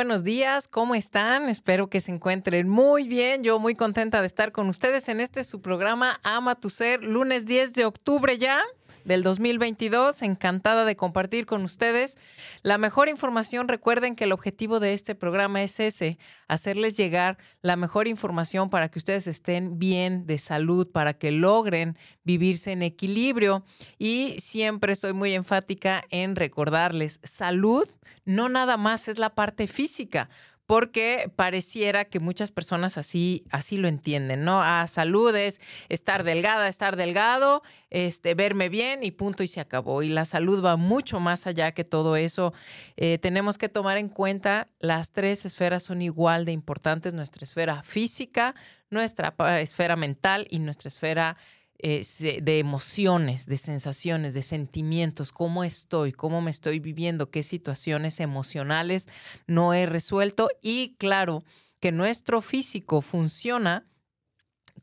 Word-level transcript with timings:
Buenos 0.00 0.24
días, 0.24 0.66
¿cómo 0.66 0.94
están? 0.94 1.50
Espero 1.50 1.90
que 1.90 2.00
se 2.00 2.10
encuentren 2.10 2.70
muy 2.70 3.06
bien. 3.06 3.42
Yo 3.42 3.58
muy 3.58 3.74
contenta 3.74 4.22
de 4.22 4.26
estar 4.26 4.50
con 4.50 4.66
ustedes 4.70 5.10
en 5.10 5.20
este 5.20 5.44
su 5.44 5.60
programa 5.60 6.18
Ama 6.22 6.54
tu 6.54 6.70
Ser, 6.70 7.04
lunes 7.04 7.44
10 7.44 7.74
de 7.74 7.84
octubre 7.84 8.38
ya 8.38 8.62
del 9.04 9.22
2022. 9.22 10.22
Encantada 10.22 10.84
de 10.84 10.96
compartir 10.96 11.46
con 11.46 11.62
ustedes 11.64 12.18
la 12.62 12.78
mejor 12.78 13.08
información. 13.08 13.68
Recuerden 13.68 14.16
que 14.16 14.24
el 14.24 14.32
objetivo 14.32 14.80
de 14.80 14.92
este 14.92 15.14
programa 15.14 15.62
es 15.62 15.80
ese, 15.80 16.18
hacerles 16.48 16.96
llegar 16.96 17.38
la 17.62 17.76
mejor 17.76 18.08
información 18.08 18.70
para 18.70 18.88
que 18.88 18.98
ustedes 18.98 19.26
estén 19.26 19.78
bien 19.78 20.26
de 20.26 20.38
salud, 20.38 20.90
para 20.90 21.14
que 21.14 21.30
logren 21.30 21.96
vivirse 22.24 22.72
en 22.72 22.82
equilibrio. 22.82 23.64
Y 23.98 24.36
siempre 24.38 24.96
soy 24.96 25.12
muy 25.12 25.34
enfática 25.34 26.04
en 26.10 26.36
recordarles, 26.36 27.20
salud 27.22 27.88
no 28.24 28.48
nada 28.48 28.76
más 28.76 29.08
es 29.08 29.18
la 29.18 29.34
parte 29.34 29.66
física 29.66 30.28
porque 30.70 31.32
pareciera 31.34 32.04
que 32.04 32.20
muchas 32.20 32.52
personas 32.52 32.96
así, 32.96 33.42
así 33.50 33.76
lo 33.76 33.88
entienden, 33.88 34.44
¿no? 34.44 34.62
Ah, 34.62 34.86
salud 34.86 35.34
es 35.34 35.60
estar 35.88 36.22
delgada, 36.22 36.68
estar 36.68 36.94
delgado, 36.94 37.64
este, 37.90 38.34
verme 38.34 38.68
bien 38.68 39.02
y 39.02 39.10
punto 39.10 39.42
y 39.42 39.48
se 39.48 39.58
acabó. 39.58 40.04
Y 40.04 40.10
la 40.10 40.24
salud 40.24 40.64
va 40.64 40.76
mucho 40.76 41.18
más 41.18 41.48
allá 41.48 41.72
que 41.72 41.82
todo 41.82 42.14
eso. 42.14 42.52
Eh, 42.96 43.18
tenemos 43.18 43.58
que 43.58 43.68
tomar 43.68 43.98
en 43.98 44.08
cuenta 44.08 44.68
las 44.78 45.10
tres 45.10 45.44
esferas 45.44 45.82
son 45.82 46.02
igual 46.02 46.44
de 46.44 46.52
importantes, 46.52 47.14
nuestra 47.14 47.42
esfera 47.42 47.82
física, 47.82 48.54
nuestra 48.90 49.34
esfera 49.58 49.96
mental 49.96 50.46
y 50.50 50.60
nuestra 50.60 50.86
esfera 50.86 51.36
eh, 51.82 52.40
de 52.42 52.58
emociones, 52.58 53.46
de 53.46 53.56
sensaciones, 53.56 54.34
de 54.34 54.42
sentimientos, 54.42 55.32
cómo 55.32 55.64
estoy, 55.64 56.12
cómo 56.12 56.40
me 56.40 56.50
estoy 56.50 56.78
viviendo, 56.78 57.30
qué 57.30 57.42
situaciones 57.42 58.20
emocionales 58.20 59.08
no 59.46 59.74
he 59.74 59.86
resuelto. 59.86 60.48
Y 60.62 60.96
claro 60.98 61.44
que 61.80 61.92
nuestro 61.92 62.40
físico 62.40 63.00
funciona 63.00 63.86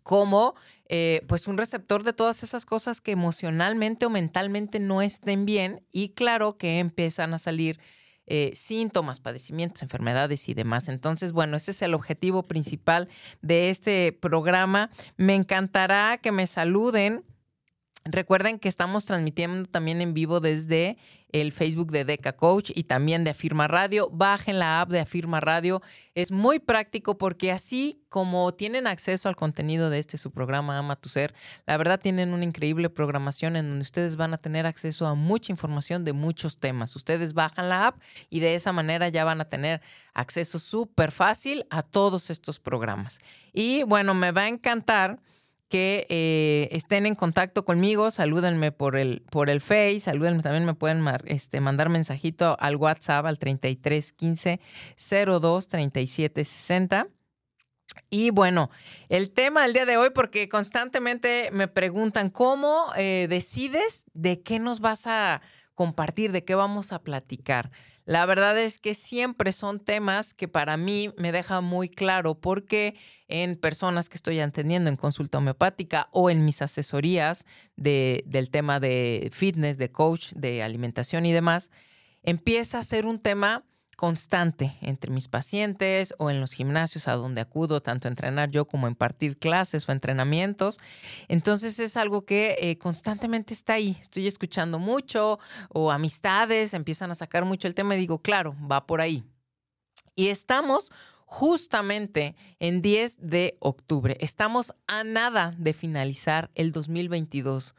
como 0.03 0.55
eh, 0.89 1.21
pues 1.27 1.47
un 1.47 1.57
receptor 1.57 2.03
de 2.03 2.13
todas 2.13 2.43
esas 2.43 2.65
cosas 2.65 3.01
que 3.01 3.11
emocionalmente 3.11 4.05
o 4.05 4.09
mentalmente 4.09 4.79
no 4.79 5.01
estén 5.01 5.45
bien 5.45 5.85
y 5.91 6.09
claro 6.09 6.57
que 6.57 6.79
empiezan 6.79 7.33
a 7.33 7.39
salir 7.39 7.79
eh, 8.27 8.51
síntomas, 8.53 9.21
padecimientos, 9.21 9.81
enfermedades 9.81 10.49
y 10.49 10.53
demás. 10.53 10.89
Entonces, 10.89 11.31
bueno, 11.31 11.55
ese 11.57 11.71
es 11.71 11.81
el 11.81 11.93
objetivo 11.93 12.43
principal 12.43 13.07
de 13.41 13.69
este 13.69 14.11
programa. 14.11 14.89
Me 15.15 15.33
encantará 15.33 16.17
que 16.17 16.33
me 16.33 16.45
saluden. 16.45 17.23
Recuerden 18.03 18.59
que 18.59 18.69
estamos 18.69 19.05
transmitiendo 19.05 19.69
también 19.69 20.01
en 20.01 20.13
vivo 20.13 20.39
desde 20.39 20.97
el 21.31 21.51
Facebook 21.51 21.91
de 21.91 22.05
Deca 22.05 22.33
Coach 22.33 22.71
y 22.73 22.83
también 22.83 23.23
de 23.23 23.31
Afirma 23.31 23.67
Radio. 23.67 24.09
Bajen 24.11 24.59
la 24.59 24.81
app 24.81 24.89
de 24.89 24.99
Afirma 24.99 25.39
Radio. 25.39 25.81
Es 26.15 26.31
muy 26.31 26.59
práctico 26.59 27.17
porque 27.17 27.51
así 27.51 28.01
como 28.09 28.53
tienen 28.53 28.87
acceso 28.87 29.27
al 29.27 29.35
contenido 29.35 29.89
de 29.89 29.99
este 29.99 30.17
su 30.17 30.31
programa 30.31 30.77
Ama 30.77 30.95
tu 30.95 31.09
Ser, 31.09 31.33
la 31.65 31.77
verdad 31.77 31.99
tienen 31.99 32.33
una 32.33 32.45
increíble 32.45 32.89
programación 32.89 33.55
en 33.55 33.67
donde 33.67 33.81
ustedes 33.81 34.15
van 34.15 34.33
a 34.33 34.37
tener 34.37 34.65
acceso 34.65 35.05
a 35.05 35.13
mucha 35.13 35.51
información 35.51 36.05
de 36.05 36.13
muchos 36.13 36.57
temas. 36.57 36.95
Ustedes 36.95 37.33
bajan 37.33 37.69
la 37.69 37.87
app 37.87 38.01
y 38.29 38.39
de 38.39 38.55
esa 38.55 38.71
manera 38.71 39.09
ya 39.09 39.25
van 39.25 39.41
a 39.41 39.45
tener 39.45 39.81
acceso 40.13 40.59
súper 40.59 41.11
fácil 41.11 41.65
a 41.69 41.83
todos 41.83 42.29
estos 42.29 42.59
programas. 42.59 43.19
Y 43.53 43.83
bueno, 43.83 44.13
me 44.13 44.31
va 44.31 44.43
a 44.43 44.47
encantar 44.47 45.19
que 45.69 46.05
eh, 46.09 46.69
estén 46.71 47.05
en 47.05 47.15
contacto 47.15 47.65
conmigo, 47.65 48.11
salúdenme 48.11 48.71
por 48.71 48.95
el, 48.95 49.23
por 49.29 49.49
el 49.49 49.61
Face, 49.61 50.01
salúdenme, 50.01 50.41
también 50.41 50.65
me 50.65 50.73
pueden 50.73 51.03
este, 51.25 51.59
mandar 51.59 51.89
mensajito 51.89 52.55
al 52.59 52.75
WhatsApp 52.77 53.25
al 53.25 53.37
3315 53.37 54.59
02 55.39 55.67
37 55.67 56.45
60. 56.45 57.07
Y 58.09 58.29
bueno, 58.29 58.69
el 59.09 59.31
tema 59.31 59.63
del 59.63 59.73
día 59.73 59.85
de 59.85 59.97
hoy, 59.97 60.09
porque 60.11 60.47
constantemente 60.49 61.49
me 61.51 61.67
preguntan 61.67 62.29
cómo 62.29 62.85
eh, 62.95 63.27
decides 63.29 64.05
de 64.13 64.41
qué 64.41 64.59
nos 64.59 64.79
vas 64.79 65.07
a 65.07 65.41
compartir, 65.73 66.31
de 66.31 66.43
qué 66.43 66.55
vamos 66.55 66.91
a 66.93 67.01
platicar. 67.01 67.71
La 68.07 68.25
verdad 68.25 68.57
es 68.57 68.79
que 68.79 68.93
siempre 68.93 69.51
son 69.51 69.81
temas 69.81 70.33
que 70.33 70.47
para 70.47 70.77
mí 70.77 71.09
me 71.17 71.33
deja 71.33 71.59
muy 71.59 71.89
claro 71.89 72.35
porque 72.35 72.95
en 73.27 73.57
personas 73.57 74.07
que 74.07 74.15
estoy 74.15 74.39
atendiendo 74.39 74.89
en 74.89 74.95
consulta 74.95 75.39
homeopática 75.39 76.07
o 76.11 76.29
en 76.29 76.45
mis 76.45 76.61
asesorías 76.61 77.45
de, 77.75 78.23
del 78.25 78.49
tema 78.49 78.79
de 78.79 79.29
fitness, 79.33 79.77
de 79.77 79.91
coach, 79.91 80.31
de 80.37 80.63
alimentación 80.63 81.25
y 81.25 81.33
demás, 81.33 81.69
empieza 82.23 82.79
a 82.79 82.83
ser 82.83 83.07
un 83.07 83.19
tema 83.19 83.65
constante 83.97 84.77
entre 84.81 85.11
mis 85.11 85.27
pacientes 85.27 86.13
o 86.19 86.29
en 86.29 86.39
los 86.39 86.53
gimnasios 86.53 87.07
a 87.07 87.13
donde 87.13 87.41
acudo, 87.41 87.81
tanto 87.81 88.07
a 88.07 88.11
entrenar 88.11 88.51
yo 88.51 88.65
como 88.65 88.85
a 88.85 88.89
impartir 88.89 89.37
clases 89.37 89.89
o 89.89 89.91
entrenamientos. 89.91 90.79
Entonces 91.27 91.79
es 91.79 91.97
algo 91.97 92.23
que 92.23 92.55
eh, 92.59 92.77
constantemente 92.77 93.55
está 93.55 93.73
ahí. 93.73 93.97
Estoy 93.99 94.27
escuchando 94.27 94.77
mucho 94.77 95.39
o 95.69 95.91
amistades 95.91 96.75
empiezan 96.75 97.09
a 97.09 97.15
sacar 97.15 97.43
mucho 97.43 97.67
el 97.67 97.73
tema 97.73 97.95
y 97.95 97.99
digo, 97.99 98.19
claro, 98.19 98.55
va 98.71 98.85
por 98.85 99.01
ahí. 99.01 99.23
Y 100.15 100.27
estamos 100.27 100.91
justamente 101.25 102.35
en 102.59 102.83
10 102.83 103.17
de 103.19 103.57
octubre. 103.59 104.15
Estamos 104.19 104.75
a 104.85 105.03
nada 105.03 105.55
de 105.57 105.73
finalizar 105.73 106.51
el 106.53 106.71
2022 106.71 107.73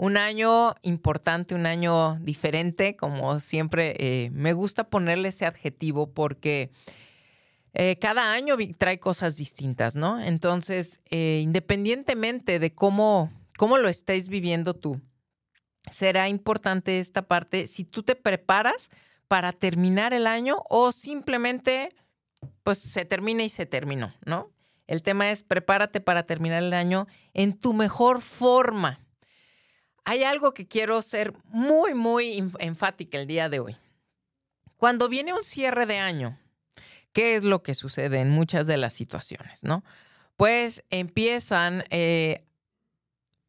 un 0.00 0.16
año 0.16 0.76
importante, 0.80 1.54
un 1.54 1.66
año 1.66 2.18
diferente, 2.20 2.96
como 2.96 3.38
siempre 3.38 3.96
eh, 3.98 4.30
me 4.30 4.54
gusta 4.54 4.88
ponerle 4.88 5.28
ese 5.28 5.44
adjetivo 5.44 6.10
porque 6.14 6.70
eh, 7.74 7.96
cada 8.00 8.32
año 8.32 8.56
trae 8.78 8.98
cosas 8.98 9.36
distintas, 9.36 9.96
¿no? 9.96 10.18
Entonces, 10.18 11.02
eh, 11.10 11.40
independientemente 11.42 12.58
de 12.58 12.74
cómo, 12.74 13.30
cómo 13.58 13.76
lo 13.76 13.90
estés 13.90 14.30
viviendo 14.30 14.72
tú, 14.72 15.02
será 15.90 16.30
importante 16.30 16.98
esta 16.98 17.28
parte 17.28 17.66
si 17.66 17.84
tú 17.84 18.02
te 18.02 18.14
preparas 18.14 18.88
para 19.28 19.52
terminar 19.52 20.14
el 20.14 20.26
año 20.26 20.62
o 20.70 20.92
simplemente 20.92 21.90
pues 22.62 22.78
se 22.78 23.04
termina 23.04 23.44
y 23.44 23.50
se 23.50 23.66
terminó, 23.66 24.14
¿no? 24.24 24.50
El 24.86 25.02
tema 25.02 25.30
es 25.30 25.42
prepárate 25.42 26.00
para 26.00 26.22
terminar 26.22 26.62
el 26.62 26.72
año 26.72 27.06
en 27.34 27.52
tu 27.52 27.74
mejor 27.74 28.22
forma 28.22 28.98
hay 30.10 30.24
algo 30.24 30.54
que 30.54 30.66
quiero 30.66 31.02
ser 31.02 31.32
muy, 31.44 31.94
muy 31.94 32.42
enfática 32.58 33.16
el 33.16 33.28
día 33.28 33.48
de 33.48 33.60
hoy. 33.60 33.76
Cuando 34.76 35.08
viene 35.08 35.32
un 35.32 35.44
cierre 35.44 35.86
de 35.86 35.98
año, 36.00 36.36
¿qué 37.12 37.36
es 37.36 37.44
lo 37.44 37.62
que 37.62 37.74
sucede 37.74 38.18
en 38.18 38.28
muchas 38.28 38.66
de 38.66 38.76
las 38.76 38.92
situaciones, 38.92 39.62
no? 39.62 39.84
Pues 40.36 40.82
empiezan 40.90 41.84
eh, 41.90 42.44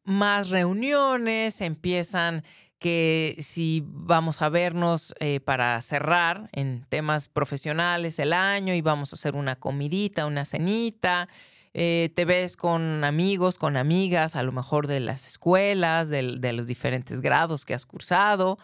más 0.04 0.50
reuniones, 0.50 1.60
empiezan 1.62 2.44
que 2.78 3.34
si 3.40 3.82
vamos 3.84 4.40
a 4.40 4.48
vernos 4.48 5.16
eh, 5.18 5.40
para 5.40 5.82
cerrar 5.82 6.48
en 6.52 6.86
temas 6.88 7.26
profesionales 7.26 8.20
el 8.20 8.32
año 8.32 8.72
y 8.72 8.82
vamos 8.82 9.12
a 9.12 9.16
hacer 9.16 9.34
una 9.34 9.56
comidita, 9.56 10.26
una 10.26 10.44
cenita, 10.44 11.28
eh, 11.74 12.10
te 12.14 12.24
ves 12.24 12.56
con 12.56 13.02
amigos, 13.02 13.56
con 13.56 13.76
amigas, 13.76 14.36
a 14.36 14.42
lo 14.42 14.52
mejor 14.52 14.86
de 14.86 15.00
las 15.00 15.26
escuelas, 15.26 16.10
de, 16.10 16.22
los 16.52 16.66
diferentes 16.66 17.20
grados 17.20 17.64
que 17.64 17.72
has 17.72 17.86
cursado, 17.86 18.58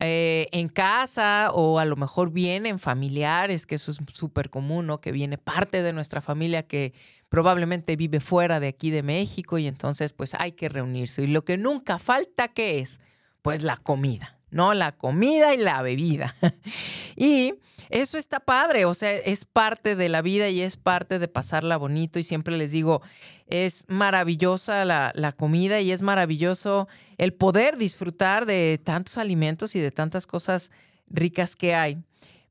eh, 0.00 0.48
en 0.52 0.68
casa 0.68 1.50
o 1.52 1.78
a 1.78 1.84
lo 1.84 1.96
mejor 1.96 2.30
vienen 2.30 2.78
familiares, 2.78 3.66
que 3.66 3.74
eso 3.74 3.90
es 3.90 3.98
súper 4.12 4.48
común, 4.48 4.86
¿no? 4.86 5.00
Que 5.00 5.12
viene 5.12 5.36
parte 5.36 5.82
de 5.82 5.92
nuestra 5.92 6.20
familia 6.20 6.62
que 6.62 6.94
probablemente 7.28 7.96
vive 7.96 8.20
fuera 8.20 8.60
de 8.60 8.68
aquí 8.68 8.90
de 8.90 9.02
México 9.02 9.58
y 9.58 9.66
entonces 9.66 10.12
pues 10.12 10.34
hay 10.34 10.52
que 10.52 10.68
reunirse. 10.68 11.22
Y 11.22 11.26
lo 11.26 11.44
que 11.44 11.58
nunca 11.58 11.98
falta, 11.98 12.48
¿qué 12.48 12.78
es? 12.78 13.00
Pues 13.42 13.62
la 13.62 13.76
comida. 13.76 14.35
¿No? 14.56 14.74
La 14.74 14.92
comida 14.92 15.54
y 15.54 15.58
la 15.58 15.82
bebida. 15.82 16.34
y 17.16 17.54
eso 17.90 18.18
está 18.18 18.40
padre, 18.40 18.84
o 18.84 18.94
sea, 18.94 19.12
es 19.12 19.44
parte 19.44 19.94
de 19.94 20.08
la 20.08 20.22
vida 20.22 20.48
y 20.48 20.60
es 20.60 20.76
parte 20.76 21.20
de 21.20 21.28
pasarla 21.28 21.76
bonito 21.76 22.18
y 22.18 22.24
siempre 22.24 22.56
les 22.56 22.72
digo, 22.72 23.02
es 23.46 23.84
maravillosa 23.86 24.84
la, 24.84 25.12
la, 25.14 25.30
comida 25.30 25.80
y 25.80 25.92
es 25.92 26.02
maravilloso 26.02 26.88
el 27.16 27.32
poder 27.32 27.76
disfrutar 27.76 28.46
de 28.46 28.80
tantos 28.82 29.18
alimentos 29.18 29.76
y 29.76 29.80
de 29.80 29.92
tantas 29.92 30.26
cosas 30.26 30.72
ricas 31.08 31.54
que 31.54 31.74
hay. 31.76 31.98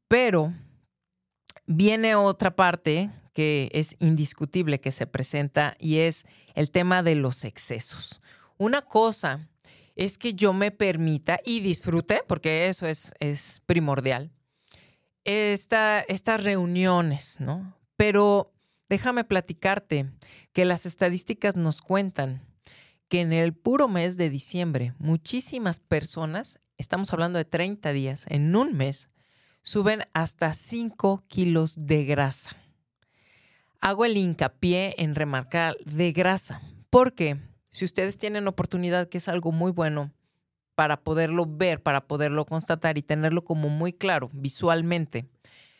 Pero 0.08 0.54
viene 1.66 2.16
otra 2.16 2.56
parte 2.56 3.10
que 3.34 3.70
es 3.74 3.98
indiscutible 4.00 4.80
que 4.80 4.94
se 4.94 5.08
presenta 5.08 5.76
y 5.80 5.98
es 5.98 6.24
el 6.54 6.72
tema 6.72 7.04
de 7.04 7.16
los 7.16 7.44
excesos. 7.44 8.22
Una 8.58 8.82
cosa 8.82 9.50
es 9.96 10.18
que 10.18 10.34
yo 10.34 10.54
me 10.54 10.72
permita 10.72 11.40
y 11.46 11.62
disfrute, 11.62 12.22
porque 12.28 12.68
eso 12.68 12.88
es, 12.88 13.14
es 13.20 13.62
primordial, 13.66 14.32
esta, 15.24 16.02
estas 16.02 16.44
reuniones, 16.44 17.38
¿no? 17.40 17.78
Pero 17.96 18.54
déjame 18.90 19.24
platicarte 19.24 20.12
que 20.54 20.66
las 20.66 20.86
estadísticas 20.86 21.56
nos 21.56 21.82
cuentan 21.82 22.46
que 23.08 23.22
en 23.22 23.34
el 23.34 23.54
puro 23.54 23.88
mes 23.88 24.18
de 24.18 24.30
diciembre 24.30 24.94
muchísimas 24.98 25.80
personas, 25.80 26.60
estamos 26.78 27.14
hablando 27.14 27.38
de 27.38 27.46
30 27.46 27.92
días, 27.94 28.26
en 28.30 28.56
un 28.56 28.76
mes, 28.76 29.10
suben 29.62 30.04
hasta 30.14 30.54
5 30.54 31.24
kilos 31.28 31.76
de 31.76 32.06
grasa. 32.06 32.52
Hago 33.82 34.06
el 34.06 34.18
hincapié 34.18 34.96
en 34.98 35.16
remarcar 35.16 35.76
de 35.86 36.12
grasa, 36.12 36.62
porque 36.90 37.38
si 37.76 37.84
ustedes 37.84 38.18
tienen 38.18 38.48
oportunidad, 38.48 39.10
que 39.10 39.18
es 39.18 39.28
algo 39.28 39.52
muy 39.52 39.70
bueno 39.70 40.14
para 40.76 41.04
poderlo 41.04 41.46
ver, 41.46 41.84
para 41.84 42.08
poderlo 42.08 42.46
constatar 42.46 42.98
y 42.98 43.02
tenerlo 43.02 43.44
como 43.44 43.68
muy 43.68 43.92
claro 43.92 44.30
visualmente, 44.32 45.28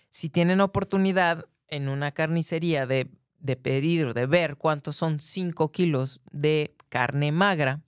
si 0.10 0.30
tienen 0.30 0.60
oportunidad 0.60 1.46
en 1.70 1.88
una 1.88 2.12
carnicería 2.12 2.86
de, 2.86 3.10
de 3.40 3.56
pedir 3.56 4.08
o 4.08 4.14
de 4.14 4.26
ver 4.26 4.58
cuántos 4.58 4.98
son 4.98 5.22
5 5.22 5.72
kilos 5.72 6.22
de 6.34 6.76
carne 6.90 7.32
magra, 7.32 7.82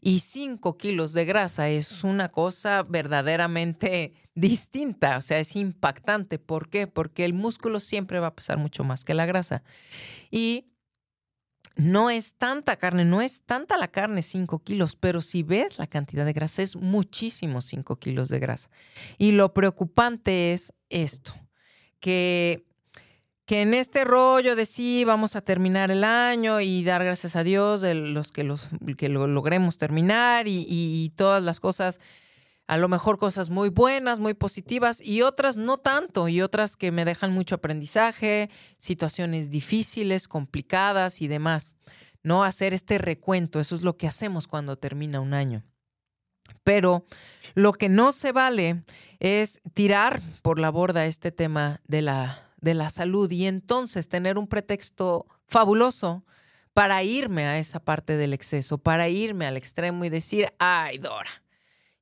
y 0.00 0.20
5 0.20 0.78
kilos 0.78 1.12
de 1.12 1.24
grasa 1.24 1.68
es 1.68 2.04
una 2.04 2.28
cosa 2.28 2.84
verdaderamente 2.84 4.12
distinta, 4.36 5.18
o 5.18 5.22
sea, 5.22 5.40
es 5.40 5.56
impactante. 5.56 6.38
¿Por 6.38 6.68
qué? 6.68 6.86
Porque 6.86 7.24
el 7.24 7.34
músculo 7.34 7.80
siempre 7.80 8.20
va 8.20 8.28
a 8.28 8.34
pesar 8.36 8.58
mucho 8.58 8.84
más 8.84 9.04
que 9.04 9.14
la 9.14 9.26
grasa. 9.26 9.64
Y 10.30 10.71
no 11.76 12.10
es 12.10 12.34
tanta 12.34 12.76
carne, 12.76 13.04
no 13.04 13.20
es 13.22 13.42
tanta 13.42 13.76
la 13.76 13.88
carne 13.88 14.22
5 14.22 14.60
kilos, 14.60 14.96
pero 14.96 15.20
si 15.20 15.42
ves 15.42 15.78
la 15.78 15.86
cantidad 15.86 16.24
de 16.24 16.32
grasa, 16.32 16.62
es 16.62 16.76
muchísimo 16.76 17.60
5 17.60 17.96
kilos 17.96 18.28
de 18.28 18.38
grasa. 18.38 18.70
Y 19.18 19.32
lo 19.32 19.52
preocupante 19.54 20.52
es 20.52 20.74
esto, 20.90 21.34
que, 22.00 22.64
que 23.46 23.62
en 23.62 23.74
este 23.74 24.04
rollo 24.04 24.56
de 24.56 24.66
sí, 24.66 25.04
vamos 25.04 25.36
a 25.36 25.40
terminar 25.40 25.90
el 25.90 26.04
año 26.04 26.60
y 26.60 26.84
dar 26.84 27.04
gracias 27.04 27.36
a 27.36 27.44
Dios 27.44 27.80
de 27.80 27.94
los 27.94 28.32
que, 28.32 28.44
los, 28.44 28.70
que 28.96 29.08
lo 29.08 29.26
logremos 29.26 29.78
terminar 29.78 30.46
y 30.48 31.12
todas 31.16 31.42
las 31.42 31.60
cosas 31.60 32.00
a 32.72 32.78
lo 32.78 32.88
mejor 32.88 33.18
cosas 33.18 33.50
muy 33.50 33.68
buenas, 33.68 34.18
muy 34.18 34.32
positivas 34.32 35.02
y 35.02 35.20
otras 35.20 35.58
no 35.58 35.76
tanto, 35.76 36.28
y 36.28 36.40
otras 36.40 36.74
que 36.74 36.90
me 36.90 37.04
dejan 37.04 37.30
mucho 37.30 37.56
aprendizaje, 37.56 38.48
situaciones 38.78 39.50
difíciles, 39.50 40.26
complicadas 40.26 41.20
y 41.20 41.28
demás. 41.28 41.74
No 42.22 42.44
hacer 42.44 42.72
este 42.72 42.96
recuento, 42.96 43.60
eso 43.60 43.74
es 43.74 43.82
lo 43.82 43.98
que 43.98 44.06
hacemos 44.06 44.46
cuando 44.46 44.78
termina 44.78 45.20
un 45.20 45.34
año. 45.34 45.64
Pero 46.64 47.04
lo 47.52 47.74
que 47.74 47.90
no 47.90 48.10
se 48.10 48.32
vale 48.32 48.84
es 49.20 49.60
tirar 49.74 50.22
por 50.40 50.58
la 50.58 50.70
borda 50.70 51.04
este 51.04 51.30
tema 51.30 51.82
de 51.86 52.00
la, 52.00 52.54
de 52.56 52.72
la 52.72 52.88
salud 52.88 53.30
y 53.30 53.48
entonces 53.48 54.08
tener 54.08 54.38
un 54.38 54.46
pretexto 54.46 55.26
fabuloso 55.46 56.24
para 56.72 57.02
irme 57.02 57.44
a 57.44 57.58
esa 57.58 57.80
parte 57.80 58.16
del 58.16 58.32
exceso, 58.32 58.78
para 58.78 59.10
irme 59.10 59.44
al 59.44 59.58
extremo 59.58 60.06
y 60.06 60.08
decir, 60.08 60.54
ay, 60.58 60.96
Dora, 60.96 61.42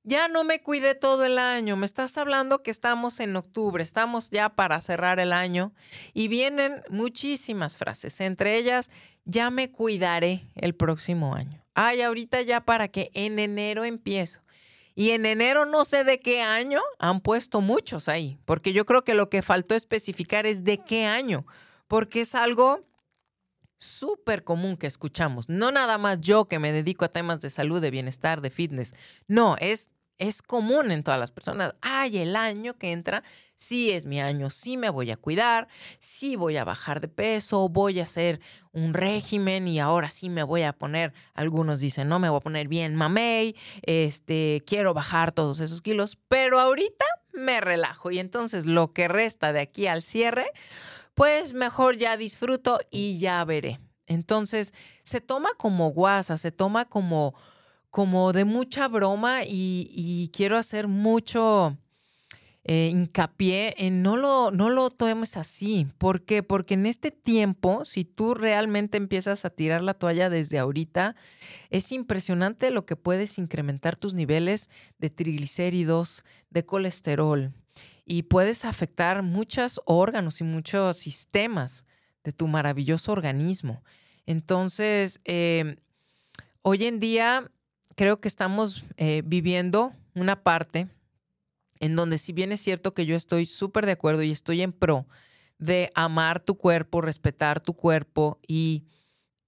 ya 0.03 0.29
no 0.29 0.45
me 0.45 0.63
cuidé 0.63 0.95
todo 0.95 1.25
el 1.25 1.39
año, 1.39 1.77
me 1.77 1.87
estás 1.87 2.17
hablando 2.19 2.63
que 2.63 2.71
estamos 2.71 3.21
en 3.21 3.37
octubre, 3.37 3.83
estamos 3.83 4.31
ya 4.31 4.49
para 4.49 4.81
cerrar 4.81 5.21
el 5.21 5.33
año 5.33 5.73
y 6.15 6.29
vienen 6.29 6.83
muchísimas 6.89 7.77
frases, 7.77 8.21
entre 8.21 8.57
ellas, 8.57 8.91
ya 9.25 9.51
me 9.51 9.71
cuidaré 9.71 10.45
el 10.55 10.75
próximo 10.75 11.35
año. 11.35 11.63
Ay, 11.75 12.03
ahorita 12.03 12.43
ya 12.43 12.61
para 12.63 12.89
que 12.89 13.11
en 13.15 13.39
enero 13.39 13.85
empiezo. 13.85 14.43
Y 14.95 15.11
en 15.11 15.25
enero 15.25 15.67
no 15.67 15.85
sé 15.85 16.05
de 16.05 16.19
qué 16.21 16.43
año 16.43 16.81
han 16.99 17.21
puesto 17.21 17.61
muchos 17.61 18.09
ahí, 18.09 18.39
porque 18.45 18.73
yo 18.73 18.85
creo 18.85 19.05
que 19.05 19.15
lo 19.15 19.31
que 19.31 19.41
faltó 19.41 19.75
especificar 19.75 20.47
es 20.47 20.65
de 20.65 20.79
qué 20.79 21.07
año, 21.07 21.47
porque 21.87 22.23
es 22.23 22.35
algo 22.35 22.85
súper 23.81 24.45
común 24.45 24.77
que 24.77 24.87
escuchamos. 24.87 25.49
No 25.49 25.73
nada 25.73 25.99
más 25.99 26.21
yo 26.21 26.47
que 26.47 26.59
me 26.59 26.73
dedico 26.73 27.05
a 27.05 27.13
temas 27.13 27.41
de 27.41 27.51
salud, 27.51 27.81
de 27.81 27.91
bienestar, 27.91 28.41
de 28.43 28.51
fitness. 28.51 28.95
No, 29.27 29.57
es, 29.59 29.91
es 30.19 30.43
común 30.43 30.91
en 30.91 31.03
todas 31.03 31.19
las 31.19 31.33
personas. 31.33 31.75
Ay, 31.81 32.19
el 32.19 32.37
año 32.37 32.77
que 32.77 32.93
entra, 32.93 33.25
sí 33.55 33.91
es 33.91 34.05
mi 34.05 34.21
año, 34.21 34.51
sí 34.51 34.77
me 34.77 34.91
voy 34.91 35.11
a 35.11 35.17
cuidar, 35.17 35.67
sí 35.99 36.37
voy 36.37 36.59
a 36.59 36.65
bajar 36.65 37.01
de 37.01 37.09
peso, 37.09 37.71
voy 37.71 38.01
a 38.01 38.05
hacer 38.05 38.41
un 38.73 38.93
régimen 38.93 39.67
y 39.67 39.81
ahora 39.81 40.11
sí 40.11 40.29
me 40.29 40.43
voy 40.43 40.63
a 40.63 40.75
poner, 40.75 41.15
algunos 41.33 41.81
dicen, 41.81 42.09
no, 42.09 42.19
me 42.19 42.29
voy 42.29 42.39
a 42.39 42.43
poner 42.43 42.69
bien 42.69 42.95
mamey, 42.95 43.57
este, 43.83 44.63
quiero 44.67 44.93
bajar 44.93 45.33
todos 45.33 45.61
esos 45.61 45.81
kilos, 45.81 46.19
pero 46.29 46.61
ahorita 46.61 47.07
me 47.33 47.61
relajo 47.61 48.11
y 48.11 48.19
entonces 48.19 48.67
lo 48.67 48.93
que 48.93 49.09
resta 49.09 49.53
de 49.53 49.61
aquí 49.61 49.87
al 49.87 50.03
cierre, 50.03 50.53
pues 51.21 51.53
mejor 51.53 51.99
ya 51.99 52.17
disfruto 52.17 52.81
y 52.91 53.19
ya 53.19 53.45
veré. 53.45 53.79
Entonces, 54.07 54.73
se 55.03 55.21
toma 55.21 55.51
como 55.59 55.91
guasa, 55.91 56.39
se 56.39 56.51
toma 56.51 56.87
como, 56.87 57.35
como 57.91 58.33
de 58.33 58.47
mucha 58.47 58.89
broma 58.89 59.41
y, 59.45 60.31
quiero 60.33 60.57
hacer 60.57 60.89
mucho 60.89 61.77
eh, 62.65 62.89
hincapié 62.91 63.75
en 63.77 64.01
no 64.01 64.17
lo, 64.17 64.51
no 64.51 64.71
lo 64.71 64.89
tomes 64.89 65.37
así. 65.37 65.87
¿Por 65.99 66.25
qué? 66.25 66.43
Porque 66.43 66.73
en 66.73 66.87
este 66.87 67.11
tiempo, 67.11 67.85
si 67.85 68.07
tú 68.07 68.33
realmente 68.33 68.97
empiezas 68.97 69.45
a 69.45 69.51
tirar 69.51 69.83
la 69.83 69.93
toalla 69.93 70.31
desde 70.31 70.59
ahorita, 70.59 71.17
es 71.69 71.93
impresionante 71.93 72.71
lo 72.71 72.87
que 72.87 72.97
puedes 72.97 73.37
incrementar 73.37 73.95
tus 73.95 74.15
niveles 74.15 74.71
de 74.97 75.11
triglicéridos, 75.11 76.25
de 76.49 76.65
colesterol, 76.65 77.53
y 78.13 78.25
puedes 78.25 78.65
afectar 78.65 79.23
muchos 79.23 79.81
órganos 79.85 80.41
y 80.41 80.45
muchos 80.45 80.97
sistemas 80.97 81.85
de 82.25 82.33
tu 82.33 82.49
maravilloso 82.49 83.13
organismo. 83.13 83.85
Entonces, 84.27 85.21
em, 85.23 85.77
hoy 86.63 86.87
en 86.87 86.99
día 86.99 87.49
creo 87.95 88.21
que 88.21 88.27
estamos 88.27 88.85
eh, 88.97 89.23
viviendo 89.25 89.93
una 90.17 90.43
parte 90.43 90.89
en 91.79 91.95
donde 91.95 92.19
si 92.19 92.33
bien 92.33 92.51
es 92.51 92.61
cierto 92.61 92.95
que 92.95 93.07
yo 93.07 93.15
estoy 93.15 93.47
súper 93.47 93.87
de 93.87 93.93
acuerdo 93.93 94.25
y 94.25 94.33
estoy 94.33 94.63
en 94.63 94.73
pro 94.73 95.07
de 95.61 95.93
amar 95.95 96.41
tu 96.41 96.57
cuerpo, 96.57 97.03
respetar 97.03 97.61
tu 97.61 97.75
cuerpo 97.75 98.41
y 98.45 98.87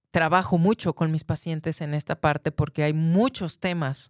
trabajo 0.09 0.57
mucho 0.57 0.95
con 0.95 1.11
mis 1.11 1.25
pacientes 1.25 1.81
en 1.81 1.93
esta 1.93 2.15
parte 2.21 2.53
porque 2.53 2.83
hay 2.83 2.93
muchos 2.93 3.59
temas 3.59 4.09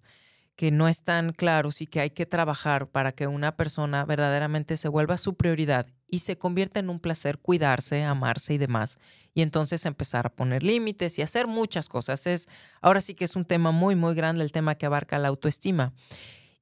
que 0.56 0.72
no 0.72 0.88
están 0.88 1.34
claros 1.34 1.82
y 1.82 1.88
que 1.88 2.00
hay 2.00 2.12
que 2.12 2.26
trabajar 2.26 2.88
para 2.88 3.12
que 3.12 3.28
una 3.28 3.56
persona 3.56 4.06
verdaderamente 4.06 4.78
se 4.78 4.88
vuelva 4.88 5.18
su 5.18 5.36
prioridad 5.36 5.88
y 6.08 6.20
se 6.20 6.38
convierta 6.38 6.80
en 6.80 6.90
un 6.90 7.00
placer 7.00 7.40
cuidarse, 7.40 8.04
amarse 8.04 8.54
y 8.54 8.58
demás. 8.60 9.00
Y 9.34 9.42
entonces 9.42 9.86
empezar 9.88 10.28
a 10.28 10.30
poner 10.30 10.62
límites 10.62 11.18
y 11.18 11.24
hacer 11.24 11.48
muchas 11.48 11.90
cosas. 11.90 12.28
Es, 12.28 12.48
ahora 12.82 13.02
sí 13.02 13.16
que 13.16 13.26
es 13.26 13.36
un 13.36 13.46
tema 13.46 13.72
muy, 13.72 13.96
muy 13.96 14.14
grande 14.14 14.44
el 14.44 14.52
tema 14.52 14.76
que 14.76 14.86
abarca 14.86 15.18
la 15.18 15.30
autoestima. 15.30 15.94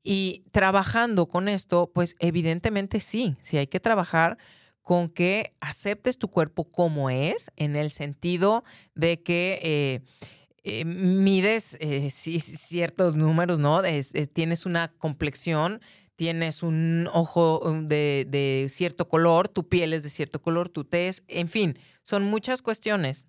Y 0.03 0.45
trabajando 0.51 1.25
con 1.25 1.49
esto, 1.49 1.91
pues 1.93 2.15
evidentemente 2.19 3.01
sí, 3.01 3.35
sí 3.41 3.57
hay 3.57 3.67
que 3.67 3.81
trabajar 3.81 4.37
con 4.81 5.09
que 5.09 5.53
aceptes 5.59 6.17
tu 6.17 6.29
cuerpo 6.29 6.71
como 6.71 7.09
es, 7.09 7.51
en 7.57 7.75
el 7.75 7.89
sentido 7.89 8.63
de 8.95 9.21
que... 9.21 9.59
Eh, 9.61 10.31
eh, 10.63 10.85
mides 10.85 11.75
eh, 11.79 12.09
ciertos 12.11 13.15
números, 13.15 13.57
¿no? 13.57 13.83
Eh, 13.83 14.03
tienes 14.31 14.65
una 14.65 14.93
complexión, 14.93 15.81
tienes 16.15 16.61
un 16.61 17.09
ojo 17.11 17.59
um, 17.61 17.87
de, 17.87 18.67
cierto 18.69 19.07
color, 19.07 19.47
tu 19.47 19.67
piel 19.67 19.93
es 19.93 20.03
de 20.03 20.11
cierto 20.11 20.41
color, 20.41 20.69
tu 20.69 20.83
tez, 20.85 21.23
en 21.27 21.49
fin, 21.49 21.79
son 22.03 22.23
muchas 22.23 22.61
cuestiones 22.61 23.25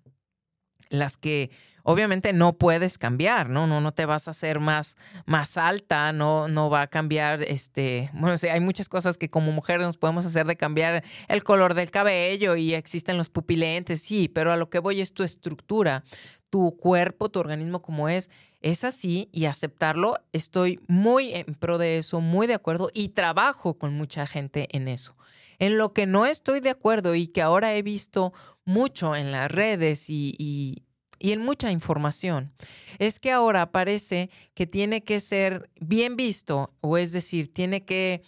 las 0.89 1.17
que 1.17 1.49
obviamente 1.83 2.33
no 2.33 2.53
puedes 2.53 2.97
cambiar, 2.97 3.49
¿no? 3.49 3.67
No, 3.67 3.81
no 3.81 3.93
te 3.93 4.05
vas 4.05 4.27
a 4.27 4.31
hacer 4.31 4.59
más, 4.59 4.97
más 5.25 5.57
alta, 5.57 6.11
no, 6.13 6.47
no 6.47 6.69
va 6.69 6.81
a 6.81 6.87
cambiar, 6.87 7.43
este, 7.43 8.09
bueno, 8.13 8.35
hay 8.51 8.59
muchas 8.59 8.89
cosas 8.89 9.17
que 9.17 9.29
como 9.29 9.51
mujeres 9.51 9.85
nos 9.85 9.97
podemos 9.97 10.25
hacer 10.25 10.47
de 10.47 10.55
cambiar 10.55 11.03
el 11.27 11.43
color 11.43 11.73
del 11.73 11.91
cabello 11.91 12.55
y 12.55 12.73
existen 12.73 13.17
los 13.17 13.29
pupilentes, 13.29 14.01
sí, 14.01 14.27
pero 14.27 14.51
a 14.51 14.57
lo 14.57 14.69
que 14.69 14.79
voy 14.79 15.01
es 15.01 15.13
tu 15.13 15.23
estructura, 15.23 16.03
tu 16.49 16.77
cuerpo, 16.77 17.29
tu 17.29 17.39
organismo 17.39 17.81
como 17.81 18.09
es, 18.09 18.29
es 18.61 18.85
así 18.85 19.29
y 19.31 19.45
aceptarlo, 19.45 20.15
estoy 20.31 20.79
muy 20.87 21.33
en 21.33 21.53
pro 21.55 21.77
de 21.77 21.97
eso, 21.97 22.21
muy 22.21 22.47
de 22.47 22.53
acuerdo 22.53 22.89
y 22.93 23.09
trabajo 23.09 23.77
con 23.77 23.93
mucha 23.93 24.25
gente 24.25 24.69
en 24.71 24.87
eso. 24.87 25.15
En 25.59 25.77
lo 25.77 25.93
que 25.93 26.05
no 26.05 26.25
estoy 26.25 26.61
de 26.61 26.69
acuerdo 26.69 27.13
y 27.13 27.27
que 27.27 27.41
ahora 27.41 27.73
he 27.75 27.81
visto 27.81 28.33
mucho 28.65 29.15
en 29.15 29.31
las 29.31 29.51
redes 29.51 30.09
y, 30.09 30.83
en 31.31 31.41
mucha 31.41 31.71
información, 31.71 32.53
es 32.99 33.19
que 33.19 33.31
ahora 33.31 33.71
parece 33.71 34.29
que 34.53 34.67
tiene 34.67 35.03
que 35.03 35.19
ser 35.19 35.69
bien 35.79 36.15
visto, 36.15 36.73
o 36.81 36.97
es 36.97 37.13
decir, 37.13 37.53
tiene 37.53 37.85
que, 37.85 38.21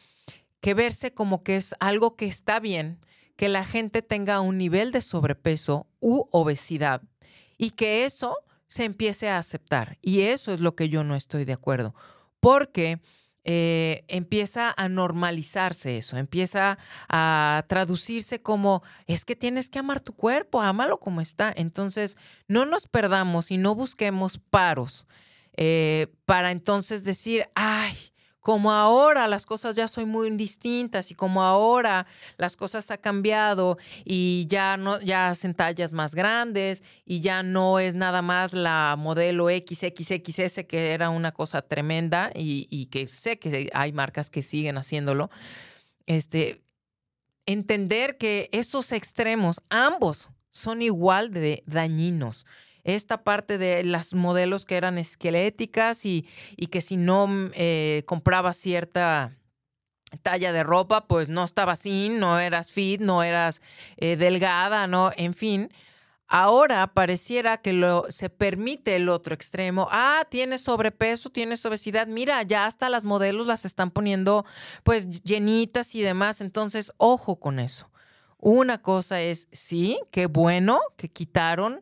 que 0.62 0.74
verse 0.74 1.14
como 1.14 1.44
que 1.44 1.58
es 1.58 1.76
algo 1.80 2.16
que 2.16 2.26
está 2.26 2.60
bien, 2.60 3.00
que 3.36 3.50
la 3.50 3.66
gente 3.66 4.02
tenga 4.02 4.40
un 4.40 4.58
nivel 4.58 4.92
de 4.92 5.02
sobrepeso 5.02 5.88
u 6.00 6.28
obesidad 6.32 7.02
y 7.58 7.72
que 7.72 8.06
eso 8.06 8.38
se 8.68 8.86
empiece 8.86 9.30
a 9.30 9.38
aceptar. 9.38 9.98
Y 10.02 10.22
eso 10.22 10.54
es 10.54 10.60
lo 10.60 10.76
que 10.76 10.90
yo 10.90 11.04
no 11.04 11.16
estoy 11.16 11.46
de 11.46 11.54
acuerdo, 11.54 11.94
porque 12.40 13.02
eh, 13.48 14.04
empieza 14.08 14.74
a 14.76 14.90
normalizarse 14.90 15.98
eso, 15.98 16.18
empieza 16.18 16.80
a 17.08 17.64
traducirse 17.68 18.42
como, 18.42 18.82
es 19.06 19.24
que 19.24 19.36
tienes 19.36 19.70
que 19.70 19.78
amar 19.78 20.00
tu 20.00 20.14
cuerpo, 20.14 20.62
ámalo 20.62 21.00
como 21.00 21.22
está. 21.22 21.54
Entonces, 21.56 22.18
no 22.48 22.66
nos 22.66 22.88
perdamos 22.88 23.52
y 23.52 23.58
no 23.58 23.76
busquemos 23.76 24.40
paros 24.40 25.06
eh, 25.56 26.08
para 26.26 26.52
entonces 26.52 27.04
decir, 27.04 27.48
ay, 27.54 27.96
como 28.46 28.72
ahora 28.72 29.28
las 29.28 29.48
cosas 29.48 29.76
ya 29.76 29.88
son 29.88 30.08
muy 30.10 30.30
distintas 30.38 31.10
y 31.10 31.16
como 31.16 31.42
ahora 31.42 32.06
las 32.38 32.56
cosas 32.56 32.92
han 32.92 33.00
cambiado 33.00 33.80
y 34.04 34.46
ya 34.48 34.78
no 34.78 35.02
ya 35.02 35.30
hacen 35.30 35.56
tallas 35.56 35.94
más 35.94 36.14
grandes 36.14 36.84
y 37.06 37.22
ya 37.22 37.42
no 37.42 37.80
es 37.80 37.96
nada 37.96 38.22
más 38.22 38.54
la 38.54 38.98
modelo 39.00 39.48
XXXS 39.48 40.64
que 40.68 40.92
era 40.92 41.10
una 41.10 41.32
cosa 41.32 41.64
tremenda 41.64 42.30
y, 42.36 42.86
que 42.92 43.08
sé 43.08 43.40
que 43.40 43.72
hay 43.74 43.92
marcas 43.94 44.30
que 44.30 44.44
siguen 44.44 44.78
haciéndolo. 44.78 45.32
Este 46.06 46.62
entender 47.48 48.20
que 48.20 48.50
esos 48.52 48.92
extremos 48.92 49.60
ambos 49.72 50.30
son 50.52 50.84
igual 50.84 51.32
de 51.32 51.64
dañinos 51.66 52.46
esta 52.86 53.24
parte 53.24 53.58
de 53.58 53.84
las 53.84 54.14
modelos 54.14 54.64
que 54.64 54.78
eran 54.78 54.98
esqueléticas 54.98 56.06
y, 56.06 56.28
que 56.72 56.80
si 56.80 56.96
no 56.96 57.28
mm, 57.28 57.52
eh, 57.56 58.04
comprabas 58.06 58.56
cierta 58.56 59.38
talla 60.22 60.54
de 60.54 60.64
ropa, 60.64 61.08
pues 61.08 61.28
no 61.28 61.44
estabas 61.44 61.80
sin, 61.80 62.20
no 62.20 62.40
eras 62.40 62.72
fit, 62.72 63.02
no 63.02 63.24
eras 63.24 63.62
eh, 63.98 64.16
delgada, 64.16 64.88
¿no? 64.88 65.12
En 65.18 65.34
fin. 65.34 65.70
Ahora 66.28 66.94
pareciera 66.94 67.58
que 67.58 67.74
lo, 67.74 68.06
se 68.10 68.30
permite 68.30 68.96
el 68.96 69.10
otro 69.10 69.36
extremo. 69.36 69.88
Ah, 69.92 70.24
tienes 70.30 70.62
sobrepeso, 70.62 71.30
tienes 71.30 71.64
obesidad. 71.66 72.08
Mira, 72.08 72.42
ya 72.44 72.66
hasta 72.66 72.90
las 72.90 73.04
modelos 73.04 73.46
las 73.46 73.66
están 73.66 73.92
poniendo 73.92 74.46
pues 74.84 75.22
llenitas 75.22 75.94
y 75.94 76.02
demás. 76.02 76.42
Entonces, 76.42 76.94
ojo 76.98 77.40
con 77.40 77.60
eso. 77.60 77.92
Una 78.38 78.82
cosa 78.82 79.22
es, 79.22 79.48
sí, 79.52 80.00
qué 80.12 80.26
bueno 80.26 80.82
que 80.98 81.10
quitaron 81.10 81.82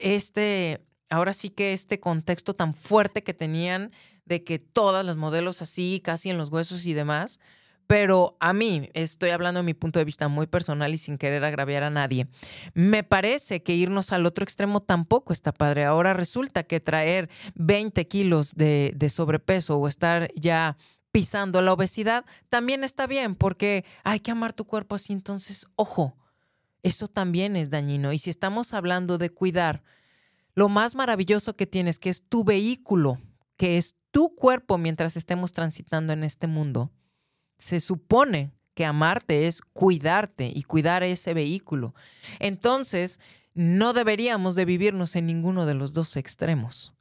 este, 0.00 0.84
ahora 1.10 1.32
sí 1.32 1.50
que 1.50 1.72
este 1.72 2.00
contexto 2.00 2.54
tan 2.54 2.74
fuerte 2.74 3.22
que 3.22 3.34
tenían 3.34 3.92
de 4.24 4.44
que 4.44 4.58
todas 4.58 5.04
las 5.04 5.16
modelos 5.16 5.62
así, 5.62 6.00
casi 6.04 6.30
en 6.30 6.38
los 6.38 6.50
huesos 6.50 6.84
y 6.86 6.92
demás, 6.92 7.40
pero 7.86 8.36
a 8.40 8.52
mí, 8.52 8.90
estoy 8.94 9.30
hablando 9.30 9.60
de 9.60 9.64
mi 9.64 9.74
punto 9.74 10.00
de 10.00 10.04
vista 10.04 10.26
muy 10.28 10.46
personal 10.46 10.92
y 10.92 10.98
sin 10.98 11.18
querer 11.18 11.44
agraviar 11.44 11.84
a 11.84 11.90
nadie, 11.90 12.26
me 12.74 13.04
parece 13.04 13.62
que 13.62 13.74
irnos 13.74 14.12
al 14.12 14.26
otro 14.26 14.42
extremo 14.42 14.82
tampoco 14.82 15.32
está 15.32 15.52
padre. 15.52 15.84
Ahora 15.84 16.12
resulta 16.12 16.64
que 16.64 16.80
traer 16.80 17.30
20 17.54 18.08
kilos 18.08 18.54
de, 18.54 18.92
de 18.96 19.08
sobrepeso 19.08 19.78
o 19.78 19.86
estar 19.86 20.28
ya 20.34 20.76
pisando 21.12 21.62
la 21.62 21.72
obesidad 21.72 22.26
también 22.50 22.84
está 22.84 23.06
bien 23.06 23.36
porque 23.36 23.84
hay 24.04 24.20
que 24.20 24.32
amar 24.32 24.52
tu 24.52 24.64
cuerpo 24.64 24.96
así. 24.96 25.12
Entonces, 25.12 25.68
ojo, 25.76 26.16
eso 26.86 27.08
también 27.08 27.56
es 27.56 27.70
dañino. 27.70 28.12
Y 28.12 28.18
si 28.18 28.30
estamos 28.30 28.72
hablando 28.72 29.18
de 29.18 29.30
cuidar 29.30 29.82
lo 30.54 30.68
más 30.68 30.94
maravilloso 30.94 31.56
que 31.56 31.66
tienes, 31.66 31.98
que 31.98 32.10
es 32.10 32.22
tu 32.22 32.44
vehículo, 32.44 33.18
que 33.56 33.76
es 33.76 33.96
tu 34.10 34.34
cuerpo 34.34 34.78
mientras 34.78 35.16
estemos 35.16 35.52
transitando 35.52 36.12
en 36.12 36.22
este 36.22 36.46
mundo, 36.46 36.92
se 37.58 37.80
supone 37.80 38.52
que 38.74 38.84
amarte 38.84 39.46
es 39.46 39.60
cuidarte 39.60 40.52
y 40.54 40.62
cuidar 40.62 41.02
ese 41.02 41.34
vehículo. 41.34 41.94
Entonces, 42.38 43.20
no 43.54 43.92
deberíamos 43.92 44.54
de 44.54 44.66
vivirnos 44.66 45.16
en 45.16 45.26
ninguno 45.26 45.66
de 45.66 45.74
los 45.74 45.92
dos 45.92 46.16
extremos. 46.16 46.94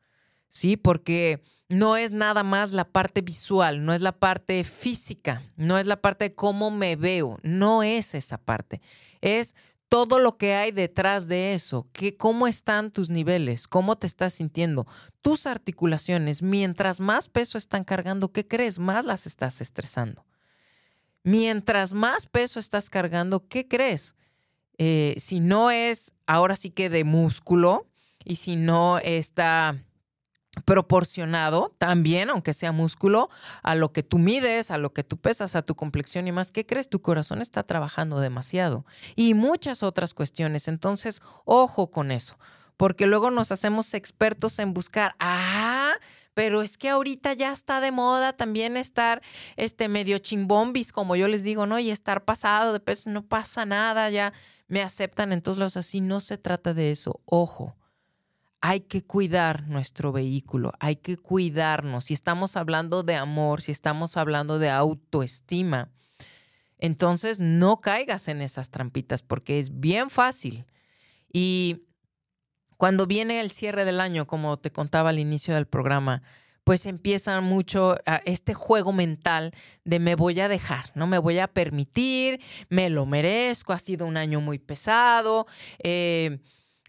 ¿Sí? 0.49 0.77
Porque 0.77 1.43
no 1.67 1.97
es 1.97 2.11
nada 2.11 2.43
más 2.43 2.71
la 2.71 2.85
parte 2.85 3.21
visual, 3.21 3.83
no 3.85 3.93
es 3.93 4.01
la 4.01 4.13
parte 4.13 4.63
física, 4.63 5.43
no 5.57 5.77
es 5.77 5.87
la 5.87 6.01
parte 6.01 6.29
de 6.29 6.35
cómo 6.35 6.71
me 6.71 6.95
veo, 6.95 7.39
no 7.43 7.83
es 7.83 8.15
esa 8.15 8.37
parte. 8.37 8.81
Es 9.21 9.55
todo 9.95 10.19
lo 10.19 10.35
que 10.35 10.55
hay 10.55 10.73
detrás 10.73 11.29
de 11.29 11.53
eso, 11.53 11.87
que, 11.93 12.17
cómo 12.17 12.47
están 12.47 12.91
tus 12.91 13.09
niveles, 13.09 13.65
cómo 13.65 13.95
te 13.95 14.07
estás 14.07 14.33
sintiendo, 14.33 14.85
tus 15.21 15.47
articulaciones, 15.47 16.43
mientras 16.43 16.99
más 16.99 17.29
peso 17.29 17.57
están 17.57 17.85
cargando, 17.85 18.33
¿qué 18.33 18.45
crees? 18.45 18.77
Más 18.77 19.05
las 19.05 19.25
estás 19.25 19.61
estresando. 19.61 20.25
Mientras 21.23 21.93
más 21.93 22.27
peso 22.27 22.59
estás 22.59 22.89
cargando, 22.89 23.47
¿qué 23.47 23.69
crees? 23.69 24.17
Eh, 24.77 25.15
si 25.17 25.39
no 25.39 25.71
es 25.71 26.11
ahora 26.27 26.57
sí 26.57 26.71
que 26.71 26.89
de 26.89 27.05
músculo 27.05 27.87
y 28.25 28.35
si 28.35 28.57
no 28.57 28.97
está 28.97 29.81
proporcionado 30.63 31.73
también, 31.77 32.29
aunque 32.29 32.53
sea 32.53 32.71
músculo, 32.71 33.29
a 33.63 33.75
lo 33.75 33.91
que 33.91 34.03
tú 34.03 34.17
mides, 34.17 34.71
a 34.71 34.77
lo 34.77 34.93
que 34.93 35.03
tú 35.03 35.17
pesas, 35.17 35.55
a 35.55 35.61
tu 35.61 35.75
complexión 35.75 36.27
y 36.27 36.31
más. 36.31 36.51
¿Qué 36.51 36.65
crees? 36.65 36.89
Tu 36.89 37.01
corazón 37.01 37.41
está 37.41 37.63
trabajando 37.63 38.19
demasiado 38.19 38.85
y 39.15 39.33
muchas 39.33 39.83
otras 39.83 40.13
cuestiones. 40.13 40.67
Entonces, 40.67 41.21
ojo 41.43 41.91
con 41.91 42.11
eso, 42.11 42.37
porque 42.77 43.05
luego 43.05 43.31
nos 43.31 43.51
hacemos 43.51 43.93
expertos 43.93 44.59
en 44.59 44.73
buscar, 44.73 45.15
ah, 45.19 45.93
pero 46.33 46.61
es 46.61 46.77
que 46.77 46.89
ahorita 46.89 47.33
ya 47.33 47.51
está 47.51 47.79
de 47.79 47.91
moda 47.91 48.33
también 48.33 48.77
estar 48.77 49.21
este 49.55 49.87
medio 49.87 50.19
chimbombis, 50.19 50.91
como 50.91 51.15
yo 51.15 51.27
les 51.27 51.43
digo, 51.43 51.65
¿no? 51.65 51.79
Y 51.79 51.91
estar 51.91 52.25
pasado 52.25 52.73
de 52.73 52.79
peso, 52.79 53.09
no 53.09 53.23
pasa 53.23 53.65
nada, 53.65 54.09
ya 54.09 54.33
me 54.67 54.81
aceptan 54.81 55.31
en 55.31 55.41
todos 55.41 55.57
los 55.57 55.77
así, 55.77 56.01
no 56.01 56.19
se 56.19 56.37
trata 56.37 56.73
de 56.73 56.91
eso, 56.91 57.21
ojo 57.25 57.75
hay 58.67 58.79
que 58.79 59.03
cuidar 59.03 59.67
nuestro 59.67 60.11
vehículo, 60.11 60.73
hay 60.79 60.95
que 60.95 61.17
cuidarnos. 61.17 62.05
Si 62.05 62.15
estamos 62.15 62.57
hablando 62.57 63.03
de 63.03 63.15
amor, 63.15 63.61
si 63.61 63.71
estamos 63.71 64.17
hablando 64.17 64.57
de 64.57 64.71
autoestima, 64.71 65.91
entonces 66.79 67.37
no 67.37 67.79
caigas 67.79 68.27
en 68.27 68.41
esas 68.41 68.71
trampitas 68.71 69.21
porque 69.21 69.59
es 69.59 69.79
bien 69.79 70.09
fácil. 70.09 70.65
Y 71.31 71.83
cuando 72.75 73.05
viene 73.05 73.39
el 73.39 73.51
cierre 73.51 73.85
del 73.85 74.01
año, 74.01 74.25
como 74.25 74.57
te 74.57 74.71
contaba 74.71 75.11
al 75.11 75.19
inicio 75.19 75.53
del 75.53 75.67
programa, 75.67 76.23
pues 76.63 76.87
empieza 76.87 77.39
mucho 77.41 77.97
este 78.25 78.55
juego 78.55 78.93
mental 78.93 79.51
de 79.83 79.99
me 79.99 80.15
voy 80.15 80.39
a 80.39 80.47
dejar, 80.47 80.85
no 80.95 81.05
me 81.05 81.19
voy 81.19 81.37
a 81.37 81.47
permitir, 81.47 82.41
me 82.69 82.89
lo 82.89 83.05
merezco, 83.05 83.73
ha 83.73 83.79
sido 83.79 84.07
un 84.07 84.17
año 84.17 84.41
muy 84.41 84.57
pesado. 84.57 85.45
Eh, 85.83 86.39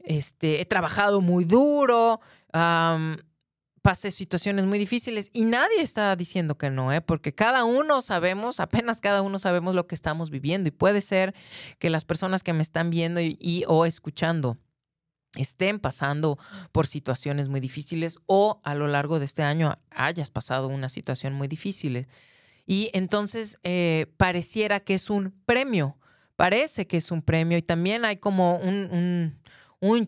este, 0.07 0.61
he 0.61 0.65
trabajado 0.65 1.21
muy 1.21 1.45
duro, 1.45 2.21
pasé 3.83 4.11
situaciones 4.11 4.65
muy 4.65 4.79
difíciles 4.79 5.31
y 5.33 5.45
nadie 5.45 5.83
está 5.83 6.17
diciendo 6.17 6.57
que 6.57 6.71
no, 6.71 6.93
¿eh? 6.93 7.01
porque 7.01 7.35
cada 7.35 7.65
uno 7.65 8.01
sabemos, 8.03 8.61
apenas 8.61 9.01
cada 9.01 9.21
uno 9.21 9.39
sabemos 9.39 9.75
lo 9.75 9.87
que 9.87 9.95
estamos 9.95 10.31
viviendo 10.31 10.69
y 10.69 10.73
puede 10.73 11.01
ser 11.01 11.35
que 11.79 11.91
las 11.91 12.05
personas 12.05 12.43
que 12.43 12.53
me 12.53 12.63
están 12.63 12.91
viendo 12.91 13.21
y, 13.21 13.65
o 13.69 13.85
escuchando 13.85 14.59
estén 15.35 15.79
pasando 15.79 16.39
por 16.73 16.87
situaciones 16.87 17.49
muy 17.49 17.61
difíciles 17.61 18.19
o 18.27 18.61
a 18.65 18.75
lo 18.75 18.87
largo 18.87 19.19
de 19.19 19.27
este 19.27 19.43
año 19.43 19.77
hayas 19.91 20.31
pasado 20.31 20.69
una 20.69 20.89
situación 20.89 21.35
muy 21.35 21.47
difícil. 21.47 22.07
Y 22.65 22.91
entonces 22.95 23.59
eh, 23.63 24.07
pareciera 24.17 24.81
que 24.81 24.95
es 24.95 25.11
un 25.11 25.33
premio, 25.45 25.99
parece 26.37 26.87
que 26.87 26.97
es 26.97 27.11
un 27.11 27.23
premio 27.23 27.59
y 27.59 27.63
también 27.63 28.05
hay 28.05 28.17
como 28.17 28.57
un 28.57 29.39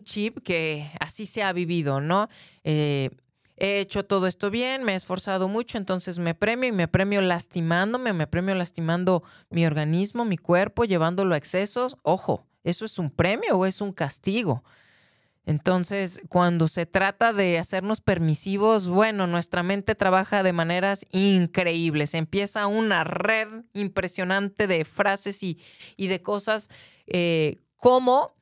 chip 0.03 0.39
que 0.43 0.89
así 0.99 1.25
se 1.25 1.43
ha 1.43 1.53
vivido, 1.53 2.01
¿no? 2.01 2.29
Eh, 2.63 3.09
he 3.57 3.79
hecho 3.79 4.05
todo 4.05 4.27
esto 4.27 4.49
bien, 4.49 4.83
me 4.83 4.93
he 4.93 4.95
esforzado 4.95 5.47
mucho, 5.47 5.77
entonces 5.77 6.17
me 6.17 6.33
premio 6.33 6.69
y 6.69 6.71
me 6.71 6.87
premio 6.87 7.21
lastimándome, 7.21 8.13
me 8.13 8.27
premio 8.27 8.55
lastimando 8.55 9.23
mi 9.49 9.65
organismo, 9.65 10.25
mi 10.25 10.37
cuerpo, 10.37 10.85
llevándolo 10.85 11.35
a 11.35 11.37
excesos. 11.37 11.97
Ojo, 12.03 12.45
¿eso 12.63 12.85
es 12.85 12.97
un 12.99 13.11
premio 13.11 13.57
o 13.57 13.65
es 13.65 13.81
un 13.81 13.91
castigo? 13.91 14.63
Entonces, 15.45 16.21
cuando 16.29 16.67
se 16.67 16.85
trata 16.85 17.33
de 17.33 17.57
hacernos 17.57 18.01
permisivos, 18.01 18.87
bueno, 18.87 19.25
nuestra 19.25 19.63
mente 19.63 19.95
trabaja 19.95 20.43
de 20.43 20.53
maneras 20.53 21.07
increíbles. 21.11 22.13
Empieza 22.13 22.67
una 22.67 23.03
red 23.03 23.47
impresionante 23.73 24.67
de 24.67 24.85
frases 24.85 25.41
y, 25.41 25.57
de 25.97 26.21
cosas 26.21 26.69
eh, 27.07 27.57
como 27.77 28.35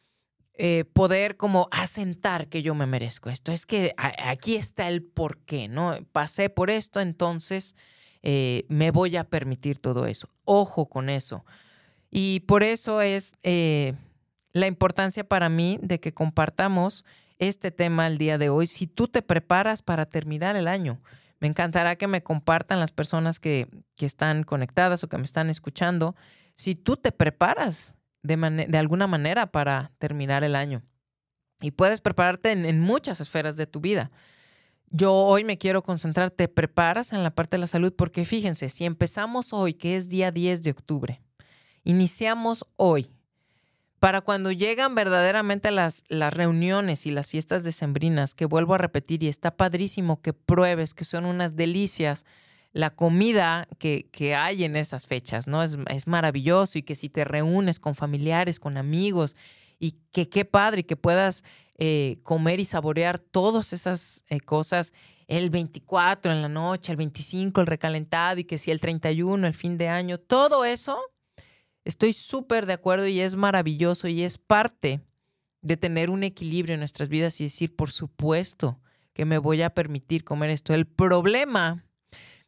eh, 0.59 0.85
poder 0.93 1.37
como 1.37 1.67
asentar 1.69 2.47
que 2.47 2.63
yo 2.63 2.73
me 2.73 2.87
merezco 2.87 3.29
esto. 3.29 3.51
Es 3.51 3.67
que 3.67 3.93
aquí 3.97 4.55
está 4.55 4.87
el 4.89 5.03
por 5.03 5.37
qué, 5.37 5.67
¿no? 5.67 5.97
Pasé 6.11 6.49
por 6.49 6.71
esto, 6.71 6.99
entonces 6.99 7.75
eh, 8.23 8.65
me 8.67 8.89
voy 8.89 9.17
a 9.17 9.23
permitir 9.23 9.77
todo 9.77 10.07
eso. 10.07 10.29
Ojo 10.45 10.89
con 10.89 11.09
eso. 11.09 11.45
Y 12.09 12.39
por 12.41 12.63
eso 12.63 13.01
es 13.01 13.35
eh, 13.43 13.93
la 14.51 14.65
importancia 14.65 15.23
para 15.23 15.47
mí 15.47 15.77
de 15.83 15.99
que 15.99 16.13
compartamos 16.13 17.05
este 17.37 17.69
tema 17.69 18.07
el 18.07 18.17
día 18.17 18.39
de 18.39 18.49
hoy. 18.49 18.65
Si 18.65 18.87
tú 18.87 19.07
te 19.07 19.21
preparas 19.21 19.83
para 19.83 20.07
terminar 20.07 20.55
el 20.55 20.67
año, 20.67 20.99
me 21.39 21.47
encantará 21.47 21.97
que 21.97 22.07
me 22.07 22.23
compartan 22.23 22.79
las 22.79 22.91
personas 22.91 23.39
que, 23.39 23.67
que 23.95 24.07
están 24.07 24.43
conectadas 24.43 25.03
o 25.03 25.07
que 25.07 25.19
me 25.19 25.25
están 25.25 25.51
escuchando. 25.51 26.15
Si 26.55 26.73
tú 26.73 26.97
te 26.97 27.11
preparas 27.11 27.96
de, 28.27 28.77
alguna 28.77 29.07
manera 29.07 29.47
para 29.47 29.91
terminar 29.97 30.43
el 30.43 30.55
año. 30.55 30.83
Y 31.61 31.71
puedes 31.71 32.01
prepararte 32.01 32.51
en, 32.51 32.79
muchas 32.79 33.19
esferas 33.19 33.57
de 33.57 33.65
tu 33.65 33.79
vida. 33.79 34.11
Yo 34.89 35.13
hoy 35.13 35.43
me 35.43 35.57
quiero 35.57 35.81
concentrar, 35.81 36.31
te 36.31 36.47
preparas 36.47 37.13
en 37.13 37.23
la 37.23 37.31
parte 37.31 37.57
de 37.57 37.61
la 37.61 37.67
salud 37.67 37.93
porque 37.97 38.25
fíjense, 38.25 38.69
si 38.69 38.85
empezamos 38.85 39.51
hoy, 39.53 39.73
que 39.73 39.95
es 39.95 40.09
día 40.09 40.31
10 40.31 40.63
de 40.63 40.71
octubre, 40.71 41.21
iniciamos 41.83 42.65
hoy, 42.75 43.09
para 43.99 44.21
cuando 44.21 44.51
llegan 44.51 44.93
verdaderamente 44.93 45.71
las, 45.71 46.03
las 46.07 46.33
reuniones 46.33 47.05
y 47.05 47.11
las 47.11 47.29
fiestas 47.29 47.63
decembrinas, 47.63 48.35
que 48.35 48.45
vuelvo 48.45 48.75
a 48.75 48.77
repetir, 48.77 49.23
y 49.23 49.27
está 49.27 49.57
padrísimo 49.57 50.21
que 50.21 50.33
pruebes 50.33 50.93
que 50.93 51.03
son 51.03 51.25
unas 51.25 51.55
delicias, 51.55 52.23
la 52.73 52.91
comida 52.91 53.67
que, 53.79 54.35
hay 54.35 54.63
en 54.63 54.75
esas 54.75 55.07
fechas, 55.07 55.47
¿no? 55.47 55.63
Es, 55.63 56.07
maravilloso 56.07 56.77
y 56.77 56.83
que 56.83 56.95
si 56.95 57.09
te 57.09 57.23
reúnes 57.23 57.79
con 57.79 57.95
familiares, 57.95 58.59
con 58.59 58.77
amigos, 58.77 59.35
y 59.79 59.91
que 60.11 60.29
qué 60.29 60.45
padre 60.45 60.85
que 60.85 60.95
puedas 60.95 61.43
eh, 61.77 62.19
comer 62.23 62.59
y 62.59 62.65
saborear 62.65 63.19
todas 63.19 63.73
esas 63.73 64.23
eh, 64.29 64.39
cosas 64.39 64.93
el 65.27 65.49
24 65.49 66.31
en 66.31 66.41
la 66.41 66.49
noche, 66.49 66.91
el 66.91 66.97
25 66.97 67.61
el 67.61 67.67
recalentado 67.67 68.39
y 68.39 68.45
que 68.45 68.57
si 68.57 68.71
el 68.71 68.79
31 68.79 69.45
el 69.45 69.53
fin 69.53 69.77
de 69.77 69.89
año, 69.89 70.17
todo 70.17 70.65
eso, 70.65 70.99
estoy 71.83 72.13
súper 72.13 72.65
de 72.65 72.73
acuerdo 72.73 73.07
y 73.07 73.19
es 73.19 73.35
maravilloso 73.35 74.07
y 74.07 74.23
es 74.23 74.37
parte 74.37 75.01
de 75.61 75.77
tener 75.77 76.09
un 76.09 76.23
equilibrio 76.23 76.73
en 76.73 76.79
nuestras 76.79 77.09
vidas 77.09 77.39
y 77.41 77.45
decir, 77.45 77.75
por 77.75 77.91
supuesto 77.91 78.79
que 79.13 79.25
me 79.25 79.37
voy 79.37 79.63
a 79.63 79.71
permitir 79.71 80.23
comer 80.23 80.51
esto. 80.51 80.73
El 80.73 80.85
problema 80.85 81.83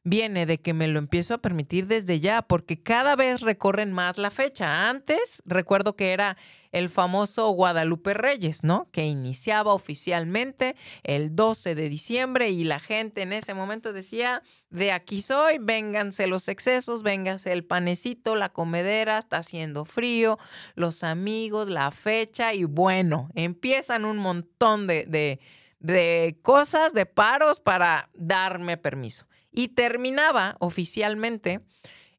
viene 0.03 0.45
de 0.45 0.59
que 0.59 0.73
me 0.73 0.87
lo 0.87 0.99
empiezo 0.99 1.33
a 1.33 1.39
permitir 1.39 1.87
desde 1.87 2.19
ya, 2.19 2.41
porque 2.41 2.81
cada 2.81 3.15
vez 3.15 3.41
recorren 3.41 3.91
más 3.91 4.17
la 4.17 4.29
fecha. 4.29 4.89
Antes 4.89 5.41
recuerdo 5.45 5.95
que 5.95 6.13
era 6.13 6.37
el 6.71 6.89
famoso 6.89 7.49
Guadalupe 7.49 8.13
Reyes, 8.13 8.63
¿no? 8.63 8.89
Que 8.91 9.05
iniciaba 9.05 9.73
oficialmente 9.73 10.75
el 11.03 11.35
12 11.35 11.75
de 11.75 11.89
diciembre 11.89 12.49
y 12.51 12.63
la 12.63 12.79
gente 12.79 13.23
en 13.23 13.33
ese 13.33 13.53
momento 13.53 13.91
decía, 13.91 14.43
de 14.69 14.91
aquí 14.91 15.21
soy, 15.21 15.57
vénganse 15.59 16.27
los 16.27 16.47
excesos, 16.47 17.03
vénganse 17.03 17.51
el 17.51 17.65
panecito, 17.65 18.35
la 18.35 18.49
comedera, 18.49 19.17
está 19.17 19.37
haciendo 19.37 19.83
frío, 19.83 20.37
los 20.75 21.03
amigos, 21.03 21.67
la 21.67 21.91
fecha 21.91 22.53
y 22.53 22.63
bueno, 22.63 23.29
empiezan 23.35 24.05
un 24.05 24.17
montón 24.17 24.87
de, 24.87 25.05
de, 25.05 25.39
de 25.79 26.37
cosas, 26.41 26.93
de 26.93 27.05
paros 27.05 27.59
para 27.59 28.09
darme 28.13 28.77
permiso 28.77 29.28
y 29.51 29.69
terminaba 29.69 30.55
oficialmente 30.59 31.61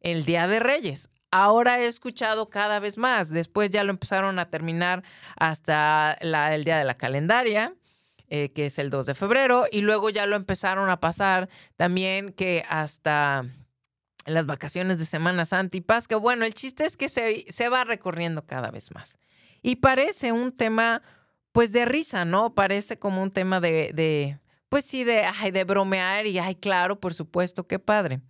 el 0.01 0.25
Día 0.25 0.47
de 0.47 0.61
Reyes. 0.61 1.11
Ahora 1.31 1.79
he 1.79 1.87
escuchado 1.87 2.51
cada 2.51 2.81
vez 2.81 2.99
más, 2.99 3.31
después 3.31 3.71
ya 3.71 3.85
lo 3.85 3.91
empezaron 3.91 4.39
a 4.39 4.51
terminar 4.51 5.05
hasta 5.37 6.13
el 6.21 6.65
Día 6.65 6.79
de 6.79 6.85
la 6.85 6.95
Calendaria, 6.95 7.75
eh, 8.29 8.53
que 8.53 8.67
es 8.67 8.79
el 8.79 8.91
2 8.91 9.07
de 9.07 9.15
febrero, 9.15 9.67
y 9.71 9.83
luego 9.83 10.11
ya 10.11 10.27
lo 10.27 10.35
empezaron 10.35 10.91
a 10.91 10.99
pasar 10.99 11.49
también 11.77 12.33
que 12.33 12.65
hasta 12.69 13.45
las 14.27 14.47
vacaciones 14.47 14.99
de 14.99 15.05
Semana 15.05 15.45
Santa 15.45 15.77
y 15.77 15.81
Pascua. 15.81 16.19
Bueno, 16.19 16.45
el 16.45 16.55
chiste 16.55 16.85
es 16.85 16.97
que 16.97 17.09
se, 17.09 17.45
se 17.49 17.69
va 17.69 17.85
recorriendo 17.85 18.45
cada 18.45 18.71
vez 18.71 18.93
más. 18.93 19.19
Y 19.63 19.77
parece 19.77 20.33
un 20.33 20.53
tema, 20.53 21.03
pues, 21.53 21.71
de 21.71 21.85
risa, 21.85 22.25
¿no? 22.25 22.55
Parece 22.55 22.99
como 22.99 23.23
un 23.23 23.31
tema 23.31 23.61
de 23.61 24.39
pues 24.71 24.87
sí, 24.87 25.05
de, 25.05 25.25
ay, 25.25 25.51
de 25.51 25.65
bromear 25.65 26.27
y, 26.27 26.39
ay, 26.39 26.55
claro, 26.55 26.99
por 26.99 27.13
supuesto, 27.13 27.67
qué 27.67 27.79
padre. 27.79 28.21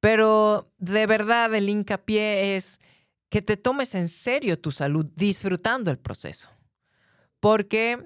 Pero 0.00 0.72
de 0.78 1.06
verdad 1.06 1.54
el 1.54 1.68
hincapié 1.68 2.56
es 2.56 2.80
que 3.28 3.42
te 3.42 3.56
tomes 3.56 3.94
en 3.94 4.08
serio 4.08 4.58
tu 4.58 4.72
salud 4.72 5.10
disfrutando 5.14 5.90
el 5.90 5.98
proceso. 5.98 6.50
Porque 7.38 7.98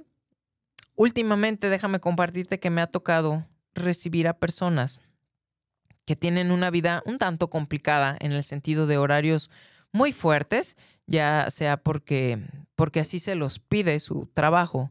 últimamente, 0.97 1.69
déjame 1.69 2.01
compartirte 2.01 2.59
que 2.59 2.71
me 2.71 2.81
ha 2.81 2.89
tocado 2.89 3.47
recibir 3.75 4.27
a 4.27 4.39
personas 4.39 5.01
que 6.05 6.17
tienen 6.17 6.51
una 6.51 6.71
vida 6.71 7.03
un 7.07 7.19
tanto 7.19 7.49
complicada 7.49 8.17
en 8.21 8.33
el 8.33 8.43
sentido 8.43 8.89
de 8.89 8.99
horarios 8.99 9.51
muy 9.93 10.11
fuertes, 10.11 10.77
ya 11.07 11.49
sea 11.51 11.77
porque, 11.77 12.41
porque 12.75 13.01
así 13.01 13.21
se 13.21 13.37
los 13.37 13.61
pide 13.61 14.01
su 14.01 14.27
trabajo, 14.27 14.91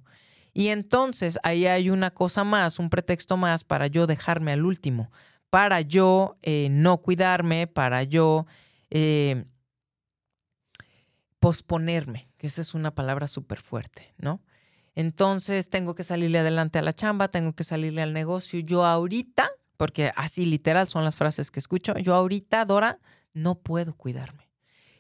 y 0.54 0.68
entonces 0.68 1.40
ahí 1.44 1.66
hay 1.66 1.90
una 1.90 2.12
cosa 2.12 2.44
más, 2.44 2.80
un 2.80 2.90
pretexto 2.90 3.38
más 3.38 3.64
para 3.64 3.88
yo 3.88 4.08
dejarme 4.08 4.52
al 4.52 4.66
último, 4.66 5.12
para 5.50 5.82
yo 5.82 6.38
eh, 6.42 6.68
no 6.72 6.98
cuidarme, 6.98 7.68
para 7.68 8.04
yo 8.04 8.46
eh, 8.90 9.46
posponerme, 11.40 12.30
que 12.38 12.48
esa 12.48 12.62
es 12.62 12.74
una 12.74 12.94
palabra 12.94 13.28
súper 13.28 13.62
fuerte, 13.62 14.14
¿no? 14.18 14.42
Entonces 14.94 15.70
tengo 15.70 15.96
que 15.96 16.04
salirle 16.04 16.40
adelante 16.40 16.80
a 16.80 16.82
la 16.82 16.94
chamba, 16.94 17.30
tengo 17.30 17.54
que 17.54 17.64
salirle 17.64 18.02
al 18.02 18.12
negocio. 18.12 18.60
Yo 18.60 18.86
ahorita, 18.86 19.50
porque 19.78 20.12
así 20.18 20.46
literal 20.46 20.88
son 20.88 21.06
las 21.06 21.16
frases 21.16 21.50
que 21.50 21.60
escucho, 21.60 21.98
yo 21.98 22.14
ahorita, 22.14 22.66
Dora, 22.66 23.00
no 23.34 23.56
puedo 23.56 23.96
cuidarme. 23.96 24.50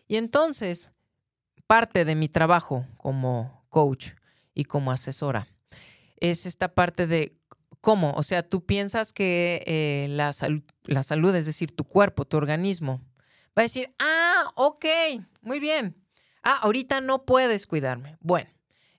Y 0.08 0.16
entonces, 0.16 0.94
parte 1.68 2.06
de 2.06 2.16
mi 2.16 2.30
trabajo 2.30 2.86
como 2.98 3.66
coach 3.70 4.12
y 4.54 4.66
como 4.66 4.92
asesora. 4.92 5.48
Es 6.18 6.46
esta 6.46 6.74
parte 6.74 7.08
de 7.08 7.38
cómo, 7.82 8.14
o 8.14 8.24
sea, 8.24 8.48
tú 8.48 8.66
piensas 8.66 9.12
que 9.12 9.64
eh, 9.66 10.08
la, 10.10 10.32
la 10.84 11.04
salud, 11.04 11.36
es 11.36 11.46
decir, 11.46 11.76
tu 11.76 11.84
cuerpo, 11.84 12.26
tu 12.26 12.38
organismo, 12.38 13.02
va 13.58 13.62
a 13.62 13.64
decir, 13.64 13.94
ah, 14.00 14.52
ok, 14.56 14.86
muy 15.42 15.60
bien. 15.60 15.96
Ah, 16.44 16.60
ahorita 16.62 17.02
no 17.02 17.26
puedes 17.26 17.68
cuidarme. 17.68 18.18
Bueno, 18.20 18.50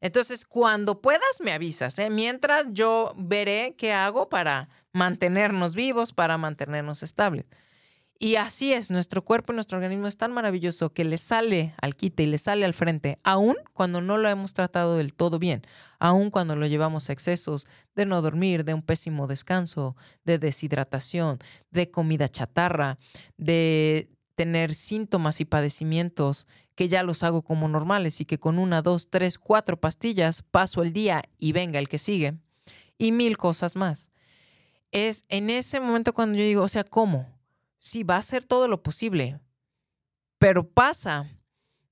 entonces 0.01 0.45
cuando 0.45 1.01
puedas 1.01 1.41
me 1.41 1.53
avisas, 1.53 1.99
¿eh? 1.99 2.11
mientras 2.11 2.67
yo 2.73 3.15
veré 3.17 3.75
qué 3.79 3.93
hago 3.93 4.29
para 4.29 4.69
mantenernos 4.93 5.75
vivos, 5.75 6.12
para 6.12 6.38
mantenernos 6.38 7.03
estables. 7.03 7.47
Y 8.25 8.37
así 8.37 8.73
es, 8.73 8.89
nuestro 8.93 9.25
cuerpo 9.25 9.53
y 9.53 9.57
nuestro 9.57 9.79
organismo 9.79 10.07
es 10.07 10.17
tan 10.17 10.33
maravilloso 10.33 10.93
que 10.93 11.05
le 11.05 11.17
sale 11.17 11.75
al 11.83 11.97
quite 11.97 12.23
y 12.23 12.27
le 12.27 12.39
sale 12.39 12.65
al 12.65 12.73
frente, 12.73 13.19
aun 13.25 13.57
cuando 13.73 14.01
no 14.01 14.17
lo 14.17 14.29
hemos 14.29 14.55
tratado 14.55 14.97
del 14.97 15.13
todo 15.13 15.41
bien, 15.41 15.63
aun 15.99 16.31
cuando 16.31 16.55
lo 16.55 16.69
llevamos 16.69 17.11
a 17.11 17.15
excesos 17.15 17.67
de 17.97 18.07
no 18.07 18.23
dormir, 18.23 18.65
de 18.65 18.75
un 18.75 18.83
pésimo 18.83 19.27
descanso, 19.27 19.97
de 20.23 20.39
deshidratación, 20.39 21.41
de 21.73 21.91
comida 21.91 22.29
chatarra, 22.29 22.97
de 23.39 24.09
tener 24.37 24.73
síntomas 24.73 25.41
y 25.41 25.45
padecimientos 25.45 26.47
que 26.77 26.87
ya 26.89 27.03
los 27.03 27.25
hago 27.25 27.43
como 27.43 27.67
normales 27.67 28.21
y 28.21 28.25
que 28.25 28.39
con 28.39 28.61
una, 28.61 28.83
dos, 28.83 29.11
tres, 29.11 29.37
cuatro 29.37 29.81
pastillas 29.81 30.43
paso 30.43 30.85
el 30.85 30.93
día 30.93 31.25
y 31.41 31.51
venga 31.51 31.81
el 31.81 31.89
que 31.89 31.99
sigue, 31.99 32.35
y 32.99 33.11
mil 33.11 33.37
cosas 33.37 33.75
más. 33.75 34.13
Es 34.93 35.25
en 35.29 35.51
ese 35.51 35.81
momento 35.81 36.15
cuando 36.15 36.39
yo 36.39 36.45
digo, 36.45 36.63
o 36.63 36.69
sea, 36.69 36.85
¿cómo? 36.85 37.42
Sí, 37.83 38.05
va 38.05 38.14
a 38.14 38.18
hacer 38.18 38.45
todo 38.45 38.68
lo 38.68 38.83
posible, 38.83 39.40
pero 40.38 40.68
pasa 40.68 41.29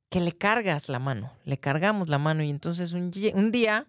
que 0.09 0.20
le 0.20 0.33
cargas 0.33 0.88
la 0.88 1.00
mano, 1.00 1.33
le 1.44 1.59
cargamos 1.59 2.09
la 2.09 2.18
mano 2.18 2.42
y 2.44 2.50
entonces 2.50 2.92
un, 2.92 3.11
día 3.50 3.87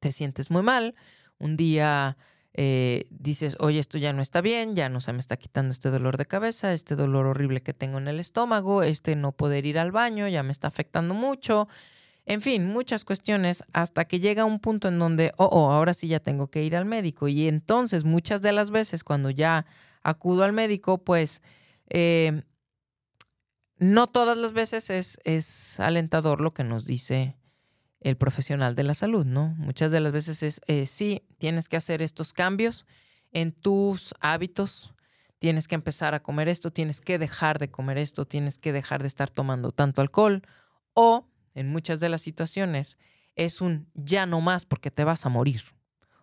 te 0.00 0.10
sientes 0.10 0.50
muy 0.50 0.62
mal, 0.62 0.94
un 1.38 1.56
día 1.58 2.16
eh, 2.54 3.06
dices, 3.10 3.58
oye, 3.60 3.78
esto 3.78 3.98
ya 3.98 4.14
no 4.14 4.22
está 4.22 4.40
bien, 4.40 4.74
ya 4.74 4.88
no 4.88 5.00
se 5.00 5.12
me 5.12 5.20
está 5.20 5.36
quitando 5.36 5.70
este 5.70 5.90
dolor 5.90 6.16
de 6.16 6.26
cabeza, 6.26 6.72
este 6.72 6.96
dolor 6.96 7.26
horrible 7.26 7.60
que 7.60 7.74
tengo 7.74 7.98
en 7.98 8.08
el 8.08 8.18
estómago, 8.18 8.82
este 8.82 9.16
no 9.16 9.32
poder 9.32 9.66
ir 9.66 9.78
al 9.78 9.92
baño, 9.92 10.28
ya 10.28 10.42
me 10.42 10.52
está 10.52 10.68
afectando 10.68 11.12
mucho. 11.12 11.68
En 12.24 12.40
fin, 12.40 12.66
muchas 12.66 13.04
cuestiones 13.04 13.64
hasta 13.74 14.06
que 14.06 14.18
llega 14.18 14.46
un 14.46 14.60
punto 14.60 14.88
en 14.88 14.98
donde, 14.98 15.32
oh, 15.36 15.46
oh, 15.46 15.72
ahora 15.72 15.92
sí 15.92 16.08
ya 16.08 16.20
tengo 16.20 16.48
que 16.48 16.62
ir 16.62 16.74
al 16.74 16.84
médico. 16.84 17.28
Y 17.28 17.48
entonces 17.48 18.04
muchas 18.04 18.40
de 18.40 18.52
las 18.52 18.70
veces 18.70 19.04
cuando 19.04 19.30
ya 19.30 19.66
acudo 20.02 20.44
al 20.44 20.52
médico, 20.52 20.98
pues 20.98 21.42
eh, 21.88 22.42
no 23.78 24.06
todas 24.06 24.36
las 24.36 24.52
veces 24.52 24.90
es, 24.90 25.18
es, 25.24 25.80
alentador 25.80 26.40
lo 26.40 26.52
que 26.52 26.64
nos 26.64 26.84
dice 26.84 27.36
el 28.00 28.16
profesional 28.16 28.74
de 28.74 28.82
la 28.84 28.94
salud, 28.94 29.26
¿no? 29.26 29.48
Muchas 29.56 29.90
de 29.90 30.00
las 30.00 30.12
veces 30.12 30.42
es, 30.42 30.60
eh, 30.66 30.86
sí, 30.86 31.22
tienes 31.38 31.68
que 31.68 31.76
hacer 31.76 32.02
estos 32.02 32.32
cambios 32.32 32.86
en 33.32 33.52
tus 33.52 34.14
hábitos, 34.20 34.94
tienes 35.38 35.68
que 35.68 35.74
empezar 35.74 36.14
a 36.14 36.22
comer 36.22 36.48
esto, 36.48 36.70
tienes 36.70 37.00
que 37.00 37.18
dejar 37.18 37.58
de 37.58 37.70
comer 37.70 37.98
esto, 37.98 38.26
tienes 38.26 38.58
que 38.58 38.72
dejar 38.72 39.02
de 39.02 39.08
estar 39.08 39.30
tomando 39.30 39.70
tanto 39.70 40.00
alcohol 40.00 40.42
o 40.94 41.26
en 41.54 41.70
muchas 41.70 42.00
de 42.00 42.08
las 42.08 42.22
situaciones 42.22 42.98
es 43.36 43.60
un 43.60 43.88
ya 43.94 44.26
no 44.26 44.40
más 44.40 44.66
porque 44.66 44.90
te 44.90 45.04
vas 45.04 45.24
a 45.26 45.28
morir. 45.28 45.62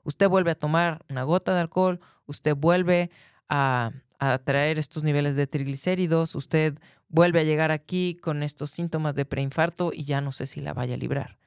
Usted 0.03 0.29
vuelve 0.29 0.51
a 0.51 0.55
tomar 0.55 1.03
una 1.09 1.23
gota 1.23 1.53
de 1.53 1.61
alcohol, 1.61 1.99
usted 2.25 2.55
vuelve 2.55 3.09
a, 3.49 3.91
a 4.19 4.37
traer 4.39 4.79
estos 4.79 5.03
niveles 5.03 5.35
de 5.35 5.47
triglicéridos, 5.47 6.35
usted 6.35 6.77
vuelve 7.09 7.39
a 7.39 7.43
llegar 7.43 7.71
aquí 7.71 8.15
con 8.15 8.43
estos 8.43 8.71
síntomas 8.71 9.15
de 9.15 9.25
preinfarto 9.25 9.91
y 9.93 10.03
ya 10.03 10.21
no 10.21 10.31
sé 10.31 10.45
si 10.45 10.61
la 10.61 10.73
vaya 10.73 10.95
a 10.95 10.97
librar. 10.97 11.37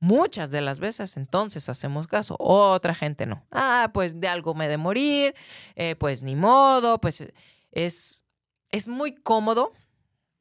Muchas 0.00 0.50
de 0.50 0.60
las 0.60 0.80
veces 0.80 1.16
entonces 1.16 1.68
hacemos 1.68 2.06
caso, 2.06 2.36
otra 2.38 2.94
gente 2.94 3.26
no. 3.26 3.46
Ah, 3.50 3.90
pues 3.94 4.20
de 4.20 4.28
algo 4.28 4.54
me 4.54 4.68
de 4.68 4.76
morir, 4.76 5.34
eh, 5.76 5.96
pues 5.96 6.22
ni 6.22 6.36
modo, 6.36 7.00
pues 7.00 7.32
es, 7.72 8.24
es 8.70 8.88
muy 8.88 9.14
cómodo, 9.14 9.72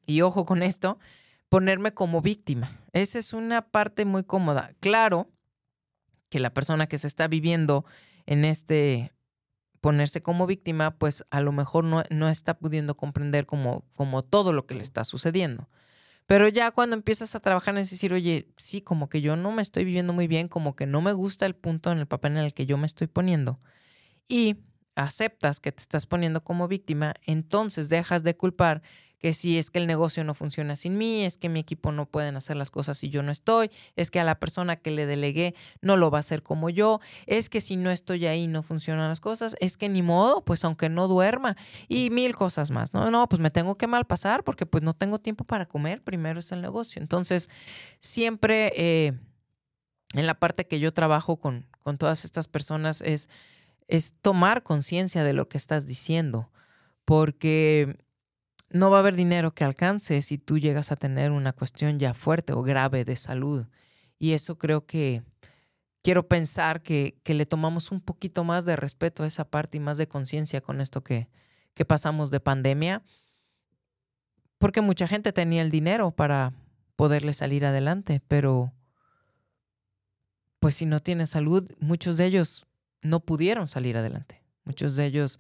y 0.05 0.21
ojo 0.21 0.45
con 0.45 0.63
esto, 0.63 0.99
ponerme 1.49 1.93
como 1.93 2.21
víctima. 2.21 2.77
Esa 2.91 3.19
es 3.19 3.33
una 3.33 3.61
parte 3.61 4.05
muy 4.05 4.23
cómoda. 4.23 4.73
Claro 4.79 5.29
que 6.29 6.39
la 6.39 6.53
persona 6.53 6.87
que 6.87 6.97
se 6.97 7.07
está 7.07 7.27
viviendo 7.27 7.85
en 8.25 8.43
este 8.43 9.13
ponerse 9.83 10.23
como 10.23 10.47
víctima, 10.47 10.97
pues 10.97 11.25
a 11.29 11.41
lo 11.41 11.51
mejor 11.51 11.83
no, 11.83 12.03
no 12.09 12.29
está 12.29 12.57
pudiendo 12.57 12.95
comprender 12.95 13.45
como, 13.45 13.83
como 13.97 14.23
todo 14.23 14.53
lo 14.53 14.65
que 14.65 14.75
le 14.75 14.81
está 14.81 15.03
sucediendo. 15.03 15.67
Pero 16.25 16.47
ya 16.47 16.71
cuando 16.71 16.95
empiezas 16.95 17.35
a 17.35 17.41
trabajar 17.41 17.77
es 17.77 17.91
decir, 17.91 18.13
oye, 18.13 18.47
sí, 18.55 18.81
como 18.81 19.09
que 19.09 19.19
yo 19.19 19.35
no 19.35 19.51
me 19.51 19.61
estoy 19.61 19.83
viviendo 19.83 20.13
muy 20.13 20.27
bien, 20.27 20.47
como 20.47 20.77
que 20.77 20.85
no 20.85 21.01
me 21.01 21.11
gusta 21.11 21.45
el 21.45 21.53
punto 21.53 21.91
en 21.91 21.97
el 21.97 22.07
papel 22.07 22.31
en 22.31 22.37
el 22.45 22.53
que 22.53 22.65
yo 22.65 22.77
me 22.77 22.87
estoy 22.87 23.07
poniendo. 23.07 23.59
Y 24.29 24.55
aceptas 24.95 25.59
que 25.59 25.73
te 25.73 25.81
estás 25.81 26.05
poniendo 26.05 26.45
como 26.45 26.69
víctima, 26.69 27.15
entonces 27.25 27.89
dejas 27.89 28.23
de 28.23 28.37
culpar 28.37 28.83
que 29.23 29.31
si 29.31 29.57
es 29.57 29.71
que 29.71 29.79
el 29.79 29.87
negocio 29.87 30.25
no 30.25 30.33
funciona 30.33 30.75
sin 30.75 30.97
mí, 30.97 31.23
es 31.23 31.37
que 31.37 31.47
mi 31.47 31.61
equipo 31.61 31.93
no 31.93 32.05
pueden 32.05 32.35
hacer 32.35 32.57
las 32.57 32.69
cosas 32.69 32.97
si 32.97 33.07
yo 33.07 33.23
no 33.23 33.31
estoy, 33.31 33.69
es 33.95 34.11
que 34.11 34.19
a 34.19 34.25
la 34.25 34.37
persona 34.37 34.75
que 34.75 34.91
le 34.91 35.05
delegué 35.05 35.55
no 35.79 35.95
lo 35.95 36.11
va 36.11 36.17
a 36.17 36.19
hacer 36.19 36.43
como 36.43 36.69
yo, 36.69 36.99
es 37.25 37.47
que 37.47 37.61
si 37.61 37.77
no 37.77 37.89
estoy 37.89 38.25
ahí 38.25 38.47
no 38.47 38.63
funcionan 38.63 39.07
las 39.07 39.21
cosas, 39.21 39.55
es 39.61 39.77
que 39.77 39.87
ni 39.87 40.01
modo, 40.01 40.43
pues 40.43 40.65
aunque 40.65 40.89
no 40.89 41.07
duerma 41.07 41.55
y 41.87 42.09
mil 42.09 42.35
cosas 42.35 42.69
más, 42.69 42.93
¿no? 42.93 43.09
No, 43.11 43.29
pues 43.29 43.39
me 43.39 43.49
tengo 43.49 43.77
que 43.77 43.87
malpasar 43.87 44.43
porque 44.43 44.65
pues 44.65 44.83
no 44.83 44.91
tengo 44.91 45.19
tiempo 45.19 45.45
para 45.45 45.67
comer, 45.67 46.03
primero 46.03 46.41
es 46.41 46.51
el 46.51 46.61
negocio. 46.61 47.01
Entonces, 47.01 47.49
siempre 48.01 48.73
eh, 48.75 49.13
en 50.15 50.27
la 50.27 50.37
parte 50.37 50.67
que 50.67 50.81
yo 50.81 50.91
trabajo 50.91 51.37
con, 51.37 51.65
con 51.79 51.97
todas 51.97 52.25
estas 52.25 52.49
personas 52.49 52.99
es, 52.99 53.29
es 53.87 54.15
tomar 54.21 54.63
conciencia 54.63 55.23
de 55.23 55.31
lo 55.31 55.47
que 55.47 55.57
estás 55.57 55.87
diciendo, 55.87 56.51
porque 57.05 58.03
no 58.73 58.89
va 58.89 58.97
a 58.97 58.99
haber 58.99 59.15
dinero 59.15 59.53
que 59.53 59.63
alcance 59.63 60.21
si 60.21 60.37
tú 60.37 60.57
llegas 60.57 60.91
a 60.91 60.95
tener 60.95 61.31
una 61.31 61.53
cuestión 61.53 61.99
ya 61.99 62.13
fuerte 62.13 62.53
o 62.53 62.63
grave 62.63 63.05
de 63.05 63.15
salud. 63.15 63.67
Y 64.17 64.31
eso 64.31 64.57
creo 64.57 64.85
que 64.85 65.23
quiero 66.01 66.27
pensar 66.27 66.81
que, 66.81 67.19
que 67.23 67.35
le 67.35 67.45
tomamos 67.45 67.91
un 67.91 68.01
poquito 68.01 68.43
más 68.43 68.65
de 68.65 68.75
respeto 68.75 69.23
a 69.23 69.27
esa 69.27 69.45
parte 69.45 69.77
y 69.77 69.79
más 69.79 69.97
de 69.97 70.07
conciencia 70.07 70.59
con 70.59 70.81
esto 70.81 71.03
que, 71.03 71.29
que 71.75 71.85
pasamos 71.85 72.31
de 72.31 72.39
pandemia, 72.39 73.03
porque 74.57 74.81
mucha 74.81 75.07
gente 75.07 75.33
tenía 75.33 75.61
el 75.61 75.69
dinero 75.69 76.11
para 76.11 76.53
poderle 76.95 77.33
salir 77.33 77.65
adelante, 77.65 78.21
pero 78.27 78.73
pues 80.59 80.75
si 80.75 80.85
no 80.85 80.99
tiene 80.99 81.27
salud, 81.27 81.69
muchos 81.79 82.17
de 82.17 82.25
ellos 82.25 82.65
no 83.01 83.19
pudieron 83.19 83.67
salir 83.67 83.97
adelante. 83.97 84.41
Muchos 84.63 84.95
de 84.95 85.05
ellos 85.05 85.39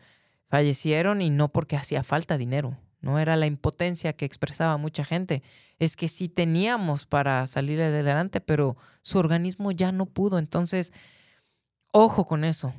fallecieron 0.49 1.21
y 1.21 1.29
no 1.29 1.51
porque 1.51 1.77
hacía 1.77 2.03
falta 2.03 2.37
dinero, 2.37 2.77
no 3.03 3.19
era 3.19 3.35
la 3.35 3.45
impotencia 3.45 4.13
que 4.13 4.23
expresaba 4.23 4.77
mucha 4.77 5.03
gente, 5.03 5.43
es 5.77 5.97
que 5.97 6.07
sí 6.07 6.29
teníamos 6.29 7.05
para 7.05 7.45
salir 7.47 7.81
adelante, 7.81 8.39
pero 8.39 8.77
su 9.01 9.19
organismo 9.19 9.71
ya 9.71 9.91
no 9.91 10.05
pudo. 10.05 10.39
Entonces, 10.39 10.93
ojo 11.91 12.25
con 12.25 12.45
eso. 12.45 12.73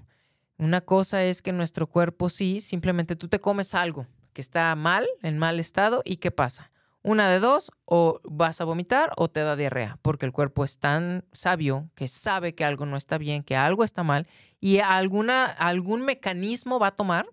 Una 0.56 0.80
cosa 0.80 1.22
es 1.22 1.42
que 1.42 1.52
nuestro 1.52 1.86
cuerpo 1.86 2.30
sí, 2.30 2.62
simplemente 2.62 3.16
tú 3.16 3.28
te 3.28 3.38
comes 3.38 3.74
algo 3.74 4.06
que 4.32 4.40
está 4.40 4.74
mal, 4.74 5.06
en 5.22 5.36
mal 5.36 5.60
estado, 5.60 6.00
y 6.06 6.16
¿qué 6.16 6.30
pasa? 6.30 6.70
Una 7.02 7.28
de 7.28 7.38
dos, 7.38 7.70
o 7.84 8.20
vas 8.24 8.62
a 8.62 8.64
vomitar 8.64 9.12
o 9.18 9.28
te 9.28 9.40
da 9.40 9.56
diarrea, 9.56 9.98
porque 10.00 10.24
el 10.24 10.32
cuerpo 10.32 10.64
es 10.64 10.78
tan 10.78 11.26
sabio 11.32 11.90
que 11.94 12.08
sabe 12.08 12.54
que 12.54 12.64
algo 12.64 12.86
no 12.86 12.96
está 12.96 13.18
bien, 13.18 13.42
que 13.42 13.56
algo 13.56 13.84
está 13.84 14.02
mal, 14.02 14.26
y 14.58 14.78
alguna, 14.78 15.44
algún 15.44 16.02
mecanismo 16.02 16.78
va 16.78 16.88
a 16.88 16.96
tomar 16.96 17.28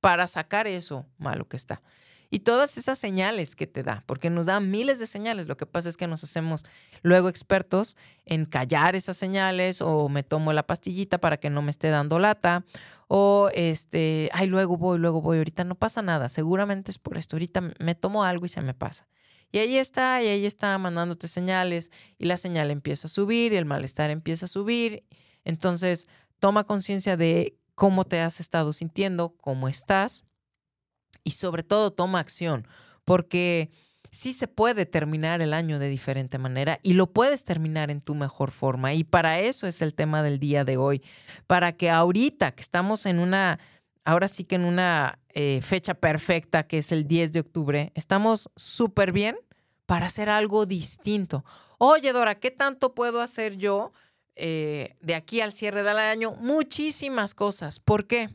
para 0.00 0.28
sacar 0.28 0.68
eso 0.68 1.06
malo 1.18 1.48
que 1.48 1.56
está 1.56 1.82
y 2.36 2.40
todas 2.40 2.76
esas 2.76 2.98
señales 2.98 3.56
que 3.56 3.66
te 3.66 3.82
da, 3.82 4.04
porque 4.04 4.28
nos 4.28 4.44
da 4.44 4.60
miles 4.60 4.98
de 4.98 5.06
señales. 5.06 5.46
Lo 5.46 5.56
que 5.56 5.64
pasa 5.64 5.88
es 5.88 5.96
que 5.96 6.06
nos 6.06 6.22
hacemos 6.22 6.66
luego 7.00 7.30
expertos 7.30 7.96
en 8.26 8.44
callar 8.44 8.94
esas 8.94 9.16
señales 9.16 9.80
o 9.80 10.10
me 10.10 10.22
tomo 10.22 10.52
la 10.52 10.66
pastillita 10.66 11.16
para 11.16 11.38
que 11.38 11.48
no 11.48 11.62
me 11.62 11.70
esté 11.70 11.88
dando 11.88 12.18
lata 12.18 12.66
o 13.08 13.48
este, 13.54 14.28
ay, 14.34 14.48
luego 14.48 14.76
voy, 14.76 14.98
luego 14.98 15.22
voy, 15.22 15.38
ahorita 15.38 15.64
no 15.64 15.76
pasa 15.76 16.02
nada, 16.02 16.28
seguramente 16.28 16.90
es 16.90 16.98
por 16.98 17.16
esto, 17.16 17.36
ahorita 17.36 17.72
me 17.78 17.94
tomo 17.94 18.22
algo 18.22 18.44
y 18.44 18.50
se 18.50 18.60
me 18.60 18.74
pasa. 18.74 19.08
Y 19.50 19.56
ahí 19.56 19.78
está, 19.78 20.22
y 20.22 20.26
ahí 20.26 20.44
está 20.44 20.76
mandándote 20.76 21.28
señales 21.28 21.90
y 22.18 22.26
la 22.26 22.36
señal 22.36 22.70
empieza 22.70 23.06
a 23.06 23.08
subir 23.08 23.54
y 23.54 23.56
el 23.56 23.64
malestar 23.64 24.10
empieza 24.10 24.44
a 24.44 24.48
subir. 24.48 25.04
Entonces, 25.46 26.06
toma 26.38 26.64
conciencia 26.64 27.16
de 27.16 27.56
cómo 27.74 28.04
te 28.04 28.20
has 28.20 28.40
estado 28.40 28.74
sintiendo, 28.74 29.34
cómo 29.40 29.68
estás 29.68 30.25
y 31.24 31.32
sobre 31.32 31.62
todo 31.62 31.92
toma 31.92 32.20
acción, 32.20 32.66
porque 33.04 33.70
sí 34.10 34.32
se 34.32 34.48
puede 34.48 34.86
terminar 34.86 35.42
el 35.42 35.52
año 35.52 35.78
de 35.78 35.88
diferente 35.88 36.38
manera 36.38 36.80
y 36.82 36.94
lo 36.94 37.12
puedes 37.12 37.44
terminar 37.44 37.90
en 37.90 38.00
tu 38.00 38.14
mejor 38.14 38.50
forma. 38.50 38.94
Y 38.94 39.04
para 39.04 39.40
eso 39.40 39.66
es 39.66 39.82
el 39.82 39.94
tema 39.94 40.22
del 40.22 40.38
día 40.38 40.64
de 40.64 40.76
hoy, 40.76 41.02
para 41.46 41.72
que 41.72 41.90
ahorita 41.90 42.52
que 42.52 42.62
estamos 42.62 43.06
en 43.06 43.18
una, 43.18 43.58
ahora 44.04 44.28
sí 44.28 44.44
que 44.44 44.56
en 44.56 44.64
una 44.64 45.18
eh, 45.28 45.60
fecha 45.62 45.94
perfecta, 45.94 46.66
que 46.66 46.78
es 46.78 46.92
el 46.92 47.06
10 47.06 47.32
de 47.32 47.40
octubre, 47.40 47.92
estamos 47.94 48.50
súper 48.56 49.12
bien 49.12 49.36
para 49.84 50.06
hacer 50.06 50.28
algo 50.28 50.66
distinto. 50.66 51.44
Oye, 51.78 52.12
Dora, 52.12 52.36
¿qué 52.36 52.50
tanto 52.50 52.94
puedo 52.94 53.20
hacer 53.20 53.56
yo 53.56 53.92
eh, 54.34 54.96
de 55.00 55.14
aquí 55.14 55.40
al 55.40 55.52
cierre 55.52 55.82
del 55.82 55.98
año? 55.98 56.32
Muchísimas 56.40 57.34
cosas. 57.34 57.80
¿Por 57.80 58.06
qué? 58.06 58.30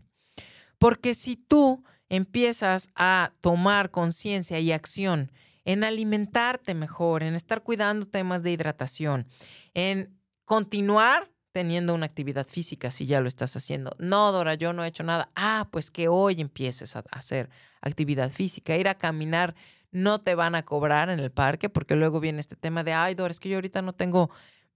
Porque 0.77 1.13
si 1.13 1.35
tú 1.35 1.83
empiezas 2.11 2.89
a 2.93 3.31
tomar 3.39 3.89
conciencia 3.89 4.59
y 4.59 4.73
acción 4.73 5.31
en 5.63 5.85
alimentarte 5.85 6.75
mejor, 6.75 7.23
en 7.23 7.35
estar 7.35 7.63
cuidando 7.63 8.05
temas 8.05 8.43
de 8.43 8.51
hidratación, 8.51 9.29
en 9.73 10.19
continuar 10.43 11.31
teniendo 11.53 11.95
una 11.95 12.05
actividad 12.05 12.45
física 12.45 12.91
si 12.91 13.05
ya 13.05 13.21
lo 13.21 13.29
estás 13.29 13.55
haciendo. 13.55 13.95
No, 13.97 14.33
Dora, 14.33 14.55
yo 14.55 14.73
no 14.73 14.83
he 14.83 14.89
hecho 14.89 15.03
nada. 15.03 15.29
Ah, 15.35 15.69
pues 15.71 15.89
que 15.89 16.09
hoy 16.09 16.41
empieces 16.41 16.97
a 16.97 17.03
hacer 17.11 17.49
actividad 17.79 18.29
física, 18.29 18.75
ir 18.75 18.89
a 18.89 18.95
caminar. 18.95 19.55
No 19.91 20.19
te 20.19 20.35
van 20.35 20.55
a 20.55 20.63
cobrar 20.63 21.09
en 21.09 21.19
el 21.21 21.31
parque 21.31 21.69
porque 21.69 21.95
luego 21.95 22.19
viene 22.19 22.41
este 22.41 22.57
tema 22.57 22.83
de, 22.83 22.91
ay, 22.91 23.15
Dora, 23.15 23.31
es 23.31 23.39
que 23.39 23.47
yo 23.47 23.55
ahorita 23.55 23.81
no 23.81 23.93
tengo, 23.93 24.29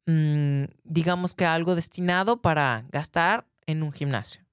mm, 0.06 0.64
digamos 0.86 1.36
que 1.36 1.46
algo 1.46 1.76
destinado 1.76 2.42
para 2.42 2.86
gastar 2.92 3.46
en 3.66 3.84
un 3.84 3.92
gimnasio 3.92 4.45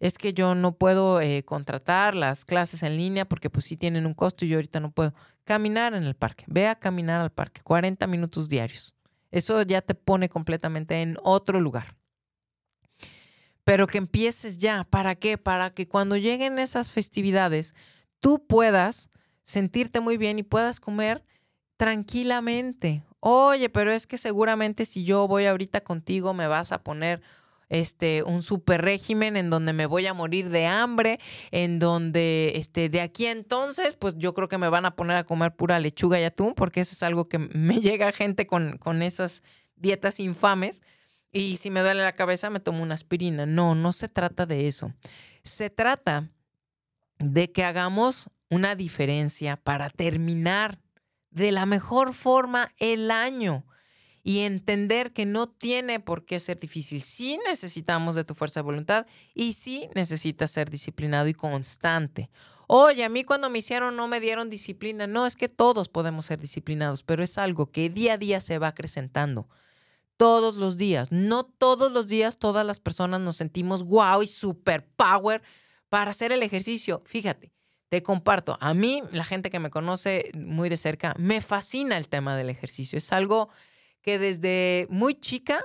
es 0.00 0.18
que 0.18 0.34
yo 0.34 0.54
no 0.54 0.76
puedo 0.76 1.20
eh, 1.20 1.44
contratar 1.44 2.14
las 2.14 2.44
clases 2.44 2.82
en 2.82 2.96
línea 2.96 3.24
porque 3.24 3.50
pues 3.50 3.66
sí 3.66 3.76
tienen 3.76 4.06
un 4.06 4.14
costo 4.14 4.44
y 4.44 4.48
yo 4.48 4.56
ahorita 4.56 4.80
no 4.80 4.90
puedo. 4.90 5.14
Caminar 5.44 5.94
en 5.94 6.04
el 6.04 6.14
parque, 6.14 6.44
ve 6.46 6.68
a 6.68 6.74
caminar 6.74 7.20
al 7.20 7.30
parque, 7.30 7.60
40 7.62 8.06
minutos 8.06 8.48
diarios. 8.48 8.94
Eso 9.30 9.62
ya 9.62 9.82
te 9.82 9.94
pone 9.94 10.28
completamente 10.28 11.02
en 11.02 11.16
otro 11.22 11.60
lugar. 11.60 11.96
Pero 13.64 13.86
que 13.86 13.98
empieces 13.98 14.58
ya, 14.58 14.84
¿para 14.84 15.14
qué? 15.14 15.38
Para 15.38 15.70
que 15.70 15.86
cuando 15.86 16.16
lleguen 16.16 16.58
esas 16.58 16.90
festividades 16.90 17.74
tú 18.20 18.46
puedas 18.46 19.10
sentirte 19.42 20.00
muy 20.00 20.16
bien 20.16 20.38
y 20.38 20.42
puedas 20.42 20.80
comer 20.80 21.24
tranquilamente. 21.76 23.02
Oye, 23.20 23.68
pero 23.68 23.90
es 23.90 24.06
que 24.06 24.16
seguramente 24.16 24.86
si 24.86 25.04
yo 25.04 25.28
voy 25.28 25.46
ahorita 25.46 25.82
contigo 25.82 26.32
me 26.32 26.46
vas 26.46 26.72
a 26.72 26.82
poner 26.82 27.20
este, 27.74 28.22
un 28.22 28.42
super 28.42 28.82
régimen 28.82 29.36
en 29.36 29.50
donde 29.50 29.72
me 29.72 29.86
voy 29.86 30.06
a 30.06 30.14
morir 30.14 30.48
de 30.50 30.66
hambre, 30.66 31.18
en 31.50 31.78
donde 31.78 32.52
este, 32.54 32.88
de 32.88 33.00
aquí 33.00 33.26
entonces, 33.26 33.96
pues 33.96 34.14
yo 34.16 34.32
creo 34.32 34.48
que 34.48 34.58
me 34.58 34.68
van 34.68 34.86
a 34.86 34.94
poner 34.94 35.16
a 35.16 35.24
comer 35.24 35.54
pura 35.56 35.80
lechuga 35.80 36.20
y 36.20 36.24
atún, 36.24 36.54
porque 36.54 36.80
eso 36.80 36.92
es 36.92 37.02
algo 37.02 37.28
que 37.28 37.38
me 37.38 37.80
llega 37.80 38.12
gente 38.12 38.46
con, 38.46 38.78
con 38.78 39.02
esas 39.02 39.42
dietas 39.76 40.20
infames. 40.20 40.82
Y 41.32 41.56
si 41.56 41.70
me 41.70 41.80
duele 41.80 42.02
la 42.02 42.14
cabeza, 42.14 42.48
me 42.48 42.60
tomo 42.60 42.82
una 42.82 42.94
aspirina. 42.94 43.44
No, 43.44 43.74
no 43.74 43.90
se 43.90 44.08
trata 44.08 44.46
de 44.46 44.68
eso. 44.68 44.92
Se 45.42 45.68
trata 45.68 46.30
de 47.18 47.50
que 47.50 47.64
hagamos 47.64 48.30
una 48.50 48.76
diferencia 48.76 49.56
para 49.56 49.90
terminar 49.90 50.78
de 51.30 51.50
la 51.50 51.66
mejor 51.66 52.14
forma 52.14 52.72
el 52.78 53.10
año 53.10 53.64
y 54.26 54.40
entender 54.40 55.12
que 55.12 55.26
no 55.26 55.46
tiene 55.46 56.00
por 56.00 56.24
qué 56.24 56.40
ser 56.40 56.58
difícil. 56.58 57.02
Sí 57.02 57.38
necesitamos 57.46 58.14
de 58.14 58.24
tu 58.24 58.34
fuerza 58.34 58.60
de 58.60 58.64
voluntad 58.64 59.06
y 59.34 59.52
sí 59.52 59.88
necesitas 59.94 60.50
ser 60.50 60.70
disciplinado 60.70 61.28
y 61.28 61.34
constante. 61.34 62.30
Oye, 62.66 63.04
a 63.04 63.10
mí 63.10 63.24
cuando 63.24 63.50
me 63.50 63.58
hicieron 63.58 63.94
no 63.96 64.08
me 64.08 64.20
dieron 64.20 64.48
disciplina. 64.48 65.06
No, 65.06 65.26
es 65.26 65.36
que 65.36 65.50
todos 65.50 65.90
podemos 65.90 66.24
ser 66.24 66.40
disciplinados, 66.40 67.02
pero 67.02 67.22
es 67.22 67.36
algo 67.36 67.70
que 67.70 67.90
día 67.90 68.14
a 68.14 68.18
día 68.18 68.40
se 68.40 68.58
va 68.58 68.68
acrecentando. 68.68 69.46
Todos 70.16 70.56
los 70.56 70.78
días. 70.78 71.12
No 71.12 71.44
todos 71.44 71.92
los 71.92 72.08
días 72.08 72.38
todas 72.38 72.64
las 72.64 72.80
personas 72.80 73.20
nos 73.20 73.36
sentimos 73.36 73.84
wow 73.84 74.22
y 74.22 74.26
super 74.26 74.86
power 74.96 75.42
para 75.90 76.12
hacer 76.12 76.32
el 76.32 76.42
ejercicio. 76.42 77.02
Fíjate, 77.04 77.52
te 77.90 78.02
comparto. 78.02 78.56
A 78.62 78.72
mí, 78.72 79.02
la 79.12 79.24
gente 79.24 79.50
que 79.50 79.60
me 79.60 79.68
conoce 79.68 80.30
muy 80.34 80.70
de 80.70 80.78
cerca, 80.78 81.14
me 81.18 81.42
fascina 81.42 81.98
el 81.98 82.08
tema 82.08 82.36
del 82.36 82.48
ejercicio. 82.48 82.96
Es 82.96 83.12
algo 83.12 83.50
que 84.04 84.18
desde 84.18 84.86
muy 84.90 85.14
chica 85.14 85.64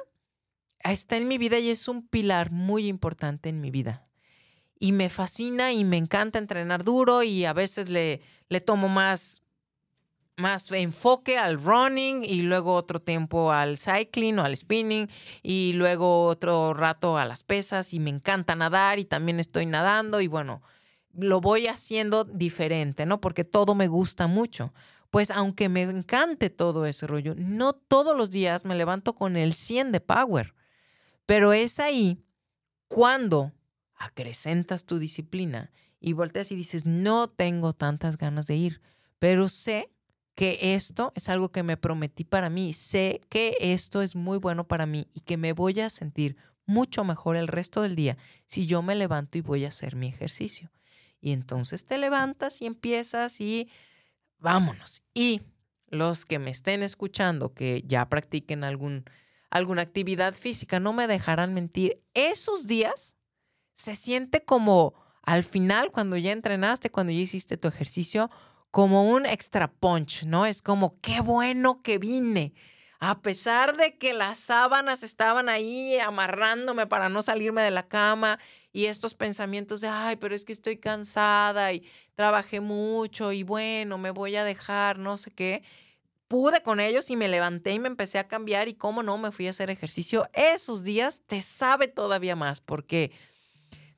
está 0.79 1.17
en 1.17 1.27
mi 1.27 1.37
vida 1.37 1.59
y 1.59 1.69
es 1.69 1.89
un 1.89 2.07
pilar 2.07 2.51
muy 2.51 2.87
importante 2.87 3.49
en 3.49 3.59
mi 3.59 3.69
vida 3.69 4.07
y 4.79 4.93
me 4.93 5.09
fascina 5.09 5.73
y 5.73 5.83
me 5.83 5.97
encanta 5.97 6.39
entrenar 6.39 6.83
duro 6.85 7.21
y 7.21 7.43
a 7.43 7.51
veces 7.51 7.89
le, 7.89 8.21
le 8.47 8.61
tomo 8.61 8.87
más, 8.87 9.41
más 10.37 10.71
enfoque 10.71 11.37
al 11.37 11.61
running 11.61 12.23
y 12.23 12.43
luego 12.43 12.73
otro 12.75 12.99
tiempo 12.99 13.51
al 13.51 13.77
cycling 13.77 14.39
o 14.39 14.45
al 14.45 14.55
spinning 14.55 15.09
y 15.43 15.73
luego 15.73 16.27
otro 16.27 16.73
rato 16.73 17.17
a 17.17 17.25
las 17.25 17.43
pesas 17.43 17.93
y 17.93 17.99
me 17.99 18.09
encanta 18.09 18.55
nadar 18.55 18.99
y 18.99 19.05
también 19.05 19.41
estoy 19.41 19.65
nadando 19.65 20.21
y 20.21 20.27
bueno, 20.27 20.61
lo 21.11 21.41
voy 21.41 21.67
haciendo 21.67 22.23
diferente, 22.23 23.05
¿no? 23.05 23.19
Porque 23.19 23.43
todo 23.43 23.75
me 23.75 23.87
gusta 23.87 24.27
mucho. 24.27 24.73
Pues 25.09 25.31
aunque 25.31 25.69
me 25.69 25.81
encante 25.81 26.49
todo 26.49 26.85
ese 26.85 27.07
rollo, 27.07 27.33
no 27.35 27.73
todos 27.73 28.15
los 28.15 28.29
días 28.29 28.65
me 28.65 28.75
levanto 28.75 29.15
con 29.15 29.37
el 29.37 29.53
100 29.53 29.91
de 29.91 30.01
power, 30.01 30.53
pero 31.25 31.53
es 31.53 31.79
ahí 31.79 32.23
cuando 32.87 33.53
acrecentas 33.95 34.85
tu 34.85 34.99
disciplina 34.99 35.71
y 35.99 36.13
volteas 36.13 36.51
y 36.51 36.55
dices, 36.55 36.85
no 36.85 37.29
tengo 37.29 37.73
tantas 37.73 38.17
ganas 38.17 38.47
de 38.47 38.55
ir, 38.55 38.81
pero 39.19 39.49
sé 39.49 39.91
que 40.35 40.73
esto 40.73 41.11
es 41.15 41.27
algo 41.27 41.51
que 41.51 41.63
me 41.63 41.75
prometí 41.75 42.23
para 42.23 42.49
mí, 42.49 42.71
sé 42.71 43.21
que 43.29 43.57
esto 43.59 44.01
es 44.01 44.15
muy 44.15 44.37
bueno 44.37 44.67
para 44.67 44.85
mí 44.85 45.07
y 45.13 45.19
que 45.21 45.35
me 45.35 45.51
voy 45.51 45.81
a 45.81 45.89
sentir 45.89 46.37
mucho 46.65 47.03
mejor 47.03 47.35
el 47.35 47.47
resto 47.47 47.81
del 47.81 47.95
día 47.95 48.17
si 48.45 48.65
yo 48.65 48.81
me 48.81 48.95
levanto 48.95 49.37
y 49.37 49.41
voy 49.41 49.65
a 49.65 49.69
hacer 49.69 49.95
mi 49.95 50.07
ejercicio. 50.07 50.71
Y 51.19 51.33
entonces 51.33 51.85
te 51.85 51.97
levantas 51.97 52.61
y 52.61 52.67
empiezas 52.67 53.41
y 53.41 53.69
vámonos. 54.39 55.03
Y 55.13 55.41
los 55.87 56.25
que 56.25 56.39
me 56.39 56.51
estén 56.51 56.83
escuchando 56.83 57.53
que 57.53 57.83
ya 57.85 58.07
practiquen 58.09 58.63
algún, 58.63 59.05
alguna 59.49 59.81
actividad 59.81 60.33
física, 60.33 60.79
no 60.79 60.93
me 60.93 61.07
dejarán 61.07 61.53
mentir, 61.53 62.01
esos 62.13 62.67
días 62.67 63.15
se 63.73 63.95
siente 63.95 64.43
como 64.43 64.93
al 65.23 65.43
final, 65.43 65.91
cuando 65.91 66.17
ya 66.17 66.31
entrenaste, 66.31 66.89
cuando 66.89 67.13
ya 67.13 67.19
hiciste 67.19 67.55
tu 67.55 67.67
ejercicio, 67.67 68.31
como 68.71 69.09
un 69.09 69.25
extra 69.25 69.71
punch, 69.71 70.23
¿no? 70.23 70.45
Es 70.45 70.61
como, 70.61 70.99
qué 71.01 71.21
bueno 71.21 71.81
que 71.83 71.99
vine. 71.99 72.53
A 73.01 73.21
pesar 73.21 73.77
de 73.77 73.97
que 73.97 74.13
las 74.13 74.39
sábanas 74.39 75.03
estaban 75.03 75.47
ahí 75.47 75.97
amarrándome 75.99 76.85
para 76.85 77.07
no 77.07 77.21
salirme 77.21 77.61
de 77.61 77.71
la 77.71 77.87
cama 77.87 78.39
y 78.73 78.87
estos 78.87 79.15
pensamientos 79.15 79.79
de, 79.79 79.87
ay, 79.87 80.17
pero 80.17 80.35
es 80.35 80.43
que 80.43 80.51
estoy 80.51 80.77
cansada 80.77 81.71
y 81.71 81.87
trabajé 82.15 82.59
mucho 82.59 83.31
y 83.31 83.43
bueno, 83.43 83.97
me 83.97 84.11
voy 84.11 84.35
a 84.35 84.43
dejar, 84.43 84.99
no 84.99 85.15
sé 85.15 85.31
qué. 85.31 85.63
Pude 86.27 86.61
con 86.61 86.81
ellos 86.81 87.09
y 87.09 87.15
me 87.15 87.29
levanté 87.29 87.71
y 87.71 87.79
me 87.79 87.87
empecé 87.87 88.19
a 88.19 88.27
cambiar 88.27 88.67
y 88.67 88.73
cómo 88.73 89.01
no, 89.01 89.17
me 89.17 89.31
fui 89.31 89.47
a 89.47 89.51
hacer 89.51 89.69
ejercicio. 89.69 90.29
Esos 90.33 90.83
días 90.83 91.21
te 91.25 91.39
sabe 91.39 91.87
todavía 91.87 92.35
más 92.35 92.59
porque 92.59 93.11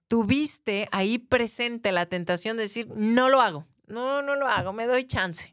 tuviste 0.07 0.87
ahí 0.91 1.17
presente 1.17 1.91
la 1.91 2.05
tentación 2.05 2.55
de 2.55 2.63
decir, 2.63 2.87
no 2.95 3.29
lo 3.29 3.41
hago, 3.41 3.65
no, 3.87 4.21
no 4.21 4.35
lo 4.35 4.47
hago, 4.47 4.73
me 4.73 4.85
doy 4.85 5.05
chance. 5.05 5.51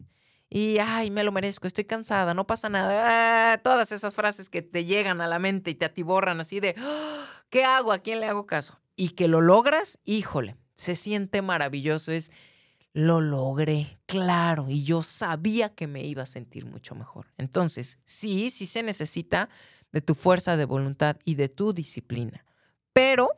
Y, 0.51 0.79
ay, 0.79 1.11
me 1.11 1.25
lo 1.25 1.33
merezco, 1.33 1.67
estoy 1.67 1.85
cansada, 1.85 2.33
no 2.33 2.47
pasa 2.47 2.69
nada. 2.69 3.53
Ah, 3.53 3.59
todas 3.59 3.93
esas 3.93 4.15
frases 4.15 4.49
que 4.49 4.63
te 4.63 4.85
llegan 4.85 5.21
a 5.21 5.27
la 5.27 5.39
mente 5.39 5.71
y 5.71 5.75
te 5.75 5.85
atiborran 5.85 6.41
así 6.41 6.61
de, 6.61 6.75
ah, 6.79 7.25
¿qué 7.51 7.65
hago? 7.65 7.93
¿A 7.93 7.99
quién 7.99 8.21
le 8.21 8.27
hago 8.27 8.47
caso? 8.47 8.81
Y 8.97 9.11
que 9.11 9.29
lo 9.29 9.41
logras, 9.41 9.99
híjole, 10.05 10.57
se 10.73 10.95
siente 10.95 11.43
maravilloso. 11.43 12.13
Es, 12.13 12.31
lo 12.95 13.21
logré, 13.21 14.01
claro, 14.07 14.67
y 14.69 14.83
yo 14.83 15.03
sabía 15.03 15.75
que 15.75 15.87
me 15.87 16.05
iba 16.05 16.23
a 16.23 16.27
sentir 16.27 16.67
mucho 16.67 16.95
mejor. 16.95 17.27
Entonces, 17.37 17.99
sí, 18.05 18.51
sí 18.51 18.67
se 18.67 18.83
necesita 18.83 19.51
de 19.93 20.01
tu 20.01 20.15
fuerza 20.15 20.57
de 20.57 20.65
voluntad 20.65 21.17
y 21.25 21.35
de 21.35 21.49
tu 21.49 21.73
disciplina, 21.73 22.45
pero 22.93 23.29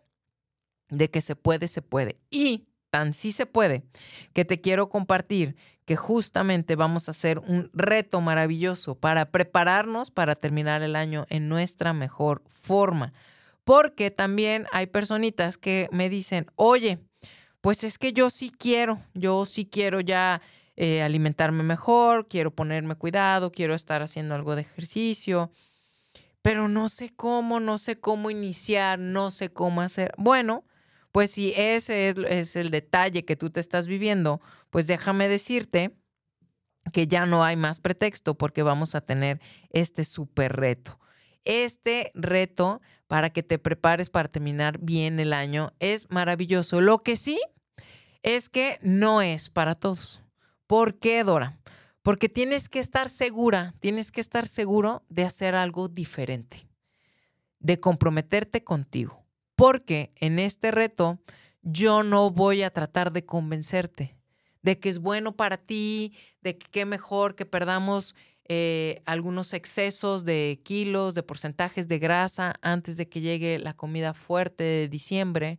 de 0.88 1.11
que 1.11 1.20
se 1.20 1.37
puede, 1.37 1.68
se 1.68 1.83
puede. 1.83 2.20
Y 2.31 2.70
tan 2.90 3.14
sí 3.14 3.33
se 3.33 3.46
puede 3.46 3.85
que 4.33 4.44
te 4.44 4.61
quiero 4.61 4.88
compartir 4.88 5.57
que 5.85 5.96
justamente 5.96 6.76
vamos 6.76 7.09
a 7.09 7.12
hacer 7.12 7.38
un 7.38 7.70
reto 7.72 8.20
maravilloso 8.20 8.94
para 8.94 9.31
prepararnos 9.31 10.11
para 10.11 10.37
terminar 10.37 10.83
el 10.83 10.94
año 10.94 11.26
en 11.31 11.48
nuestra 11.48 11.92
mejor 11.92 12.42
forma. 12.48 13.12
Porque 13.64 14.11
también 14.11 14.66
hay 14.72 14.87
personitas 14.87 15.59
que 15.59 15.88
me 15.90 16.09
dicen, 16.09 16.46
oye, 16.57 16.98
pues 17.61 17.85
es 17.85 17.98
que 17.98 18.12
yo 18.12 18.31
sí 18.31 18.50
quiero, 18.57 18.98
yo 19.14 19.44
sí 19.44 19.66
quiero 19.66 20.00
ya 20.00 20.40
eh, 20.76 21.03
alimentarme 21.03 21.62
mejor, 21.62 22.26
quiero 22.29 22.53
ponerme 22.53 22.94
cuidado, 22.94 23.53
quiero 23.53 23.74
estar 23.74 24.03
haciendo 24.03 24.35
algo 24.35 24.55
de 24.55 24.62
ejercicio, 24.62 25.50
pero 26.42 26.68
no 26.68 26.88
sé 26.88 27.11
cómo, 27.14 27.61
no 27.61 27.79
sé 27.79 28.00
cómo 28.00 28.31
iniciar, 28.31 28.98
no 28.98 29.31
sé 29.31 29.53
cómo 29.53 29.83
hacer. 29.83 30.12
Bueno, 30.16 30.64
pues 31.12 31.33
si 31.33 31.53
ese 31.57 32.09
es, 32.09 32.57
el 32.57 32.70
detalle 32.70 33.25
que 33.25 33.37
tú 33.37 33.51
te 33.51 33.61
estás 33.61 33.88
viviendo, 33.88 34.40
pues 34.70 34.87
déjame 34.87 35.29
decirte 35.29 35.92
que 36.92 37.07
ya 37.07 37.27
no 37.27 37.44
hay 37.44 37.57
más 37.57 37.81
pretexto 37.81 38.37
porque 38.37 38.62
vamos 38.62 38.94
a 38.94 39.01
tener 39.01 39.40
este 39.70 40.05
súper 40.05 40.57
reto. 40.57 40.99
Este 41.44 42.12
reto 42.14 42.81
para 43.07 43.31
que 43.31 43.42
te 43.42 43.59
prepares 43.59 44.11
para 44.11 44.29
terminar 44.29 44.79
bien 44.79 45.18
el 45.20 45.33
año 45.33 45.73
es 45.81 46.11
maravilloso. 46.11 46.81
Lo 46.81 47.03
que 47.03 47.16
sí 47.16 47.40
es 48.23 48.49
que 48.49 48.79
no 48.83 49.20
es 49.20 49.51
para 49.51 49.75
todos. 49.75 50.23
¿Por 50.66 50.99
qué, 50.99 51.25
Dora? 51.25 51.59
Porque 52.03 52.29
tienes 52.29 52.68
que 52.68 52.79
estar 52.79 53.09
segura, 53.09 53.75
tienes 53.81 54.12
que 54.12 54.20
estar 54.20 54.46
seguro 54.46 55.03
de 55.09 55.25
hacer 55.25 55.55
algo 55.55 55.88
diferente, 55.88 56.68
de 57.59 57.79
comprometerte 57.79 58.62
contigo 58.62 59.20
porque 59.61 60.11
en 60.16 60.38
este 60.38 60.70
reto 60.70 61.18
yo 61.61 62.03
no 62.03 62.31
voy 62.31 62.62
a 62.62 62.70
tratar 62.70 63.12
de 63.12 63.27
convencerte 63.27 64.16
de 64.62 64.79
que 64.79 64.88
es 64.88 65.01
bueno 65.01 65.37
para 65.37 65.59
ti, 65.59 66.14
de 66.40 66.57
que 66.57 66.66
qué 66.70 66.87
mejor 66.87 67.35
que 67.35 67.44
perdamos 67.44 68.14
eh, 68.49 69.03
algunos 69.05 69.53
excesos 69.53 70.25
de 70.25 70.62
kilos, 70.64 71.14
de 71.14 71.23
porcentajes 71.23 71.88
de 71.88 71.99
grasa 71.99 72.55
antes 72.62 72.96
de 72.96 73.11
que 73.11 73.20
llegue 73.20 73.59
la 73.59 73.75
comida 73.75 74.14
fuerte 74.14 74.64
de 74.64 74.88
diciembre 74.88 75.59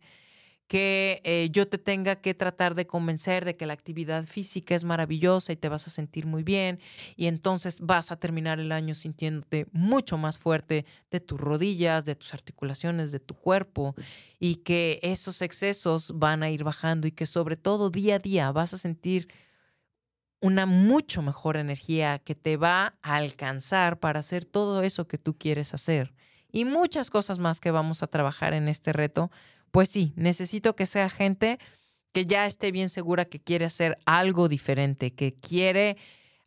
que 0.72 1.20
eh, 1.26 1.50
yo 1.52 1.68
te 1.68 1.78
tenga 1.78 2.16
que 2.22 2.34
tratar 2.34 2.76
de 2.76 2.88
convencer 2.88 3.44
de 3.44 3.58
que 3.58 3.66
la 3.66 3.74
actividad 3.74 4.26
física 4.26 4.74
es 4.74 4.86
maravillosa 4.86 5.52
y 5.52 5.58
te 5.58 5.68
vas 5.68 5.86
a 5.86 5.90
sentir 5.90 6.26
muy 6.26 6.44
bien 6.44 6.80
y 7.18 7.28
entonces 7.28 7.82
vas 7.82 8.10
a 8.10 8.16
terminar 8.16 8.58
el 8.58 8.72
año 8.72 8.96
sintiéndote 8.96 9.68
mucho 9.74 10.18
más 10.18 10.40
fuerte 10.40 10.86
de 11.10 11.20
tus 11.20 11.42
rodillas, 11.42 12.06
de 12.06 12.16
tus 12.16 12.34
articulaciones, 12.34 13.12
de 13.12 13.20
tu 13.20 13.36
cuerpo 13.36 13.96
y 14.40 14.64
que 14.64 15.02
esos 15.04 15.42
excesos 15.42 16.14
van 16.16 16.42
a 16.42 16.50
ir 16.50 16.64
bajando 16.64 17.06
y 17.06 17.12
que 17.12 17.26
sobre 17.26 17.58
todo 17.58 17.90
día 17.90 18.16
a 18.16 18.20
día 18.20 18.50
vas 18.54 18.74
a 18.74 18.78
sentir 18.78 19.28
una 20.40 20.66
mucho 20.66 21.22
mejor 21.22 21.58
energía 21.58 22.18
que 22.20 22.34
te 22.34 22.56
va 22.56 22.96
a 23.02 23.18
alcanzar 23.18 24.00
para 24.00 24.22
hacer 24.22 24.46
todo 24.46 24.84
eso 24.84 25.06
que 25.06 25.18
tú 25.18 25.38
quieres 25.38 25.74
hacer. 25.74 26.14
Y 26.50 26.64
muchas 26.64 27.10
cosas 27.10 27.40
más 27.40 27.60
que 27.60 27.72
vamos 27.72 28.04
a 28.04 28.08
trabajar 28.08 28.54
en 28.54 28.70
este 28.70 28.94
reto 28.94 29.32
pues 29.72 29.90
sí, 29.90 30.14
necesito 30.16 30.76
que 30.76 30.86
sea 30.86 31.10
gente 31.10 31.60
que 32.12 32.26
ya 32.26 32.46
esté 32.46 32.72
bien 32.72 32.90
segura 32.90 33.26
que 33.26 33.40
quiere 33.40 33.66
hacer 33.66 33.98
algo 34.06 34.48
diferente, 34.48 35.14
que 35.14 35.34
quiere 35.34 35.98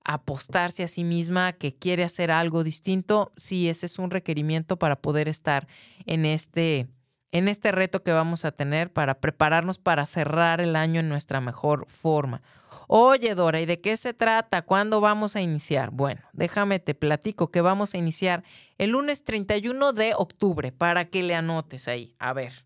apostarse 0.05 0.83
a 0.83 0.87
sí 0.87 1.05
misma, 1.05 1.55
que 1.55 1.75
quiere 1.75 2.05
hacer 2.05 2.31
algo 2.31 2.63
distinto. 2.63 3.33
Sí, 3.37 3.69
ese 3.69 3.87
es 3.87 3.99
un 3.99 4.11
requerimiento 4.11 4.79
para 4.79 4.97
poder 4.97 5.29
estar 5.29 5.67
en 6.07 6.27
este 6.27 6.87
en 7.33 7.49
este 7.49 7.73
reto 7.73 8.05
que 8.05 8.13
vamos 8.13 8.45
a 8.45 8.53
tener 8.53 8.93
para 8.93 9.19
prepararnos 9.19 9.79
para 9.79 10.07
cerrar 10.07 10.61
el 10.61 10.77
año 10.77 11.01
en 11.01 11.09
nuestra 11.09 11.41
mejor 11.41 11.87
forma. 11.89 12.43
Oye, 12.87 13.35
Dora, 13.35 13.61
¿y 13.61 13.67
de 13.67 13.81
qué 13.81 13.97
se 13.97 14.15
trata? 14.15 14.63
¿Cuándo 14.63 15.01
vamos 15.01 15.35
a 15.35 15.41
iniciar? 15.41 15.91
Bueno, 15.91 16.21
déjame 16.33 16.79
te 16.79 16.95
platico 16.95 17.51
que 17.51 17.61
vamos 17.61 17.95
a 17.95 17.99
iniciar 17.99 18.45
el 18.79 18.91
lunes 18.91 19.25
31 19.25 19.93
de 19.93 20.15
octubre 20.17 20.71
para 20.71 21.07
que 21.07 21.25
le 21.25 21.35
anotes 21.35 21.89
ahí. 21.89 22.15
A 22.21 22.35
ver, 22.35 22.65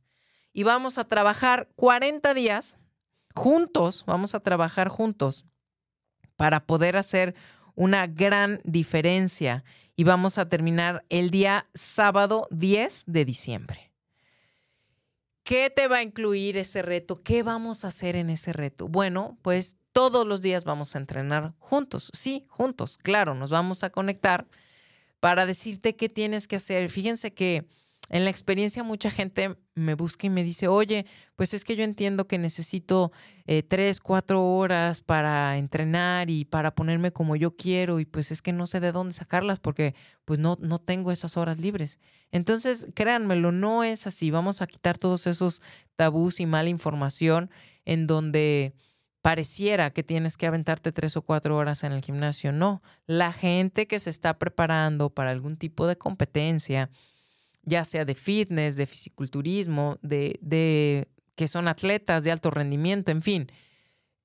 y 0.59 0.65
vamos 0.65 0.99
a 0.99 1.05
trabajar 1.05 1.69
40 1.77 2.35
días 2.35 2.79
juntos, 3.33 4.03
vamos 4.09 4.35
a 4.35 4.41
trabajar 4.41 4.89
juntos 4.89 5.45
para 6.35 6.67
poder 6.67 6.97
hacer 6.97 7.37
una 7.77 8.09
gran 8.09 8.61
diferencia 8.65 9.63
y 9.95 10.03
vamos 10.03 10.37
a 10.37 10.49
terminar 10.49 11.05
el 11.11 11.31
día 11.31 11.69
sábado 11.75 12.49
10 12.51 13.05
de 13.07 13.25
diciembre. 13.25 13.93
¿Qué 15.45 15.71
te 15.71 15.87
va 15.87 15.99
a 15.99 16.03
incluir 16.03 16.59
ese 16.59 16.83
reto? 16.83 17.23
¿Qué 17.23 17.45
vamos 17.45 17.85
a 17.85 17.89
hacer 17.89 18.17
en 18.17 18.29
ese 18.29 18.53
reto? 18.53 18.89
Bueno, 18.89 19.39
pues 19.43 19.77
todos 19.93 20.27
los 20.27 20.43
días 20.43 20.65
vamos 20.65 20.97
a 20.97 20.99
entrenar 20.99 21.55
juntos. 21.61 22.11
Sí, 22.13 22.47
juntos, 22.49 22.99
claro, 22.99 23.37
nos 23.37 23.51
vamos 23.51 23.85
a 23.85 23.91
conectar 23.91 24.49
para 25.21 25.47
decirte 25.47 25.95
qué 25.95 26.09
tienes 26.09 26.49
que 26.49 26.57
hacer. 26.57 26.91
Fíjense 26.91 27.33
que 27.33 27.69
en 28.09 28.25
la 28.25 28.31
experiencia 28.31 28.83
mucha 28.83 29.11
gente 29.11 29.57
me 29.75 29.95
busca 29.95 30.27
y 30.27 30.31
me 30.31 30.43
dice, 30.43 30.67
oye, 30.67 31.07
pues 31.37 31.55
es 31.55 31.65
que 31.65 31.77
yo 31.77 31.85
entiendo 31.85 32.27
que 32.27 32.39
necesito 32.39 33.13
eh, 33.47 33.63
tres, 33.63 34.01
cuatro 34.01 34.45
horas 34.45 35.03
para 35.03 35.57
entrenar 35.59 36.31
y 36.31 36.45
para 36.45 36.75
ponerme 36.75 37.13
como 37.13 37.37
yo 37.37 37.55
quiero 37.55 38.01
y 38.01 38.05
pues 38.05 38.31
es 38.31 38.43
que 38.43 38.53
no 38.53 38.67
sé 38.67 38.81
de 38.81 38.93
dónde 38.93 39.13
sacarlas 39.13 39.61
porque 39.61 39.95
pues 40.25 40.39
no, 40.39 40.57
no 40.61 40.79
tengo 40.79 41.13
esas 41.13 41.37
horas 41.37 41.59
libres. 41.59 41.99
Entonces, 42.33 42.89
créanmelo, 42.95 43.53
no 43.53 43.85
es 43.85 44.07
así. 44.07 44.31
Vamos 44.31 44.63
a 44.63 44.67
quitar 44.67 44.99
todos 44.99 45.27
esos 45.27 45.63
tabús 45.97 46.41
y 46.41 46.47
mala 46.47 46.69
información 46.69 47.51
en 47.85 48.07
donde 48.07 48.75
pareciera 49.23 49.91
que 49.91 50.03
tienes 50.03 50.37
que 50.37 50.47
aventarte 50.47 50.93
tres 50.93 51.17
o 51.17 51.23
cuatro 51.23 51.57
horas 51.57 51.85
en 51.85 51.93
el 51.93 52.03
gimnasio. 52.03 52.53
No, 52.53 52.83
la 53.07 53.33
gente 53.33 53.87
que 53.87 54.01
se 54.01 54.11
está 54.11 54.39
preparando 54.39 55.11
para 55.11 55.31
algún 55.31 55.57
tipo 55.57 55.87
de 55.87 55.97
competencia, 55.97 56.91
ya 57.69 57.85
sea 57.85 58.05
de 58.05 58.15
fitness, 58.15 58.77
de 58.77 58.87
fisiculturismo, 58.87 59.99
de, 60.03 60.39
de 60.41 61.09
que 61.35 61.49
son 61.49 61.69
atletas 61.69 62.25
de 62.25 62.33
alto 62.33 62.51
rendimiento, 62.51 63.13
en 63.13 63.23
fin, 63.23 63.53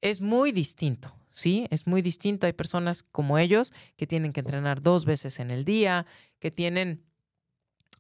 es 0.02 0.22
muy 0.22 0.52
distinto. 0.52 1.14
Sí, 1.32 1.66
es 1.72 1.88
muy 1.88 2.04
distinto. 2.04 2.46
Hay 2.46 2.54
personas 2.54 3.02
como 3.02 3.40
ellos 3.40 3.74
que 3.96 4.06
tienen 4.06 4.34
que 4.34 4.42
entrenar 4.42 4.82
dos 4.82 5.04
veces 5.04 5.40
en 5.40 5.50
el 5.50 5.66
día, 5.66 6.06
que 6.40 6.52
tienen 6.52 7.04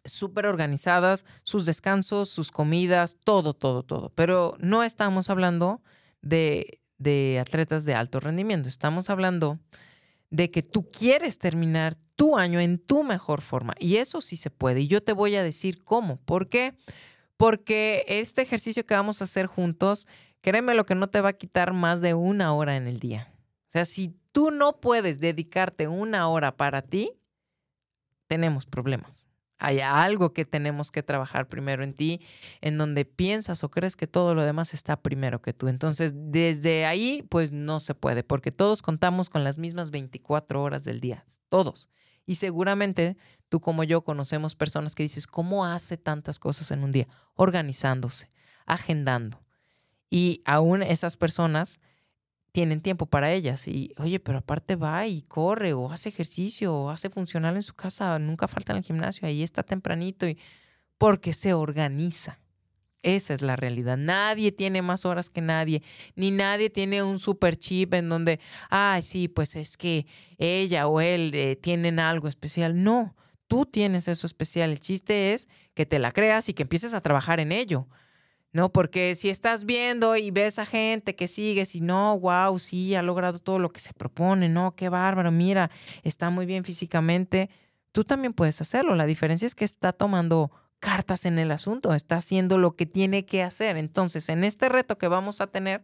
súper 0.05 0.45
organizadas 0.45 1.25
sus 1.43 1.65
descansos, 1.65 2.29
sus 2.29 2.51
comidas, 2.51 3.17
todo, 3.23 3.53
todo, 3.53 3.83
todo. 3.83 4.11
Pero 4.13 4.55
no 4.59 4.83
estamos 4.83 5.31
hablando 5.31 5.81
de, 6.21 6.79
de 6.99 7.39
atletas 7.39 7.85
de 7.85 7.95
alto 7.95 8.19
rendimiento. 8.19 8.69
Estamos 8.69 9.09
hablando 9.09 9.59
de 10.33 10.49
que 10.49 10.63
tú 10.63 10.89
quieres 10.89 11.37
terminar 11.37 11.95
tu 12.15 12.37
año 12.37 12.59
en 12.59 12.79
tu 12.79 13.03
mejor 13.03 13.41
forma. 13.41 13.75
Y 13.77 13.97
eso 13.97 14.19
sí 14.19 14.35
se 14.35 14.49
puede. 14.49 14.81
Y 14.81 14.87
yo 14.87 15.03
te 15.03 15.13
voy 15.13 15.35
a 15.35 15.43
decir 15.43 15.83
cómo. 15.83 16.17
¿Por 16.17 16.49
qué? 16.49 16.73
Porque 17.37 18.03
este 18.07 18.41
ejercicio 18.41 18.83
que 18.83 18.95
vamos 18.95 19.21
a 19.21 19.25
hacer 19.25 19.45
juntos, 19.45 20.07
créeme 20.41 20.73
lo 20.73 20.87
que 20.87 20.95
no 20.95 21.07
te 21.07 21.21
va 21.21 21.29
a 21.29 21.37
quitar 21.37 21.71
más 21.73 22.01
de 22.01 22.15
una 22.15 22.51
hora 22.53 22.77
en 22.77 22.87
el 22.87 22.99
día. 22.99 23.31
O 23.67 23.71
sea, 23.73 23.85
si 23.85 24.15
tú 24.31 24.49
no 24.49 24.81
puedes 24.81 25.19
dedicarte 25.19 25.87
una 25.87 26.27
hora 26.27 26.57
para 26.57 26.81
ti, 26.81 27.11
tenemos 28.25 28.65
problemas 28.65 29.29
hay 29.63 29.79
algo 29.79 30.33
que 30.33 30.43
tenemos 30.43 30.91
que 30.91 31.03
trabajar 31.03 31.47
primero 31.47 31.85
en 31.85 31.93
ti, 31.93 32.19
en 32.59 32.77
donde 32.77 33.05
piensas 33.05 33.63
o 33.63 33.71
crees 33.71 33.95
que 33.95 34.07
todo 34.07 34.35
lo 34.35 34.43
demás 34.43 34.73
está 34.73 35.01
primero 35.01 35.41
que 35.41 35.53
tú. 35.53 35.69
Entonces, 35.69 36.11
desde 36.13 36.85
ahí, 36.85 37.25
pues 37.29 37.53
no 37.53 37.79
se 37.79 37.95
puede, 37.95 38.23
porque 38.23 38.51
todos 38.51 38.81
contamos 38.81 39.29
con 39.29 39.45
las 39.45 39.57
mismas 39.57 39.89
24 39.89 40.61
horas 40.61 40.83
del 40.83 40.99
día, 40.99 41.25
todos. 41.47 41.87
Y 42.25 42.35
seguramente 42.35 43.15
tú 43.47 43.61
como 43.61 43.85
yo 43.85 44.03
conocemos 44.03 44.53
personas 44.55 44.95
que 44.95 45.03
dices, 45.03 45.27
¿cómo 45.27 45.65
hace 45.65 45.95
tantas 45.95 46.39
cosas 46.39 46.71
en 46.71 46.83
un 46.83 46.91
día? 46.91 47.07
Organizándose, 47.35 48.29
agendando. 48.65 49.41
Y 50.09 50.41
aún 50.43 50.83
esas 50.83 51.15
personas 51.15 51.79
tienen 52.53 52.81
tiempo 52.81 53.07
para 53.07 53.33
ellas. 53.33 53.67
Y, 53.67 53.91
oye, 53.97 54.19
pero 54.21 54.37
aparte 54.37 54.77
va 54.77 55.05
y 55.07 55.23
corre 55.23 55.73
o 55.73 55.91
hace 55.91 56.09
ejercicio 56.09 56.73
o 56.73 56.89
hace 56.89 57.09
funcional 57.09 57.55
en 57.57 57.63
su 57.63 57.73
casa, 57.73 58.17
nunca 58.19 58.47
falta 58.47 58.71
en 58.71 58.77
el 58.77 58.83
gimnasio, 58.85 59.27
ahí 59.27 59.43
está 59.43 59.63
tempranito 59.63 60.25
y 60.25 60.37
porque 60.97 61.33
se 61.33 61.53
organiza. 61.53 62.39
Esa 63.01 63.33
es 63.33 63.41
la 63.41 63.57
realidad. 63.57 63.97
Nadie 63.97 64.53
tiene 64.53 64.81
más 64.81 65.05
horas 65.05 65.29
que 65.29 65.41
nadie, 65.41 65.83
ni 66.15 66.31
nadie 66.31 66.69
tiene 66.69 67.03
un 67.03 67.19
super 67.19 67.57
chip 67.57 67.93
en 67.95 68.07
donde, 68.07 68.39
ay, 68.69 69.01
sí, 69.01 69.27
pues 69.27 69.57
es 69.57 69.75
que 69.75 70.05
ella 70.37 70.87
o 70.87 71.01
él 71.01 71.31
eh, 71.33 71.57
tienen 71.57 71.99
algo 71.99 72.29
especial. 72.29 72.81
No, 72.81 73.13
tú 73.47 73.65
tienes 73.65 74.07
eso 74.07 74.25
especial. 74.25 74.69
El 74.71 74.79
chiste 74.79 75.33
es 75.33 75.49
que 75.73 75.85
te 75.85 75.99
la 75.99 76.13
creas 76.13 76.47
y 76.47 76.53
que 76.53 76.63
empieces 76.63 76.93
a 76.93 77.01
trabajar 77.01 77.41
en 77.41 77.51
ello. 77.51 77.89
¿No? 78.53 78.71
Porque 78.71 79.15
si 79.15 79.29
estás 79.29 79.65
viendo 79.65 80.15
y 80.15 80.31
ves 80.31 80.59
a 80.59 80.65
gente 80.65 81.15
que 81.15 81.27
sigues 81.27 81.75
y 81.75 81.81
no, 81.81 82.17
wow, 82.19 82.57
sí, 82.59 82.95
ha 82.95 83.01
logrado 83.01 83.39
todo 83.39 83.59
lo 83.59 83.71
que 83.71 83.79
se 83.79 83.93
propone, 83.93 84.47
no, 84.47 84.75
qué 84.75 84.89
bárbaro, 84.89 85.31
mira, 85.31 85.71
está 86.03 86.29
muy 86.29 86.45
bien 86.45 86.63
físicamente, 86.63 87.49
tú 87.91 88.03
también 88.03 88.33
puedes 88.33 88.61
hacerlo. 88.61 88.95
La 88.95 89.07
diferencia 89.07 89.47
es 89.47 89.55
que 89.55 89.65
está 89.65 89.91
tomando 89.91 90.51
cartas 90.79 91.25
en 91.25 91.39
el 91.39 91.51
asunto, 91.51 91.93
está 91.93 92.17
haciendo 92.17 92.57
lo 92.57 92.75
que 92.75 92.85
tiene 92.85 93.25
que 93.25 93.41
hacer. 93.41 93.75
Entonces, 93.75 94.29
en 94.29 94.43
este 94.43 94.69
reto 94.69 94.97
que 94.97 95.07
vamos 95.07 95.41
a 95.41 95.47
tener, 95.47 95.83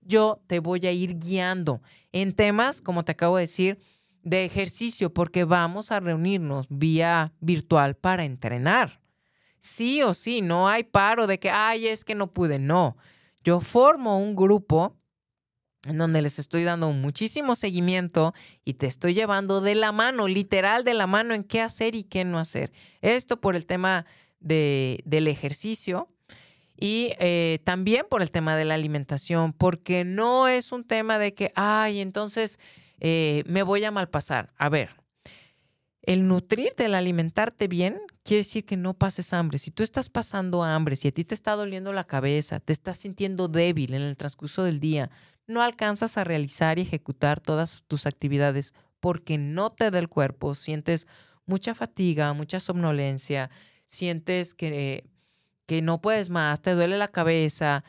yo 0.00 0.40
te 0.46 0.58
voy 0.58 0.86
a 0.86 0.92
ir 0.92 1.18
guiando 1.18 1.82
en 2.12 2.32
temas, 2.32 2.80
como 2.80 3.04
te 3.04 3.12
acabo 3.12 3.36
de 3.36 3.42
decir, 3.42 3.78
de 4.22 4.44
ejercicio, 4.44 5.12
porque 5.12 5.44
vamos 5.44 5.92
a 5.92 6.00
reunirnos 6.00 6.66
vía 6.70 7.34
virtual 7.40 7.94
para 7.94 8.24
entrenar 8.24 9.05
sí 9.66 10.02
o 10.02 10.14
sí, 10.14 10.40
no 10.40 10.68
hay 10.68 10.84
paro 10.84 11.26
de 11.26 11.38
que, 11.38 11.50
ay, 11.50 11.88
es 11.88 12.04
que 12.04 12.14
no 12.14 12.32
pude, 12.32 12.58
no. 12.58 12.96
Yo 13.44 13.60
formo 13.60 14.18
un 14.18 14.34
grupo 14.34 14.96
en 15.86 15.98
donde 15.98 16.22
les 16.22 16.38
estoy 16.38 16.64
dando 16.64 16.90
muchísimo 16.92 17.54
seguimiento 17.54 18.34
y 18.64 18.74
te 18.74 18.86
estoy 18.86 19.14
llevando 19.14 19.60
de 19.60 19.74
la 19.74 19.92
mano, 19.92 20.26
literal 20.26 20.84
de 20.84 20.94
la 20.94 21.06
mano 21.06 21.34
en 21.34 21.44
qué 21.44 21.60
hacer 21.60 21.94
y 21.94 22.02
qué 22.02 22.24
no 22.24 22.38
hacer. 22.38 22.72
Esto 23.02 23.40
por 23.40 23.54
el 23.54 23.66
tema 23.66 24.04
de, 24.40 25.00
del 25.04 25.28
ejercicio 25.28 26.08
y 26.78 27.12
eh, 27.18 27.60
también 27.64 28.06
por 28.08 28.22
el 28.22 28.30
tema 28.30 28.56
de 28.56 28.64
la 28.64 28.74
alimentación, 28.74 29.52
porque 29.52 30.04
no 30.04 30.48
es 30.48 30.72
un 30.72 30.84
tema 30.84 31.18
de 31.18 31.34
que, 31.34 31.52
ay, 31.54 32.00
entonces 32.00 32.58
eh, 33.00 33.44
me 33.46 33.62
voy 33.62 33.84
a 33.84 33.90
malpasar. 33.90 34.52
A 34.56 34.68
ver, 34.68 34.90
el 36.02 36.26
nutrirte, 36.26 36.86
el 36.86 36.94
alimentarte 36.94 37.68
bien, 37.68 38.00
quiere 38.26 38.40
decir 38.40 38.66
que 38.66 38.76
no 38.76 38.92
pases 38.92 39.32
hambre. 39.32 39.58
Si 39.58 39.70
tú 39.70 39.84
estás 39.84 40.08
pasando 40.08 40.64
hambre, 40.64 40.96
si 40.96 41.06
a 41.06 41.12
ti 41.12 41.24
te 41.24 41.34
está 41.34 41.54
doliendo 41.54 41.92
la 41.92 42.04
cabeza, 42.04 42.58
te 42.58 42.72
estás 42.72 42.96
sintiendo 42.96 43.46
débil 43.46 43.94
en 43.94 44.02
el 44.02 44.16
transcurso 44.16 44.64
del 44.64 44.80
día, 44.80 45.10
no 45.46 45.62
alcanzas 45.62 46.18
a 46.18 46.24
realizar 46.24 46.78
y 46.78 46.82
ejecutar 46.82 47.40
todas 47.40 47.84
tus 47.86 48.04
actividades 48.04 48.74
porque 48.98 49.38
no 49.38 49.70
te 49.70 49.92
da 49.92 50.00
el 50.00 50.08
cuerpo, 50.08 50.56
sientes 50.56 51.06
mucha 51.46 51.76
fatiga, 51.76 52.32
mucha 52.32 52.58
somnolencia, 52.58 53.48
sientes 53.84 54.54
que, 54.54 55.08
que 55.66 55.80
no 55.80 56.00
puedes 56.00 56.28
más, 56.28 56.60
te 56.60 56.72
duele 56.72 56.98
la 56.98 57.08
cabeza. 57.08 57.84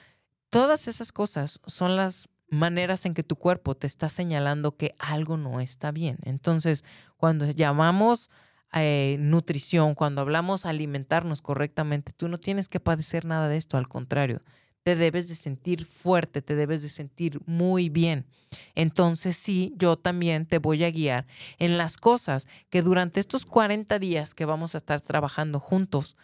Todas 0.52 0.88
esas 0.88 1.12
cosas 1.12 1.62
son 1.66 1.96
las 1.96 2.30
maneras 2.48 3.08
en 3.08 3.16
que 3.16 3.24
tu 3.24 3.38
cuerpo 3.38 3.74
te 3.74 3.88
está 3.88 4.08
señalando 4.08 4.78
que 4.78 4.94
algo 5.00 5.36
no 5.36 5.60
está 5.60 5.92
bien. 5.92 6.20
Entonces, 6.22 6.84
cuando 7.18 7.50
llamamos 7.50 8.30
eh, 8.74 9.18
nutrición, 9.20 9.96
cuando 9.96 10.22
hablamos 10.22 10.66
alimentarnos 10.66 11.42
correctamente, 11.42 12.12
tú 12.12 12.28
no 12.28 12.38
tienes 12.38 12.70
que 12.70 12.80
padecer 12.80 13.26
nada 13.26 13.48
de 13.48 13.58
esto, 13.58 13.78
al 13.78 13.88
contrario, 13.88 14.42
te 14.84 14.96
debes 14.96 15.28
de 15.28 15.36
sentir 15.36 15.86
fuerte, 15.86 16.42
te 16.42 16.56
debes 16.56 16.82
de 16.82 16.90
sentir 16.90 17.40
muy 17.46 17.90
bien. 17.90 18.26
Entonces 18.76 19.36
sí, 19.36 19.74
yo 19.78 19.98
también 19.98 20.46
te 20.46 20.60
voy 20.60 20.84
a 20.84 20.92
guiar 20.92 21.28
en 21.60 21.78
las 21.78 21.98
cosas 21.98 22.48
que 22.70 22.82
durante 22.82 23.20
estos 23.20 23.46
40 23.46 24.00
días 24.00 24.34
que 24.34 24.46
vamos 24.46 24.76
a 24.76 24.78
estar 24.78 25.02
trabajando 25.02 25.60
juntos, 25.60 26.16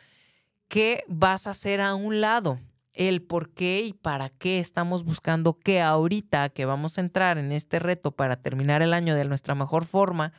¿qué 0.69 1.03
vas 1.09 1.47
a 1.47 1.51
hacer 1.51 1.81
a 1.81 1.95
un 1.95 2.21
lado? 2.21 2.59
el 2.93 3.23
por 3.23 3.49
qué 3.49 3.81
y 3.81 3.93
para 3.93 4.29
qué 4.29 4.59
estamos 4.59 5.03
buscando 5.03 5.57
que 5.57 5.81
ahorita 5.81 6.49
que 6.49 6.65
vamos 6.65 6.97
a 6.97 7.01
entrar 7.01 7.37
en 7.37 7.51
este 7.51 7.79
reto 7.79 8.11
para 8.11 8.37
terminar 8.37 8.81
el 8.81 8.93
año 8.93 9.15
de 9.15 9.25
nuestra 9.25 9.55
mejor 9.55 9.85
forma, 9.85 10.31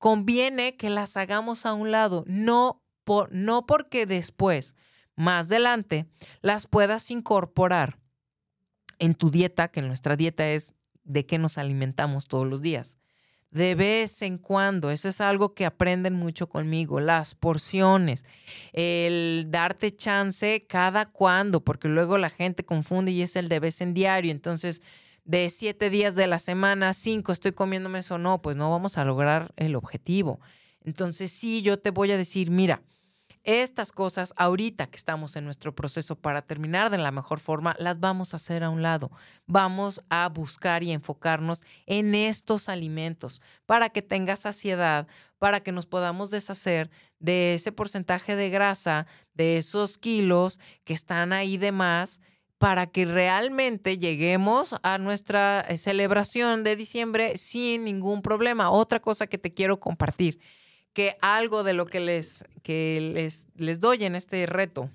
conviene 0.00 0.76
que 0.76 0.90
las 0.90 1.16
hagamos 1.16 1.64
a 1.64 1.74
un 1.74 1.92
lado, 1.92 2.24
no, 2.26 2.82
por, 3.04 3.32
no 3.32 3.66
porque 3.66 4.06
después, 4.06 4.74
más 5.14 5.46
adelante, 5.46 6.06
las 6.40 6.66
puedas 6.66 7.12
incorporar 7.12 8.00
en 8.98 9.14
tu 9.14 9.30
dieta, 9.30 9.68
que 9.68 9.82
nuestra 9.82 10.16
dieta 10.16 10.48
es 10.48 10.74
de 11.04 11.26
qué 11.26 11.38
nos 11.38 11.58
alimentamos 11.58 12.26
todos 12.26 12.48
los 12.48 12.60
días 12.60 12.98
de 13.50 13.74
vez 13.74 14.22
en 14.22 14.38
cuando. 14.38 14.90
Eso 14.90 15.08
es 15.08 15.20
algo 15.20 15.54
que 15.54 15.66
aprenden 15.66 16.14
mucho 16.14 16.48
conmigo, 16.48 17.00
las 17.00 17.34
porciones, 17.34 18.24
el 18.72 19.46
darte 19.48 19.94
chance 19.94 20.66
cada 20.68 21.06
cuando, 21.06 21.62
porque 21.62 21.88
luego 21.88 22.16
la 22.18 22.30
gente 22.30 22.64
confunde 22.64 23.12
y 23.12 23.22
es 23.22 23.36
el 23.36 23.48
de 23.48 23.60
vez 23.60 23.80
en 23.80 23.94
diario. 23.94 24.30
Entonces, 24.30 24.82
de 25.30 25.48
siete 25.48 25.90
días 25.90 26.16
de 26.16 26.26
la 26.26 26.40
semana, 26.40 26.92
cinco 26.92 27.30
estoy 27.30 27.52
comiéndome 27.52 28.00
eso, 28.00 28.18
no, 28.18 28.42
pues 28.42 28.56
no 28.56 28.68
vamos 28.70 28.98
a 28.98 29.04
lograr 29.04 29.52
el 29.56 29.76
objetivo. 29.76 30.40
Entonces, 30.82 31.30
sí, 31.30 31.62
yo 31.62 31.78
te 31.78 31.90
voy 31.90 32.10
a 32.10 32.16
decir, 32.16 32.50
mira, 32.50 32.82
Estas 33.42 33.92
cosas, 33.92 34.34
ahorita 34.36 34.88
que 34.88 34.98
estamos 34.98 35.34
en 35.34 35.44
nuestro 35.44 35.74
proceso 35.74 36.14
para 36.16 36.42
terminar 36.42 36.90
de 36.90 36.98
la 36.98 37.10
mejor 37.10 37.40
forma, 37.40 37.74
las 37.78 37.98
vamos 37.98 38.34
a 38.34 38.36
hacer 38.36 38.62
a 38.62 38.70
un 38.70 38.82
lado. 38.82 39.10
Vamos 39.46 40.02
a 40.10 40.28
buscar 40.28 40.82
y 40.82 40.92
enfocarnos 40.92 41.64
en 41.86 42.14
estos 42.14 42.68
alimentos 42.68 43.40
para 43.66 43.88
que 43.88 44.02
tenga 44.02 44.36
saciedad, 44.36 45.06
para 45.38 45.60
que 45.60 45.72
nos 45.72 45.86
podamos 45.86 46.30
deshacer 46.30 46.90
de 47.18 47.54
ese 47.54 47.72
porcentaje 47.72 48.36
de 48.36 48.50
grasa, 48.50 49.06
de 49.32 49.56
esos 49.56 49.96
kilos 49.96 50.58
que 50.84 50.92
están 50.92 51.32
ahí 51.32 51.56
de 51.56 51.72
más 51.72 52.20
para 52.60 52.88
que 52.88 53.06
realmente 53.06 53.96
lleguemos 53.96 54.76
a 54.82 54.98
nuestra 54.98 55.62
eh, 55.62 55.78
celebración 55.78 56.62
de 56.62 56.76
diciembre 56.76 57.38
sin 57.38 57.84
ningún 57.84 58.20
problema. 58.20 58.70
Otra 58.70 59.00
cosa 59.00 59.26
que 59.26 59.38
te 59.38 59.54
quiero 59.54 59.80
compartir, 59.80 60.40
que 60.92 61.16
algo 61.22 61.64
de 61.64 61.72
lo 61.72 61.86
que 61.86 62.00
les, 62.00 62.44
que 62.62 63.12
les, 63.14 63.46
les 63.54 63.80
doy 63.80 64.04
en 64.04 64.14
este 64.14 64.44
reto 64.44 64.90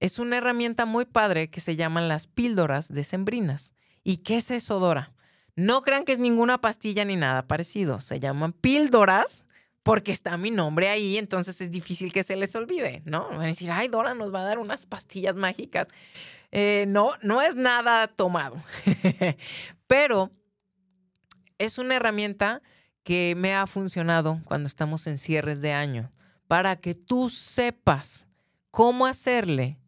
es 0.00 0.18
una 0.18 0.38
herramienta 0.38 0.86
muy 0.86 1.04
padre 1.04 1.50
que 1.50 1.60
se 1.60 1.76
llaman 1.76 2.08
las 2.08 2.26
píldoras 2.26 2.88
decembrinas. 2.88 3.74
¿Y 4.02 4.16
qué 4.16 4.38
es 4.38 4.50
eso, 4.50 4.80
Dora? 4.80 5.14
No 5.54 5.82
crean 5.82 6.04
que 6.04 6.14
es 6.14 6.18
ninguna 6.18 6.60
pastilla 6.60 7.04
ni 7.04 7.14
nada 7.14 7.46
parecido. 7.46 8.00
Se 8.00 8.18
llaman 8.18 8.52
píldoras 8.54 9.46
porque 9.88 10.12
está 10.12 10.36
mi 10.36 10.50
nombre 10.50 10.90
ahí, 10.90 11.16
entonces 11.16 11.58
es 11.62 11.70
difícil 11.70 12.12
que 12.12 12.22
se 12.22 12.36
les 12.36 12.54
olvide, 12.54 13.00
¿no? 13.06 13.26
Van 13.30 13.40
a 13.40 13.46
decir, 13.46 13.70
ay, 13.72 13.88
Dora 13.88 14.12
nos 14.12 14.34
va 14.34 14.42
a 14.42 14.44
dar 14.44 14.58
unas 14.58 14.84
pastillas 14.84 15.34
mágicas. 15.34 15.88
Eh, 16.52 16.84
no, 16.88 17.12
no 17.22 17.40
es 17.40 17.56
nada 17.56 18.06
tomado, 18.06 18.58
pero 19.86 20.30
es 21.56 21.78
una 21.78 21.96
herramienta 21.96 22.60
que 23.02 23.32
me 23.34 23.54
ha 23.54 23.66
funcionado 23.66 24.42
cuando 24.44 24.66
estamos 24.66 25.06
en 25.06 25.16
cierres 25.16 25.62
de 25.62 25.72
año, 25.72 26.12
para 26.48 26.76
que 26.76 26.94
tú 26.94 27.30
sepas 27.30 28.26
cómo 28.70 29.06
hacerle 29.06 29.78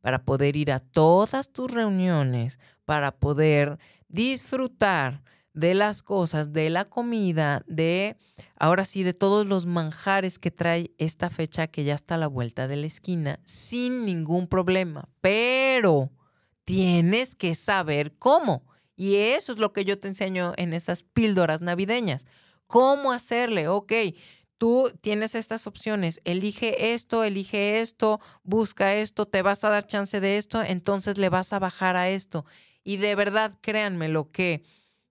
para 0.00 0.24
poder 0.24 0.56
ir 0.56 0.72
a 0.72 0.78
todas 0.78 1.52
tus 1.52 1.70
reuniones, 1.70 2.58
para 2.86 3.10
poder 3.12 3.78
disfrutar 4.08 5.22
de 5.60 5.74
las 5.74 6.02
cosas, 6.02 6.52
de 6.52 6.70
la 6.70 6.86
comida, 6.86 7.62
de, 7.68 8.16
ahora 8.56 8.84
sí, 8.84 9.02
de 9.02 9.14
todos 9.14 9.46
los 9.46 9.66
manjares 9.66 10.38
que 10.38 10.50
trae 10.50 10.92
esta 10.98 11.30
fecha 11.30 11.68
que 11.68 11.84
ya 11.84 11.94
está 11.94 12.16
a 12.16 12.18
la 12.18 12.26
vuelta 12.26 12.66
de 12.66 12.76
la 12.76 12.86
esquina, 12.86 13.38
sin 13.44 14.04
ningún 14.04 14.48
problema. 14.48 15.08
Pero 15.20 16.10
tienes 16.64 17.36
que 17.36 17.54
saber 17.54 18.16
cómo. 18.18 18.64
Y 18.96 19.16
eso 19.16 19.52
es 19.52 19.58
lo 19.58 19.72
que 19.72 19.84
yo 19.84 19.98
te 19.98 20.08
enseño 20.08 20.52
en 20.56 20.72
esas 20.72 21.02
píldoras 21.02 21.60
navideñas. 21.60 22.26
¿Cómo 22.66 23.12
hacerle? 23.12 23.68
Ok, 23.68 23.92
tú 24.58 24.92
tienes 25.00 25.34
estas 25.34 25.66
opciones, 25.66 26.20
elige 26.24 26.92
esto, 26.92 27.24
elige 27.24 27.80
esto, 27.80 28.20
busca 28.42 28.94
esto, 28.94 29.26
te 29.26 29.42
vas 29.42 29.64
a 29.64 29.70
dar 29.70 29.86
chance 29.86 30.20
de 30.20 30.36
esto, 30.36 30.62
entonces 30.62 31.16
le 31.18 31.30
vas 31.30 31.52
a 31.52 31.58
bajar 31.58 31.96
a 31.96 32.10
esto. 32.10 32.44
Y 32.84 32.98
de 32.98 33.14
verdad, 33.14 33.54
créanme, 33.62 34.08
lo 34.08 34.30
que 34.30 34.62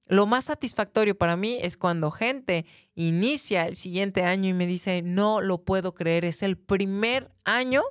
lo 0.09 0.25
más 0.25 0.45
satisfactorio 0.45 1.15
para 1.15 1.37
mí 1.37 1.59
es 1.61 1.77
cuando 1.77 2.09
gente 2.09 2.65
inicia 2.95 3.67
el 3.67 3.75
siguiente 3.75 4.23
año 4.23 4.49
y 4.49 4.53
me 4.53 4.65
dice, 4.65 5.03
no 5.03 5.39
lo 5.39 5.63
puedo 5.63 5.93
creer, 5.93 6.25
es 6.25 6.41
el 6.41 6.57
primer 6.57 7.31
año 7.45 7.83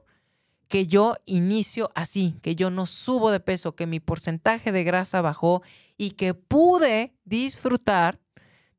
que 0.66 0.88
yo 0.88 1.16
inicio 1.26 1.90
así, 1.94 2.36
que 2.42 2.56
yo 2.56 2.70
no 2.70 2.86
subo 2.86 3.30
de 3.30 3.38
peso, 3.38 3.76
que 3.76 3.86
mi 3.86 4.00
porcentaje 4.00 4.72
de 4.72 4.82
grasa 4.82 5.22
bajó 5.22 5.62
y 5.96 6.10
que 6.10 6.34
pude 6.34 7.14
disfrutar 7.24 8.20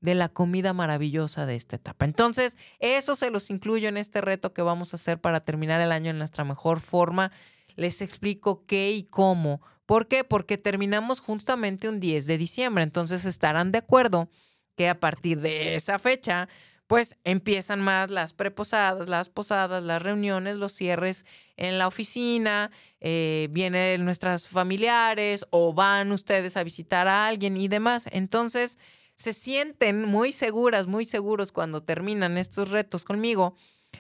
de 0.02 0.16
la 0.16 0.28
comida 0.28 0.74
maravillosa 0.74 1.46
de 1.46 1.56
esta 1.56 1.78
etapa. 1.78 2.04
Entonces, 2.04 2.58
eso 2.80 3.16
se 3.16 3.32
los 3.32 3.50
incluyo 3.50 3.88
en 3.88 3.96
este 3.96 4.20
reto 4.20 4.54
que 4.54 4.62
vamos 4.62 4.94
a 4.94 4.98
hacer 4.98 5.20
para 5.22 5.46
terminar 5.46 5.80
el 5.80 5.94
año 5.94 6.12
en 6.12 6.18
nuestra 6.18 6.44
mejor 6.44 6.82
forma. 6.82 7.32
Les 7.76 8.02
explico 8.02 8.66
qué 8.66 8.92
y 8.92 9.04
cómo 9.04 9.62
¿Por 9.90 10.08
qué? 10.08 10.24
Porque 10.24 10.60
terminamos 10.60 11.20
justamente 11.20 11.90
un 11.90 12.00
10 12.00 12.28
de 12.28 12.38
diciembre, 12.38 12.84
entonces 12.84 13.26
estarán 13.26 13.72
de 13.72 13.80
acuerdo 13.80 14.30
que 14.78 14.88
a 14.88 15.00
partir 15.00 15.42
de 15.42 15.74
esa 15.74 15.98
fecha, 15.98 16.48
pues 16.86 17.18
empiezan 17.24 17.82
más 17.82 18.12
las 18.12 18.34
preposadas, 18.34 19.10
las 19.10 19.30
posadas, 19.30 19.82
las 19.82 20.00
reuniones, 20.00 20.58
los 20.58 20.74
cierres 20.74 21.26
en 21.58 21.80
la 21.80 21.88
oficina, 21.88 22.70
eh, 23.00 23.48
vienen 23.50 24.06
nuestras 24.06 24.48
familiares 24.48 25.48
o 25.50 25.74
van 25.74 26.12
ustedes 26.12 26.56
a 26.56 26.64
visitar 26.64 27.08
a 27.08 27.28
alguien 27.28 27.58
y 27.58 27.68
demás. 27.68 28.08
Entonces, 28.12 28.78
se 29.16 29.34
sienten 29.34 30.06
muy 30.06 30.32
seguras, 30.32 30.86
muy 30.86 31.06
seguros 31.06 31.52
cuando 31.52 31.82
terminan 31.82 32.38
estos 32.38 32.70
retos 32.70 33.06
conmigo 33.06 33.56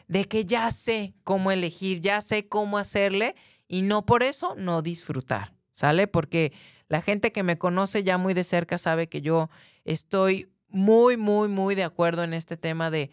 de 0.07 0.25
que 0.25 0.45
ya 0.45 0.69
sé 0.69 1.15
cómo 1.23 1.49
elegir, 1.49 1.99
ya 1.99 2.21
sé 2.21 2.47
cómo 2.47 2.77
hacerle 2.77 3.33
y 3.67 3.81
no 3.81 4.05
por 4.05 4.21
eso 4.21 4.53
no 4.53 4.83
disfrutar. 4.83 5.58
¿Sale? 5.79 6.07
Porque 6.07 6.51
la 6.89 7.01
gente 7.01 7.31
que 7.31 7.41
me 7.41 7.57
conoce 7.57 8.03
ya 8.03 8.17
muy 8.17 8.33
de 8.33 8.43
cerca 8.43 8.77
sabe 8.77 9.07
que 9.07 9.21
yo 9.21 9.49
estoy 9.85 10.49
muy, 10.67 11.15
muy, 11.15 11.47
muy 11.47 11.73
de 11.73 11.85
acuerdo 11.85 12.21
en 12.23 12.33
este 12.33 12.57
tema 12.57 12.91
de 12.91 13.11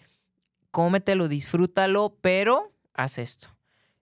cómetelo, 0.73 1.29
disfrútalo, 1.29 2.19
pero 2.21 2.73
haz 2.93 3.19
esto. 3.19 3.57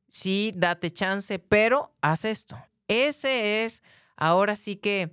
Sí, 0.09 0.51
date 0.57 0.91
chance, 0.91 1.39
pero 1.39 1.93
haz 2.01 2.25
esto. 2.25 2.57
Ese 2.89 3.65
es, 3.65 3.83
ahora 4.17 4.57
sí 4.57 4.77
que 4.77 5.11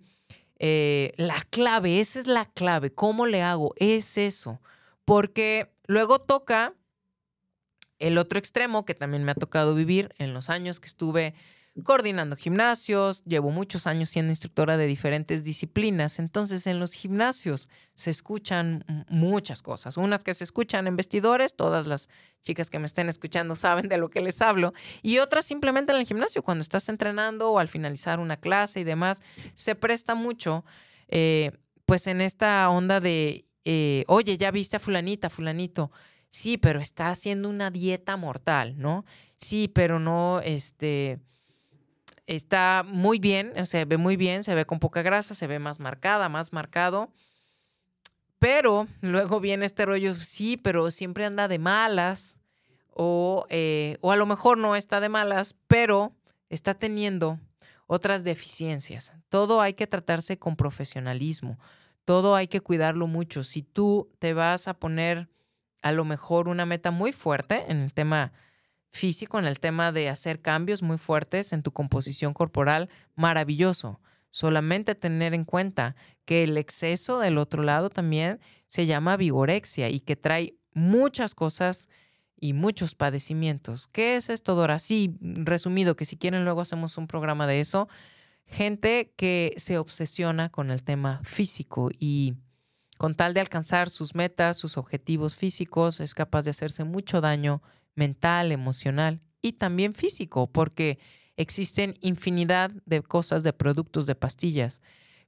eh, 0.57 1.11
la 1.17 1.41
clave, 1.49 1.99
esa 1.99 2.21
es 2.21 2.27
la 2.27 2.45
clave. 2.45 2.93
¿Cómo 2.93 3.25
le 3.25 3.41
hago? 3.41 3.73
Es 3.75 4.17
eso. 4.17 4.61
Porque 5.03 5.73
luego 5.87 6.19
toca 6.19 6.73
el 7.99 8.17
otro 8.17 8.39
extremo 8.39 8.85
que 8.85 8.95
también 8.95 9.25
me 9.25 9.33
ha 9.33 9.35
tocado 9.35 9.75
vivir 9.75 10.15
en 10.19 10.33
los 10.33 10.49
años 10.49 10.79
que 10.79 10.87
estuve 10.87 11.33
coordinando 11.83 12.35
gimnasios, 12.35 13.23
llevo 13.23 13.49
muchos 13.49 13.87
años 13.87 14.09
siendo 14.09 14.31
instructora 14.31 14.75
de 14.75 14.87
diferentes 14.87 15.43
disciplinas, 15.43 16.19
entonces 16.19 16.67
en 16.67 16.79
los 16.79 16.91
gimnasios 16.91 17.69
se 17.93 18.11
escuchan 18.11 18.83
muchas 19.07 19.61
cosas, 19.61 19.95
unas 19.95 20.23
que 20.23 20.33
se 20.33 20.43
escuchan 20.43 20.87
en 20.87 20.97
vestidores, 20.97 21.55
todas 21.55 21.87
las 21.87 22.09
chicas 22.41 22.69
que 22.69 22.79
me 22.79 22.85
estén 22.85 23.07
escuchando 23.07 23.55
saben 23.55 23.87
de 23.87 23.97
lo 23.97 24.09
que 24.09 24.19
les 24.21 24.41
hablo, 24.41 24.73
y 25.01 25.19
otras 25.19 25.45
simplemente 25.45 25.93
en 25.93 25.99
el 25.99 26.05
gimnasio, 26.05 26.43
cuando 26.43 26.61
estás 26.61 26.89
entrenando 26.89 27.51
o 27.51 27.59
al 27.59 27.69
finalizar 27.69 28.19
una 28.19 28.37
clase 28.37 28.81
y 28.81 28.83
demás, 28.83 29.21
se 29.53 29.75
presta 29.75 30.13
mucho, 30.13 30.65
eh, 31.07 31.51
pues 31.85 32.05
en 32.07 32.19
esta 32.19 32.69
onda 32.69 32.99
de, 32.99 33.45
eh, 33.63 34.03
oye, 34.07 34.37
ya 34.37 34.51
viste 34.51 34.75
a 34.75 34.79
fulanita, 34.79 35.29
fulanito, 35.29 35.89
sí, 36.29 36.57
pero 36.57 36.81
está 36.81 37.09
haciendo 37.09 37.47
una 37.47 37.71
dieta 37.71 38.17
mortal, 38.17 38.75
¿no? 38.77 39.05
Sí, 39.37 39.67
pero 39.67 39.99
no, 39.99 40.41
este, 40.41 41.19
está 42.35 42.83
muy 42.87 43.19
bien, 43.19 43.65
se 43.65 43.83
ve 43.85 43.97
muy 43.97 44.15
bien, 44.15 44.43
se 44.43 44.55
ve 44.55 44.65
con 44.65 44.79
poca 44.79 45.01
grasa, 45.01 45.35
se 45.35 45.47
ve 45.47 45.59
más 45.59 45.79
marcada, 45.79 46.29
más 46.29 46.53
marcado. 46.53 47.11
Pero 48.39 48.87
luego 49.01 49.39
viene 49.39 49.65
este 49.65 49.85
rollo, 49.85 50.15
sí, 50.15 50.55
pero 50.57 50.91
siempre 50.91 51.25
anda 51.25 51.47
de 51.47 51.59
malas. 51.59 52.39
O, 52.93 53.45
eh, 53.49 53.97
o 54.01 54.11
a 54.11 54.15
lo 54.15 54.25
mejor 54.25 54.57
no 54.57 54.75
está 54.75 54.99
de 54.99 55.09
malas, 55.09 55.55
pero 55.67 56.13
está 56.49 56.73
teniendo 56.73 57.39
otras 57.85 58.23
deficiencias. 58.23 59.13
Todo 59.29 59.61
hay 59.61 59.73
que 59.73 59.87
tratarse 59.87 60.39
con 60.39 60.55
profesionalismo. 60.55 61.59
Todo 62.05 62.35
hay 62.35 62.47
que 62.47 62.61
cuidarlo 62.61 63.07
mucho. 63.07 63.43
Si 63.43 63.61
tú 63.61 64.09
te 64.19 64.33
vas 64.33 64.67
a 64.67 64.73
poner 64.73 65.29
a 65.81 65.91
lo 65.91 66.05
mejor 66.05 66.47
una 66.47 66.65
meta 66.65 66.91
muy 66.91 67.11
fuerte 67.11 67.65
en 67.67 67.81
el 67.81 67.93
tema 67.93 68.31
físico, 68.91 69.39
en 69.39 69.45
el 69.45 69.59
tema 69.59 69.91
de 69.91 70.09
hacer 70.09 70.41
cambios 70.41 70.81
muy 70.81 70.97
fuertes 70.97 71.53
en 71.53 71.63
tu 71.63 71.71
composición 71.71 72.33
corporal, 72.33 72.89
maravilloso. 73.15 73.99
Solamente 74.29 74.95
tener 74.95 75.33
en 75.33 75.45
cuenta 75.45 75.95
que 76.25 76.43
el 76.43 76.57
exceso 76.57 77.19
del 77.19 77.37
otro 77.37 77.63
lado 77.63 77.89
también 77.89 78.39
se 78.67 78.85
llama 78.85 79.17
vigorexia 79.17 79.89
y 79.89 79.99
que 79.99 80.15
trae 80.15 80.55
muchas 80.73 81.35
cosas 81.35 81.89
y 82.39 82.53
muchos 82.53 82.95
padecimientos. 82.95 83.87
¿Qué 83.87 84.15
es 84.15 84.29
esto, 84.29 84.55
Dora? 84.55 84.79
Sí, 84.79 85.17
resumido, 85.21 85.95
que 85.95 86.05
si 86.05 86.17
quieren 86.17 86.43
luego 86.43 86.61
hacemos 86.61 86.97
un 86.97 87.07
programa 87.07 87.47
de 87.47 87.59
eso. 87.59 87.87
Gente 88.45 89.13
que 89.15 89.53
se 89.57 89.77
obsesiona 89.77 90.49
con 90.49 90.71
el 90.71 90.83
tema 90.83 91.21
físico 91.23 91.89
y 91.97 92.35
con 92.97 93.15
tal 93.15 93.33
de 93.33 93.39
alcanzar 93.39 93.89
sus 93.89 94.15
metas, 94.15 94.57
sus 94.57 94.77
objetivos 94.77 95.35
físicos, 95.35 95.99
es 95.99 96.13
capaz 96.13 96.43
de 96.43 96.51
hacerse 96.51 96.83
mucho 96.83 97.21
daño 97.21 97.61
mental, 97.95 98.51
emocional 98.51 99.21
y 99.41 99.53
también 99.53 99.93
físico, 99.93 100.47
porque 100.47 100.99
existen 101.37 101.97
infinidad 102.01 102.71
de 102.85 103.01
cosas, 103.01 103.43
de 103.43 103.53
productos, 103.53 104.05
de 104.05 104.15
pastillas 104.15 104.81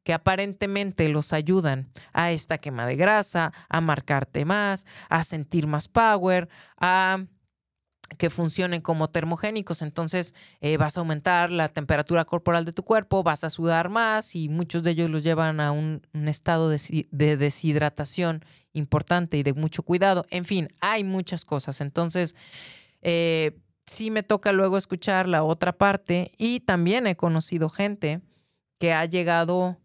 que 0.03 0.13
aparentemente 0.13 1.07
los 1.09 1.33
ayudan 1.33 1.89
a 2.11 2.31
esta 2.31 2.57
quema 2.57 2.85
de 2.85 2.95
grasa, 2.95 3.53
a 3.69 3.81
marcarte 3.81 4.45
más, 4.45 4.85
a 5.09 5.23
sentir 5.23 5.65
más 5.65 5.87
power, 5.87 6.49
a 6.77 7.25
que 8.17 8.29
funcionen 8.29 8.81
como 8.81 9.09
termogénicos. 9.09 9.81
Entonces 9.81 10.33
eh, 10.61 10.77
vas 10.77 10.97
a 10.97 11.01
aumentar 11.01 11.51
la 11.51 11.69
temperatura 11.69 12.25
corporal 12.25 12.65
de 12.65 12.73
tu 12.73 12.83
cuerpo, 12.83 13.23
vas 13.23 13.43
a 13.43 13.49
sudar 13.49 13.89
más 13.89 14.35
y 14.35 14.49
muchos 14.49 14.83
de 14.83 14.91
ellos 14.91 15.09
los 15.09 15.23
llevan 15.23 15.59
a 15.59 15.71
un, 15.71 16.01
estado 16.13 16.69
de, 16.69 17.37
deshidratación 17.37 18.45
importante 18.73 19.37
y 19.37 19.43
de 19.43 19.53
mucho 19.53 19.83
cuidado. 19.83 20.25
En 20.29 20.45
fin, 20.45 20.69
hay 20.79 21.03
muchas 21.03 21.45
cosas. 21.45 21.81
Entonces, 21.81 22.35
Eh, 23.05 23.51
sí 23.85 24.11
me 24.11 24.23
toca 24.23 24.51
luego 24.51 24.77
escuchar 24.77 25.27
la 25.27 25.43
otra 25.43 25.73
parte 25.73 26.31
y 26.37 26.61
también 26.61 27.07
he 27.07 27.15
conocido 27.15 27.69
gente 27.69 28.21
que 28.79 28.93
ha 28.93 29.05
llegado 29.05 29.77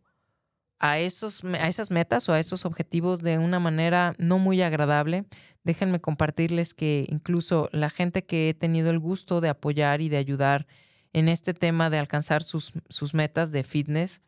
a, 0.79 0.99
esos, 0.99 1.43
a 1.45 1.68
esas 1.68 1.91
metas 1.91 2.29
o 2.29 2.33
a 2.33 2.41
esos 2.41 2.64
objetivos 2.64 3.20
de 3.20 3.39
una 3.39 3.59
manera 3.59 4.14
no 4.18 4.39
muy 4.39 4.62
agradable. 4.62 5.24
Déjenme 5.65 6.01
compartirles 6.01 6.75
que 6.75 7.07
incluso 7.09 7.69
la 7.73 7.91
gente 7.91 8.25
que 8.25 8.49
he 8.49 8.55
tenido 8.55 8.91
el 8.91 8.99
gusto 8.99 9.41
de 9.41 9.49
apoyar 9.49 10.01
y 10.01 10.09
de 10.09 10.17
ayudar 10.17 10.67
en 11.13 11.29
este 11.29 11.55
tema 11.55 11.91
de 11.91 11.99
alcanzar 11.99 12.43
sus, 12.43 12.73
sus 12.89 13.15
metas 13.15 13.51
de 13.51 13.65
fitness, 13.65 14.23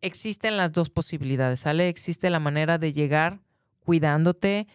existen 0.00 0.56
las 0.56 0.72
dos 0.72 0.90
posibilidades, 0.90 1.60
¿sale? 1.60 1.88
Existe 1.88 2.30
la 2.30 2.40
manera 2.40 2.78
de 2.78 2.92
llegar 2.92 3.40
cuidándote 3.80 4.66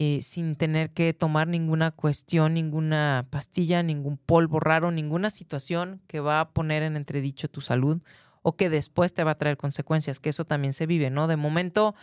eh, 0.00 0.20
sin 0.22 0.54
tener 0.54 0.90
que 0.90 1.12
tomar 1.12 1.48
ninguna 1.48 1.90
cuestión, 1.90 2.54
ninguna 2.54 3.26
pastilla, 3.30 3.82
ningún 3.82 4.16
polvo 4.16 4.60
raro, 4.60 4.90
ninguna 4.90 5.30
situación 5.30 6.00
que 6.06 6.20
va 6.20 6.40
a 6.40 6.50
poner 6.50 6.84
en 6.84 6.96
entredicho 6.96 7.48
tu 7.48 7.60
salud 7.60 8.00
o 8.42 8.56
que 8.56 8.70
después 8.70 9.12
te 9.12 9.24
va 9.24 9.32
a 9.32 9.34
traer 9.34 9.56
consecuencias, 9.56 10.20
que 10.20 10.28
eso 10.30 10.44
también 10.44 10.72
se 10.72 10.86
vive, 10.86 11.10
¿no? 11.10 11.26
De 11.26 11.36
momento, 11.36 11.96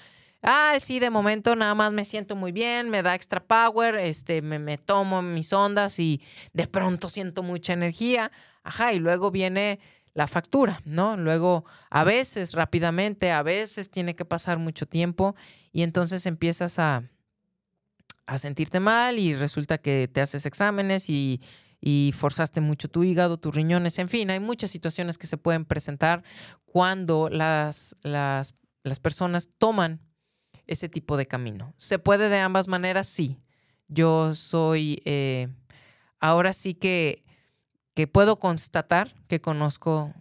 ah, 0.46 0.76
sí, 0.80 1.00
de 1.00 1.10
momento 1.10 1.56
nada 1.56 1.76
más 1.76 1.92
me 1.92 2.06
siento 2.06 2.36
muy 2.36 2.52
bien, 2.52 2.90
me 2.90 3.02
da 3.02 3.16
extra 3.16 3.44
power, 3.44 3.96
este, 3.96 4.42
me, 4.42 4.60
me 4.60 4.78
tomo 4.78 5.22
mis 5.22 5.52
ondas 5.52 6.00
y 6.00 6.22
de 6.54 6.68
pronto 6.68 7.10
siento 7.10 7.44
mucha 7.44 7.74
energía, 7.74 8.32
ajá, 8.64 8.94
y 8.94 9.00
luego 9.00 9.32
viene 9.32 9.80
la 10.16 10.28
factura, 10.28 10.82
¿no? 10.86 11.18
Luego, 11.18 11.66
a 11.90 12.04
veces 12.06 12.54
rápidamente, 12.54 13.32
a 13.32 13.44
veces 13.44 13.92
tiene 13.92 14.16
que 14.16 14.24
pasar 14.24 14.58
mucho 14.58 14.86
tiempo 14.88 15.36
y 15.74 15.84
entonces 15.84 16.26
empiezas 16.26 16.80
a, 16.80 17.04
a 18.26 18.38
sentirte 18.38 18.80
mal 18.80 19.20
y 19.20 19.36
resulta 19.36 19.78
que 19.78 20.08
te 20.08 20.22
haces 20.22 20.46
exámenes 20.46 21.10
y, 21.10 21.42
forzaste 22.18 22.62
mucho 22.62 22.88
tu 22.88 23.04
hígado, 23.04 23.38
tus 23.38 23.54
riñones, 23.54 24.00
en 24.00 24.10
fin, 24.10 24.32
hay 24.32 24.40
muchas 24.40 24.72
situaciones 24.72 25.20
que 25.20 25.28
se 25.28 25.38
pueden 25.38 25.66
presentar 25.66 26.24
cuando 26.66 27.30
las, 27.30 27.96
las, 28.02 28.56
las 28.84 29.00
personas 29.00 29.50
toman 29.60 30.02
ese 30.68 30.90
tipo 30.90 31.18
de 31.18 31.26
camino. 31.26 31.74
¿Se 31.78 32.00
puede 32.00 32.30
de 32.30 32.40
ambas 32.40 32.68
maneras? 32.68 33.08
Sí. 33.08 33.38
Yo 33.88 34.34
soy, 34.36 35.02
eh, 35.06 35.48
ahora 36.20 36.54
sí 36.54 36.74
que, 36.74 37.24
que 37.94 38.08
puedo 38.08 38.40
constatar 38.40 39.14
que 39.28 39.42
conozco 39.42 40.14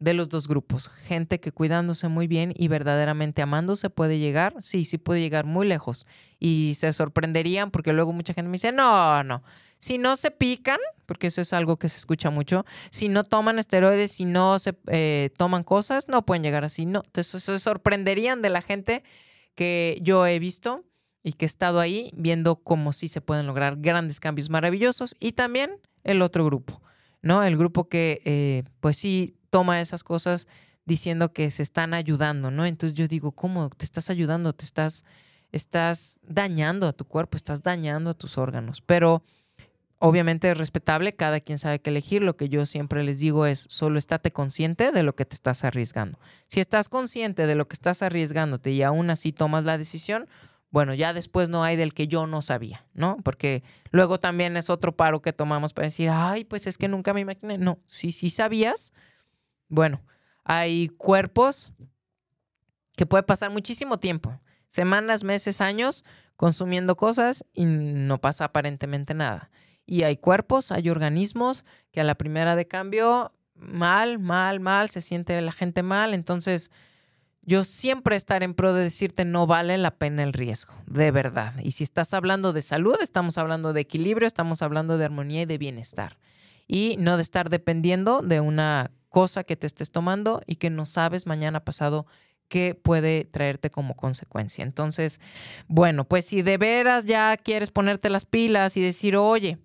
de 0.00 0.14
los 0.14 0.28
dos 0.28 0.48
grupos. 0.48 0.88
Gente 0.88 1.40
que 1.40 1.52
cuidándose 1.52 2.08
muy 2.08 2.26
bien 2.26 2.54
y 2.56 2.68
verdaderamente 2.68 3.42
amándose 3.42 3.90
puede 3.90 4.18
llegar, 4.18 4.54
sí, 4.60 4.84
sí 4.84 4.98
puede 4.98 5.20
llegar 5.20 5.44
muy 5.44 5.68
lejos. 5.68 6.06
Y 6.38 6.72
se 6.74 6.92
sorprenderían 6.92 7.70
porque 7.70 7.92
luego 7.92 8.12
mucha 8.12 8.32
gente 8.32 8.48
me 8.48 8.54
dice, 8.54 8.72
no, 8.72 9.22
no, 9.22 9.42
si 9.78 9.98
no 9.98 10.16
se 10.16 10.30
pican, 10.30 10.78
porque 11.06 11.28
eso 11.28 11.42
es 11.42 11.52
algo 11.52 11.78
que 11.78 11.88
se 11.88 11.98
escucha 11.98 12.30
mucho, 12.30 12.64
si 12.90 13.08
no 13.08 13.24
toman 13.24 13.58
esteroides, 13.58 14.12
si 14.12 14.24
no 14.24 14.58
se 14.58 14.74
eh, 14.86 15.30
toman 15.36 15.64
cosas, 15.64 16.08
no 16.08 16.24
pueden 16.24 16.42
llegar 16.42 16.64
así. 16.64 16.86
No, 16.86 17.02
entonces 17.04 17.42
se 17.42 17.58
sorprenderían 17.58 18.40
de 18.42 18.48
la 18.48 18.62
gente 18.62 19.02
que 19.60 19.98
yo 20.00 20.26
he 20.26 20.38
visto 20.38 20.86
y 21.22 21.34
que 21.34 21.44
he 21.44 21.46
estado 21.46 21.80
ahí 21.80 22.10
viendo 22.16 22.56
cómo 22.56 22.94
sí 22.94 23.08
se 23.08 23.20
pueden 23.20 23.46
lograr 23.46 23.76
grandes 23.76 24.18
cambios 24.18 24.48
maravillosos. 24.48 25.14
Y 25.20 25.32
también 25.32 25.72
el 26.02 26.22
otro 26.22 26.46
grupo, 26.46 26.80
¿no? 27.20 27.42
El 27.42 27.58
grupo 27.58 27.86
que, 27.86 28.22
eh, 28.24 28.64
pues 28.80 28.96
sí, 28.96 29.36
toma 29.50 29.82
esas 29.82 30.02
cosas 30.02 30.46
diciendo 30.86 31.34
que 31.34 31.50
se 31.50 31.62
están 31.62 31.92
ayudando, 31.92 32.50
¿no? 32.50 32.64
Entonces 32.64 32.96
yo 32.96 33.06
digo, 33.06 33.32
¿cómo 33.32 33.68
te 33.68 33.84
estás 33.84 34.08
ayudando? 34.08 34.54
Te 34.54 34.64
estás, 34.64 35.04
estás 35.52 36.20
dañando 36.22 36.88
a 36.88 36.94
tu 36.94 37.04
cuerpo, 37.04 37.36
estás 37.36 37.62
dañando 37.62 38.08
a 38.08 38.14
tus 38.14 38.38
órganos. 38.38 38.80
Pero 38.80 39.24
obviamente 40.00 40.50
es 40.50 40.58
respetable, 40.58 41.12
cada 41.12 41.40
quien 41.40 41.58
sabe 41.58 41.80
qué 41.80 41.90
elegir. 41.90 42.22
Lo 42.22 42.36
que 42.36 42.48
yo 42.48 42.66
siempre 42.66 43.04
les 43.04 43.20
digo 43.20 43.46
es, 43.46 43.66
solo 43.68 43.98
estate 43.98 44.32
consciente 44.32 44.90
de 44.90 45.02
lo 45.02 45.14
que 45.14 45.26
te 45.26 45.34
estás 45.34 45.62
arriesgando. 45.62 46.18
Si 46.48 46.58
estás 46.58 46.88
consciente 46.88 47.46
de 47.46 47.54
lo 47.54 47.68
que 47.68 47.74
estás 47.74 48.02
arriesgándote 48.02 48.72
y 48.72 48.82
aún 48.82 49.10
así 49.10 49.32
tomas 49.32 49.64
la 49.64 49.78
decisión, 49.78 50.26
bueno, 50.70 50.94
ya 50.94 51.12
después 51.12 51.50
no 51.50 51.62
hay 51.62 51.76
del 51.76 51.92
que 51.92 52.08
yo 52.08 52.26
no 52.26 52.42
sabía, 52.42 52.86
¿no? 52.94 53.18
Porque 53.22 53.62
luego 53.90 54.18
también 54.18 54.56
es 54.56 54.70
otro 54.70 54.96
paro 54.96 55.20
que 55.20 55.34
tomamos 55.34 55.74
para 55.74 55.86
decir, 55.86 56.08
ay, 56.10 56.44
pues 56.44 56.66
es 56.66 56.78
que 56.78 56.88
nunca 56.88 57.12
me 57.12 57.20
imaginé. 57.20 57.58
No, 57.58 57.78
si 57.84 58.10
sí 58.10 58.30
sabías, 58.30 58.94
bueno, 59.68 60.00
hay 60.44 60.88
cuerpos 60.88 61.74
que 62.96 63.04
puede 63.04 63.22
pasar 63.22 63.50
muchísimo 63.50 63.98
tiempo, 63.98 64.40
semanas, 64.68 65.24
meses, 65.24 65.60
años, 65.60 66.04
consumiendo 66.36 66.96
cosas 66.96 67.44
y 67.52 67.66
no 67.66 68.18
pasa 68.18 68.46
aparentemente 68.46 69.12
nada. 69.12 69.50
Y 69.90 70.04
hay 70.04 70.18
cuerpos, 70.18 70.70
hay 70.70 70.88
organismos 70.88 71.64
que 71.90 72.00
a 72.00 72.04
la 72.04 72.14
primera 72.14 72.54
de 72.54 72.68
cambio, 72.68 73.32
mal, 73.56 74.20
mal, 74.20 74.60
mal, 74.60 74.88
se 74.88 75.00
siente 75.00 75.40
la 75.40 75.50
gente 75.50 75.82
mal. 75.82 76.14
Entonces, 76.14 76.70
yo 77.42 77.64
siempre 77.64 78.14
estar 78.14 78.44
en 78.44 78.54
pro 78.54 78.72
de 78.72 78.84
decirte 78.84 79.24
no 79.24 79.48
vale 79.48 79.76
la 79.78 79.90
pena 79.90 80.22
el 80.22 80.32
riesgo, 80.32 80.74
de 80.86 81.10
verdad. 81.10 81.54
Y 81.60 81.72
si 81.72 81.82
estás 81.82 82.14
hablando 82.14 82.52
de 82.52 82.62
salud, 82.62 82.94
estamos 83.02 83.36
hablando 83.36 83.72
de 83.72 83.80
equilibrio, 83.80 84.28
estamos 84.28 84.62
hablando 84.62 84.96
de 84.96 85.06
armonía 85.06 85.42
y 85.42 85.46
de 85.46 85.58
bienestar. 85.58 86.18
Y 86.68 86.94
no 87.00 87.16
de 87.16 87.22
estar 87.22 87.50
dependiendo 87.50 88.22
de 88.22 88.38
una 88.38 88.92
cosa 89.08 89.42
que 89.42 89.56
te 89.56 89.66
estés 89.66 89.90
tomando 89.90 90.40
y 90.46 90.54
que 90.54 90.70
no 90.70 90.86
sabes 90.86 91.26
mañana 91.26 91.64
pasado 91.64 92.06
qué 92.46 92.76
puede 92.80 93.24
traerte 93.24 93.72
como 93.72 93.96
consecuencia. 93.96 94.62
Entonces, 94.62 95.20
bueno, 95.66 96.04
pues 96.04 96.26
si 96.26 96.42
de 96.42 96.58
veras 96.58 97.06
ya 97.06 97.36
quieres 97.36 97.72
ponerte 97.72 98.08
las 98.08 98.24
pilas 98.24 98.76
y 98.76 98.82
decir, 98.82 99.16
oye, 99.16 99.58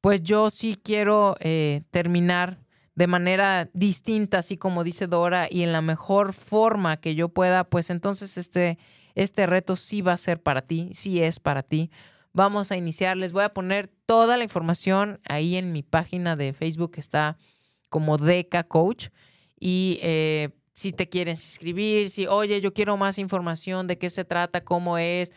pues 0.00 0.22
yo 0.22 0.50
sí 0.50 0.78
quiero 0.82 1.36
eh, 1.40 1.82
terminar 1.90 2.58
de 2.94 3.06
manera 3.06 3.70
distinta, 3.74 4.38
así 4.38 4.56
como 4.56 4.82
dice 4.82 5.06
Dora, 5.06 5.46
y 5.50 5.62
en 5.62 5.72
la 5.72 5.82
mejor 5.82 6.32
forma 6.32 6.96
que 6.98 7.14
yo 7.14 7.28
pueda, 7.28 7.64
pues 7.64 7.90
entonces 7.90 8.36
este, 8.36 8.78
este 9.14 9.46
reto 9.46 9.76
sí 9.76 10.02
va 10.02 10.14
a 10.14 10.16
ser 10.16 10.42
para 10.42 10.62
ti, 10.62 10.90
sí 10.94 11.22
es 11.22 11.38
para 11.38 11.62
ti. 11.62 11.90
Vamos 12.32 12.72
a 12.72 12.76
iniciar, 12.76 13.16
les 13.16 13.32
voy 13.32 13.44
a 13.44 13.54
poner 13.54 13.86
toda 13.86 14.36
la 14.36 14.44
información 14.44 15.20
ahí 15.28 15.56
en 15.56 15.72
mi 15.72 15.82
página 15.82 16.36
de 16.36 16.52
Facebook, 16.52 16.92
está 16.96 17.38
como 17.88 18.18
DECA 18.18 18.64
Coach. 18.64 19.08
Y 19.58 19.98
eh, 20.02 20.50
si 20.74 20.92
te 20.92 21.08
quieres 21.08 21.42
inscribir, 21.44 22.10
si, 22.10 22.26
oye, 22.26 22.60
yo 22.60 22.72
quiero 22.72 22.96
más 22.96 23.18
información 23.18 23.86
de 23.86 23.98
qué 23.98 24.10
se 24.10 24.24
trata, 24.24 24.64
cómo 24.64 24.98
es. 24.98 25.32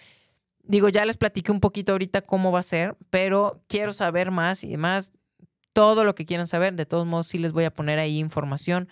Digo, 0.71 0.87
ya 0.87 1.03
les 1.03 1.17
platiqué 1.17 1.51
un 1.51 1.59
poquito 1.59 1.91
ahorita 1.91 2.21
cómo 2.21 2.49
va 2.53 2.59
a 2.59 2.63
ser, 2.63 2.95
pero 3.09 3.61
quiero 3.67 3.91
saber 3.91 4.31
más 4.31 4.63
y 4.63 4.69
demás, 4.69 5.11
todo 5.73 6.05
lo 6.05 6.15
que 6.15 6.25
quieran 6.25 6.47
saber. 6.47 6.75
De 6.75 6.85
todos 6.85 7.05
modos, 7.05 7.27
sí 7.27 7.39
les 7.39 7.51
voy 7.51 7.65
a 7.65 7.73
poner 7.73 7.99
ahí 7.99 8.19
información. 8.19 8.87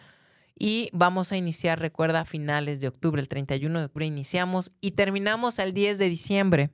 Y 0.57 0.89
vamos 0.91 1.32
a 1.32 1.38
iniciar, 1.38 1.80
recuerda, 1.80 2.19
a 2.19 2.25
finales 2.25 2.82
de 2.82 2.89
octubre, 2.89 3.21
el 3.21 3.30
31 3.30 3.80
de 3.80 3.86
octubre 3.86 4.05
iniciamos 4.05 4.73
y 4.82 4.91
terminamos 4.91 5.57
el 5.57 5.73
10 5.73 5.99
de 5.99 6.09
diciembre. 6.09 6.69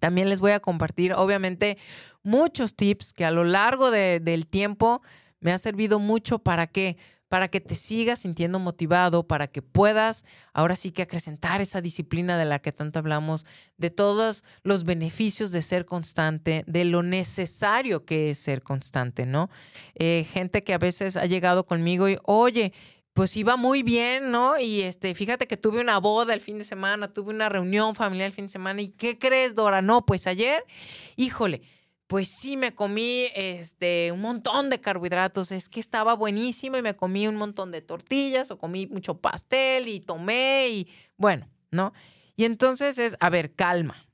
También 0.00 0.28
les 0.28 0.40
voy 0.40 0.50
a 0.50 0.58
compartir, 0.58 1.12
obviamente, 1.12 1.78
muchos 2.24 2.74
tips 2.74 3.12
que 3.12 3.24
a 3.24 3.30
lo 3.30 3.44
largo 3.44 3.92
del 3.92 4.48
tiempo 4.48 5.02
me 5.38 5.52
ha 5.52 5.58
servido 5.58 6.00
mucho 6.00 6.40
para 6.40 6.66
que 6.66 6.96
para 7.30 7.46
que 7.46 7.60
te 7.60 7.76
sigas 7.76 8.18
sintiendo 8.18 8.58
motivado, 8.58 9.22
para 9.28 9.46
que 9.46 9.62
puedas 9.62 10.24
ahora 10.52 10.74
sí 10.74 10.90
que 10.90 11.02
acrecentar 11.02 11.60
esa 11.60 11.80
disciplina 11.80 12.36
de 12.36 12.44
la 12.44 12.58
que 12.58 12.72
tanto 12.72 12.98
hablamos, 12.98 13.46
de 13.78 13.90
todos 13.90 14.42
los 14.64 14.82
beneficios 14.82 15.52
de 15.52 15.62
ser 15.62 15.86
constante, 15.86 16.64
de 16.66 16.84
lo 16.84 17.04
necesario 17.04 18.04
que 18.04 18.30
es 18.30 18.40
ser 18.40 18.64
constante, 18.64 19.26
¿no? 19.26 19.48
Eh, 19.94 20.26
gente 20.28 20.64
que 20.64 20.74
a 20.74 20.78
veces 20.78 21.16
ha 21.16 21.24
llegado 21.26 21.66
conmigo 21.66 22.08
y, 22.08 22.18
oye, 22.24 22.72
pues 23.12 23.36
iba 23.36 23.56
muy 23.56 23.84
bien, 23.84 24.32
¿no? 24.32 24.58
Y 24.58 24.80
este, 24.82 25.14
fíjate 25.14 25.46
que 25.46 25.56
tuve 25.56 25.80
una 25.80 25.98
boda 25.98 26.34
el 26.34 26.40
fin 26.40 26.58
de 26.58 26.64
semana, 26.64 27.12
tuve 27.12 27.32
una 27.32 27.48
reunión 27.48 27.94
familiar 27.94 28.26
el 28.26 28.32
fin 28.32 28.46
de 28.46 28.52
semana. 28.52 28.82
¿Y 28.82 28.88
qué 28.88 29.20
crees, 29.20 29.54
Dora? 29.54 29.82
No, 29.82 30.04
pues 30.04 30.26
ayer, 30.26 30.64
híjole, 31.14 31.62
pues 32.10 32.26
sí 32.26 32.56
me 32.56 32.74
comí 32.74 33.28
este, 33.36 34.10
un 34.10 34.20
montón 34.20 34.68
de 34.68 34.80
carbohidratos, 34.80 35.52
es 35.52 35.68
que 35.68 35.78
estaba 35.78 36.14
buenísimo 36.14 36.76
y 36.76 36.82
me 36.82 36.96
comí 36.96 37.28
un 37.28 37.36
montón 37.36 37.70
de 37.70 37.82
tortillas 37.82 38.50
o 38.50 38.58
comí 38.58 38.88
mucho 38.88 39.20
pastel 39.20 39.86
y 39.86 40.00
tomé 40.00 40.70
y 40.70 40.88
bueno, 41.16 41.48
¿no? 41.70 41.92
Y 42.34 42.46
entonces 42.46 42.98
es, 42.98 43.16
a 43.20 43.30
ver, 43.30 43.54
calma. 43.54 44.08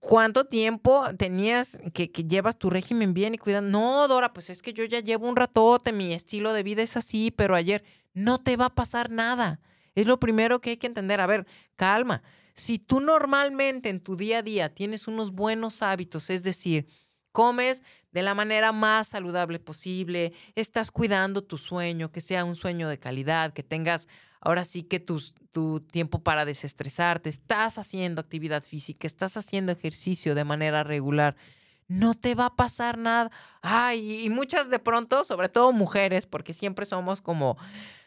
¿Cuánto 0.00 0.46
tiempo 0.46 1.04
tenías 1.16 1.80
que, 1.94 2.10
que, 2.10 2.24
llevas 2.24 2.58
tu 2.58 2.70
régimen 2.70 3.14
bien 3.14 3.34
y 3.34 3.38
cuidando? 3.38 3.70
No, 3.70 4.08
Dora, 4.08 4.32
pues 4.32 4.50
es 4.50 4.60
que 4.60 4.72
yo 4.72 4.82
ya 4.82 4.98
llevo 4.98 5.28
un 5.28 5.36
ratote, 5.36 5.92
mi 5.92 6.12
estilo 6.12 6.52
de 6.52 6.64
vida 6.64 6.82
es 6.82 6.96
así, 6.96 7.30
pero 7.30 7.54
ayer 7.54 7.84
no 8.14 8.38
te 8.38 8.56
va 8.56 8.64
a 8.64 8.74
pasar 8.74 9.10
nada. 9.10 9.60
Es 9.94 10.08
lo 10.08 10.18
primero 10.18 10.60
que 10.60 10.70
hay 10.70 10.76
que 10.76 10.88
entender. 10.88 11.20
A 11.20 11.26
ver, 11.28 11.46
calma. 11.76 12.24
Si 12.54 12.78
tú 12.78 13.00
normalmente 13.00 13.88
en 13.88 14.00
tu 14.00 14.16
día 14.16 14.38
a 14.38 14.42
día 14.42 14.74
tienes 14.74 15.08
unos 15.08 15.32
buenos 15.32 15.82
hábitos, 15.82 16.30
es 16.30 16.42
decir, 16.42 16.86
comes 17.32 17.82
de 18.12 18.22
la 18.22 18.34
manera 18.34 18.72
más 18.72 19.08
saludable 19.08 19.58
posible, 19.58 20.32
estás 20.54 20.90
cuidando 20.90 21.42
tu 21.42 21.58
sueño, 21.58 22.10
que 22.10 22.20
sea 22.20 22.44
un 22.44 22.56
sueño 22.56 22.88
de 22.88 22.98
calidad, 22.98 23.52
que 23.52 23.62
tengas 23.62 24.08
ahora 24.40 24.64
sí 24.64 24.82
que 24.82 25.00
tu, 25.00 25.80
tiempo 25.90 26.22
para 26.22 26.44
desestresarte, 26.44 27.28
estás 27.28 27.78
haciendo 27.78 28.20
actividad 28.20 28.62
física, 28.62 29.06
estás 29.06 29.36
haciendo 29.36 29.72
ejercicio 29.72 30.34
de 30.34 30.44
manera 30.44 30.82
regular, 30.82 31.36
no 31.88 32.14
te 32.14 32.34
va 32.34 32.46
a 32.46 32.56
pasar 32.56 32.98
nada. 32.98 33.30
Ay, 33.62 34.24
y 34.24 34.30
muchas 34.30 34.70
de 34.70 34.78
pronto, 34.78 35.24
sobre 35.24 35.48
todo 35.48 35.72
mujeres, 35.72 36.24
porque 36.24 36.54
siempre 36.54 36.86
somos 36.86 37.20
como, 37.20 37.58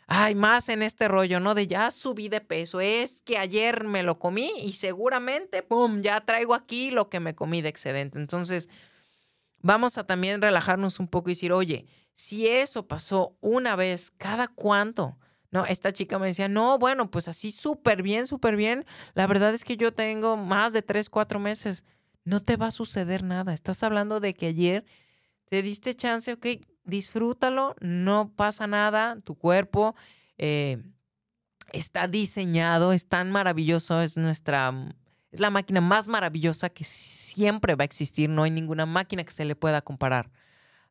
ay, 0.08 0.36
más 0.36 0.70
en 0.70 0.84
este 0.84 1.08
rollo, 1.08 1.40
¿no? 1.40 1.56
De 1.56 1.68
ya 1.68 1.92
subí 1.92 2.30
de 2.30 2.42
peso, 2.42 2.82
es 2.82 3.22
que 3.22 3.38
ayer 3.38 3.84
me 3.84 4.04
lo 4.04 4.20
comí 4.20 4.52
y 4.62 4.74
seguramente, 4.74 5.64
¡pum!, 5.64 6.02
ya 6.02 6.22
traigo 6.22 6.54
aquí 6.54 6.92
lo 6.92 7.10
que 7.10 7.20
me 7.20 7.36
comí 7.36 7.62
de 7.62 7.70
excedente. 7.70 8.20
Entonces, 8.20 8.70
vamos 9.60 9.98
a 9.98 10.06
también 10.06 10.42
relajarnos 10.42 11.00
un 11.00 11.08
poco 11.08 11.30
y 11.30 11.34
decir, 11.34 11.54
oye, 11.54 11.88
si 12.14 12.48
eso 12.48 12.88
pasó 12.88 13.38
una 13.42 13.76
vez, 13.76 14.12
¿cada 14.18 14.48
cuánto? 14.48 15.18
No, 15.52 15.66
esta 15.66 15.92
chica 15.92 16.18
me 16.18 16.28
decía, 16.28 16.48
no, 16.48 16.80
bueno, 16.80 17.12
pues 17.12 17.28
así 17.28 17.52
súper 17.52 18.02
bien, 18.02 18.26
súper 18.28 18.56
bien. 18.56 18.86
La 19.14 19.28
verdad 19.28 19.54
es 19.54 19.64
que 19.64 19.78
yo 19.78 19.94
tengo 19.94 20.36
más 20.36 20.74
de 20.74 20.82
tres, 20.82 21.10
cuatro 21.10 21.40
meses 21.40 21.86
no 22.26 22.42
te 22.42 22.56
va 22.56 22.68
a 22.68 22.72
suceder 22.72 23.24
nada. 23.24 23.54
Estás 23.54 23.84
hablando 23.84 24.20
de 24.20 24.34
que 24.34 24.48
ayer 24.48 24.86
te 25.50 25.62
diste 25.62 25.94
chance, 25.94 26.34
ok, 26.34 26.48
disfrútalo, 26.84 27.76
no 27.80 28.34
pasa 28.36 28.68
nada, 28.68 29.18
tu 29.24 29.36
cuerpo 29.36 29.96
eh, 30.38 30.84
está 31.72 32.08
diseñado, 32.08 32.94
es 32.94 33.08
tan 33.08 33.32
maravilloso, 33.32 34.02
es 34.02 34.18
nuestra, 34.18 34.74
es 35.32 35.40
la 35.40 35.50
máquina 35.50 35.82
más 35.82 36.08
maravillosa 36.08 36.70
que 36.70 36.84
siempre 36.84 37.76
va 37.76 37.84
a 37.84 37.86
existir, 37.86 38.30
no 38.30 38.44
hay 38.44 38.52
ninguna 38.52 38.86
máquina 38.86 39.24
que 39.24 39.32
se 39.32 39.46
le 39.46 39.56
pueda 39.56 39.82
comparar 39.82 40.32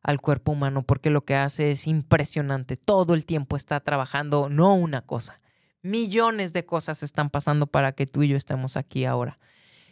al 0.01 0.19
cuerpo 0.19 0.51
humano, 0.51 0.83
porque 0.83 1.09
lo 1.09 1.23
que 1.23 1.35
hace 1.35 1.71
es 1.71 1.87
impresionante, 1.87 2.75
todo 2.75 3.13
el 3.13 3.25
tiempo 3.25 3.55
está 3.55 3.79
trabajando, 3.79 4.49
no 4.49 4.75
una 4.75 5.01
cosa, 5.01 5.39
millones 5.81 6.53
de 6.53 6.65
cosas 6.65 7.03
están 7.03 7.29
pasando 7.29 7.67
para 7.67 7.93
que 7.93 8.05
tú 8.05 8.23
y 8.23 8.29
yo 8.29 8.37
estemos 8.37 8.75
aquí 8.77 9.05
ahora. 9.05 9.39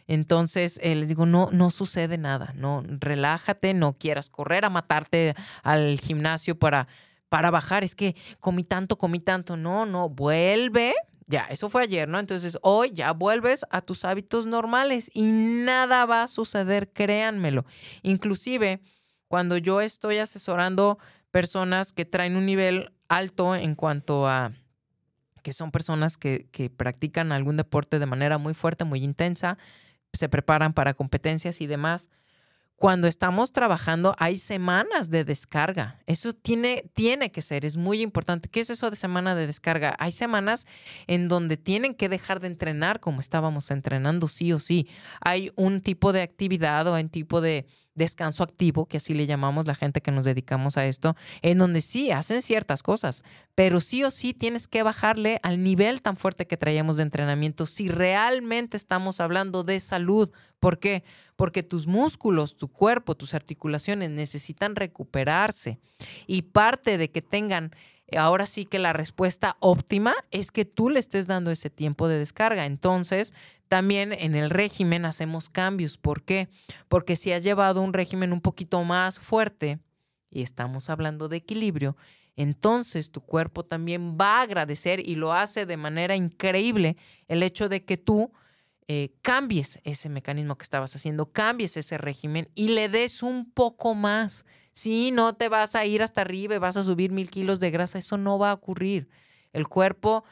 Entonces 0.06 0.78
eh, 0.82 0.94
les 0.94 1.08
digo, 1.08 1.26
no, 1.26 1.48
no 1.52 1.70
sucede 1.70 2.18
nada, 2.18 2.52
no, 2.56 2.82
relájate, 2.86 3.74
no 3.74 3.92
quieras 3.94 4.28
correr 4.30 4.64
a 4.64 4.70
matarte 4.70 5.34
al 5.62 5.98
gimnasio 6.00 6.58
para, 6.58 6.88
para 7.28 7.50
bajar, 7.50 7.84
es 7.84 7.94
que 7.94 8.16
comí 8.40 8.64
tanto, 8.64 8.98
comí 8.98 9.20
tanto, 9.20 9.56
no, 9.56 9.86
no, 9.86 10.08
vuelve, 10.08 10.94
ya, 11.26 11.44
eso 11.44 11.70
fue 11.70 11.82
ayer, 11.82 12.08
¿no? 12.08 12.18
Entonces 12.18 12.58
hoy 12.62 12.90
ya 12.92 13.12
vuelves 13.12 13.64
a 13.70 13.80
tus 13.80 14.04
hábitos 14.04 14.44
normales 14.44 15.10
y 15.14 15.30
nada 15.30 16.04
va 16.04 16.24
a 16.24 16.28
suceder, 16.28 16.92
créanmelo. 16.92 17.64
Inclusive 18.02 18.80
cuando 19.28 19.56
yo 19.56 19.80
estoy 19.80 20.18
asesorando 20.18 20.98
personas 21.30 21.92
que 21.92 22.04
traen 22.04 22.36
un 22.36 22.44
nivel 22.44 22.92
alto 23.08 23.54
en 23.54 23.74
cuanto 23.74 24.28
a 24.28 24.52
que 25.42 25.52
son 25.52 25.70
personas 25.70 26.16
que, 26.16 26.48
que 26.52 26.70
practican 26.70 27.32
algún 27.32 27.56
deporte 27.56 27.98
de 27.98 28.06
manera 28.06 28.38
muy 28.38 28.54
fuerte, 28.54 28.84
muy 28.84 29.02
intensa, 29.02 29.58
se 30.12 30.28
preparan 30.28 30.72
para 30.72 30.94
competencias 30.94 31.60
y 31.60 31.66
demás. 31.66 32.10
Cuando 32.76 33.06
estamos 33.06 33.52
trabajando 33.52 34.16
hay 34.18 34.38
semanas 34.38 35.08
de 35.08 35.24
descarga. 35.24 36.00
Eso 36.06 36.32
tiene, 36.32 36.90
tiene 36.94 37.30
que 37.30 37.40
ser, 37.40 37.64
es 37.64 37.76
muy 37.76 38.02
importante. 38.02 38.48
¿Qué 38.48 38.58
es 38.58 38.70
eso 38.70 38.90
de 38.90 38.96
semana 38.96 39.36
de 39.36 39.46
descarga? 39.46 39.94
Hay 40.00 40.10
semanas 40.10 40.66
en 41.06 41.28
donde 41.28 41.56
tienen 41.56 41.94
que 41.94 42.08
dejar 42.08 42.40
de 42.40 42.48
entrenar 42.48 42.98
como 42.98 43.20
estábamos 43.20 43.70
entrenando, 43.70 44.26
sí 44.26 44.52
o 44.52 44.58
sí. 44.58 44.88
Hay 45.20 45.52
un 45.54 45.80
tipo 45.80 46.12
de 46.12 46.22
actividad 46.22 46.88
o 46.88 46.94
un 46.98 47.08
tipo 47.08 47.40
de, 47.40 47.66
descanso 47.94 48.42
activo, 48.42 48.86
que 48.86 48.96
así 48.96 49.14
le 49.14 49.26
llamamos 49.26 49.66
la 49.66 49.74
gente 49.74 50.00
que 50.00 50.10
nos 50.10 50.24
dedicamos 50.24 50.76
a 50.76 50.86
esto, 50.86 51.14
en 51.42 51.58
donde 51.58 51.80
sí 51.80 52.10
hacen 52.10 52.42
ciertas 52.42 52.82
cosas, 52.82 53.22
pero 53.54 53.80
sí 53.80 54.02
o 54.04 54.10
sí 54.10 54.32
tienes 54.34 54.68
que 54.68 54.82
bajarle 54.82 55.40
al 55.42 55.62
nivel 55.62 56.02
tan 56.02 56.16
fuerte 56.16 56.46
que 56.46 56.56
traíamos 56.56 56.96
de 56.96 57.02
entrenamiento 57.02 57.66
si 57.66 57.88
realmente 57.88 58.76
estamos 58.76 59.20
hablando 59.20 59.62
de 59.62 59.80
salud. 59.80 60.30
¿Por 60.58 60.78
qué? 60.78 61.04
Porque 61.36 61.62
tus 61.62 61.86
músculos, 61.86 62.56
tu 62.56 62.68
cuerpo, 62.68 63.14
tus 63.14 63.34
articulaciones 63.34 64.10
necesitan 64.10 64.76
recuperarse 64.76 65.78
y 66.26 66.42
parte 66.42 66.98
de 66.98 67.10
que 67.10 67.20
tengan 67.20 67.72
ahora 68.16 68.46
sí 68.46 68.64
que 68.64 68.78
la 68.78 68.92
respuesta 68.92 69.56
óptima 69.60 70.14
es 70.30 70.50
que 70.50 70.64
tú 70.64 70.90
le 70.90 71.00
estés 71.00 71.26
dando 71.26 71.50
ese 71.50 71.70
tiempo 71.70 72.08
de 72.08 72.18
descarga. 72.18 72.66
Entonces, 72.66 73.34
también 73.72 74.12
en 74.12 74.34
el 74.34 74.50
régimen 74.50 75.06
hacemos 75.06 75.48
cambios. 75.48 75.96
¿Por 75.96 76.24
qué? 76.24 76.50
Porque 76.88 77.16
si 77.16 77.32
has 77.32 77.42
llevado 77.42 77.80
un 77.80 77.94
régimen 77.94 78.34
un 78.34 78.42
poquito 78.42 78.84
más 78.84 79.18
fuerte, 79.18 79.78
y 80.28 80.42
estamos 80.42 80.90
hablando 80.90 81.26
de 81.26 81.38
equilibrio, 81.38 81.96
entonces 82.36 83.10
tu 83.10 83.22
cuerpo 83.22 83.64
también 83.64 84.18
va 84.20 84.40
a 84.40 84.42
agradecer 84.42 85.00
y 85.00 85.14
lo 85.14 85.32
hace 85.32 85.64
de 85.64 85.78
manera 85.78 86.14
increíble 86.16 86.98
el 87.28 87.42
hecho 87.42 87.70
de 87.70 87.82
que 87.82 87.96
tú 87.96 88.30
eh, 88.88 89.14
cambies 89.22 89.80
ese 89.84 90.10
mecanismo 90.10 90.58
que 90.58 90.64
estabas 90.64 90.94
haciendo, 90.94 91.32
cambies 91.32 91.78
ese 91.78 91.96
régimen 91.96 92.50
y 92.54 92.68
le 92.68 92.90
des 92.90 93.22
un 93.22 93.50
poco 93.50 93.94
más. 93.94 94.44
Si 94.72 95.12
no 95.12 95.34
te 95.34 95.48
vas 95.48 95.76
a 95.76 95.86
ir 95.86 96.02
hasta 96.02 96.20
arriba 96.20 96.54
y 96.54 96.58
vas 96.58 96.76
a 96.76 96.82
subir 96.82 97.10
mil 97.10 97.30
kilos 97.30 97.58
de 97.58 97.70
grasa, 97.70 97.98
eso 97.98 98.18
no 98.18 98.38
va 98.38 98.50
a 98.50 98.54
ocurrir. 98.54 99.08
El 99.54 99.66
cuerpo 99.66 100.24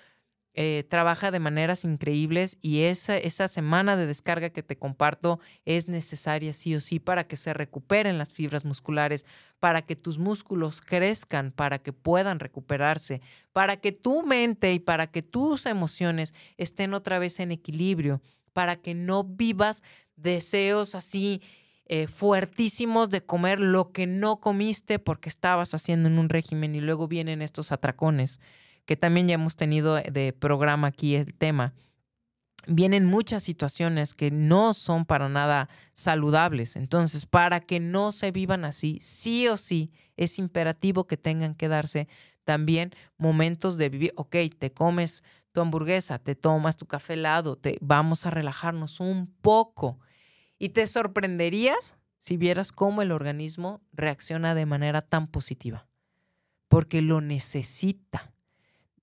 eh, 0.55 0.85
trabaja 0.89 1.31
de 1.31 1.39
maneras 1.39 1.85
increíbles 1.85 2.59
y 2.61 2.81
esa, 2.81 3.17
esa 3.17 3.47
semana 3.47 3.97
de 3.97 4.07
descarga 4.07 4.51
que 4.51 4.65
te 4.65 4.77
comparto 4.77 5.39
es 5.65 5.87
necesaria 5.87 6.53
sí 6.53 6.75
o 6.75 6.81
sí 6.81 6.99
para 6.99 7.29
que 7.29 7.37
se 7.37 7.55
recuperen 7.55 8.19
las 8.19 8.33
fibras 8.33 8.65
musculares, 8.65 9.27
para 9.61 9.83
que 9.83 9.95
tus 9.95 10.19
músculos 10.19 10.81
crezcan, 10.81 11.53
para 11.53 11.79
que 11.79 11.93
puedan 11.93 12.41
recuperarse, 12.41 13.21
para 13.53 13.77
que 13.77 13.93
tu 13.93 14.25
mente 14.25 14.73
y 14.73 14.81
para 14.81 15.07
que 15.07 15.23
tus 15.23 15.67
emociones 15.67 16.35
estén 16.57 16.95
otra 16.95 17.21
vez 17.21 17.39
en 17.39 17.53
equilibrio, 17.53 18.21
para 18.53 18.75
que 18.75 18.95
no 18.95 19.23
vivas 19.23 19.85
deseos 20.17 20.97
así 20.97 21.43
eh, 21.87 22.09
fuertísimos 22.09 23.09
de 23.09 23.21
comer 23.21 23.61
lo 23.61 23.93
que 23.93 24.09
no 24.09 24.41
comiste 24.41 24.99
porque 24.99 25.29
estabas 25.29 25.75
haciendo 25.75 26.09
en 26.09 26.19
un 26.19 26.29
régimen 26.29 26.75
y 26.75 26.81
luego 26.81 27.07
vienen 27.07 27.41
estos 27.41 27.71
atracones 27.71 28.41
que 28.91 28.97
también 28.97 29.29
ya 29.29 29.35
hemos 29.35 29.55
tenido 29.55 29.95
de 29.95 30.33
programa 30.33 30.89
aquí 30.89 31.15
el 31.15 31.33
tema, 31.33 31.75
vienen 32.67 33.07
muchas 33.07 33.45
situaciones 33.45 34.15
que 34.15 34.33
no 34.33 34.75
son 34.75 35.05
para 35.05 35.29
nada 35.29 35.69
saludables. 35.93 36.75
Entonces, 36.75 37.25
para 37.25 37.61
que 37.61 37.79
no 37.79 38.11
se 38.11 38.33
vivan 38.33 38.65
así, 38.65 38.99
sí 38.99 39.47
o 39.47 39.57
sí, 39.57 39.93
es 40.17 40.41
imperativo 40.41 41.07
que 41.07 41.17
tengan 41.17 41.55
que 41.55 41.69
darse 41.69 42.09
también 42.43 42.91
momentos 43.17 43.79
de 43.79 43.91
vivir, 43.91 44.13
ok, 44.17 44.35
te 44.59 44.73
comes 44.73 45.23
tu 45.53 45.61
hamburguesa, 45.61 46.19
te 46.19 46.35
tomas 46.35 46.77
tu 46.77 46.87
café 46.87 47.13
helado, 47.13 47.55
te, 47.55 47.79
vamos 47.81 48.27
a 48.27 48.31
relajarnos 48.31 48.99
un 48.99 49.33
poco. 49.41 50.01
Y 50.59 50.71
te 50.71 50.85
sorprenderías 50.89 51.97
si 52.19 52.37
vieras 52.37 52.73
cómo 52.73 53.03
el 53.03 53.13
organismo 53.13 53.83
reacciona 53.93 54.57
de 54.57 54.67
manera 54.67 55.01
tan 55.01 55.29
positiva, 55.29 55.87
porque 56.67 57.03
lo 57.03 57.21
necesita. 57.21 58.33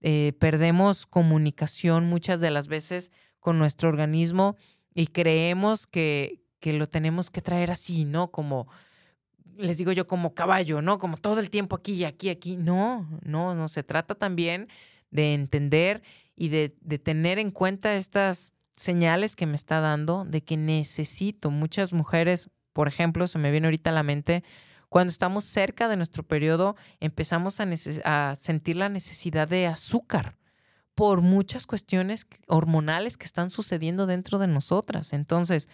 Eh, 0.02 0.34
perdemos 0.39 1.06
comunicación 1.06 2.06
muchas 2.06 2.39
de 2.39 2.52
las 2.52 2.68
veces 2.68 3.12
con 3.39 3.58
nuestro 3.58 3.89
organismo 3.89 4.56
y 4.93 5.08
creemos 5.08 5.88
que, 5.88 6.41
que 6.60 6.74
lo 6.74 6.88
tenemos 6.88 7.30
que 7.30 7.41
traer 7.41 7.72
así, 7.72 8.06
¿no? 8.06 8.28
Como, 8.28 8.68
les 9.58 9.78
digo 9.78 9.91
yo, 9.91 10.08
como 10.08 10.34
caballo, 10.34 10.82
¿no? 10.82 10.98
Como 10.98 11.18
todo 11.18 11.39
el 11.39 11.50
tiempo 11.50 11.76
aquí 11.76 12.04
aquí, 12.04 12.30
aquí. 12.30 12.58
No, 12.58 13.08
no, 13.24 13.56
no. 13.56 13.68
Se 13.68 13.84
trata 13.84 14.16
también 14.16 14.68
de 15.12 15.34
entender 15.34 16.04
y 16.36 16.50
de, 16.50 16.76
de 16.82 17.00
tener 17.00 17.39
en 17.39 17.52
cuenta 17.52 17.95
estas 17.95 18.54
señales 18.76 19.36
que 19.36 19.48
me 19.48 19.56
está 19.56 19.80
dando 19.80 20.26
de 20.26 20.43
que 20.43 20.58
necesito. 20.58 21.52
Muchas 21.52 21.93
mujeres, 21.93 22.50
por 22.74 22.88
ejemplo, 22.88 23.28
se 23.28 23.39
me 23.39 23.52
viene 23.52 23.68
ahorita 23.68 23.89
a 23.89 23.93
la 23.93 24.04
mente 24.04 24.43
cuando 24.90 25.12
estamos 25.12 25.44
cerca 25.44 25.88
de 25.88 25.98
nuestro 25.98 26.24
periodo, 26.24 26.76
empezamos 27.00 27.60
a, 27.60 28.36
sentir 28.40 28.76
la 28.76 28.90
necesidad 28.90 29.48
de 29.48 29.68
azúcar 29.68 30.38
por 30.96 31.22
muchas 31.22 31.68
cuestiones 31.68 32.26
hormonales 32.48 33.18
que 33.18 33.26
están 33.26 33.50
sucediendo 33.50 34.08
dentro 34.08 34.40
de 34.40 34.48
nosotras. 34.48 35.14
Entonces, 35.14 35.70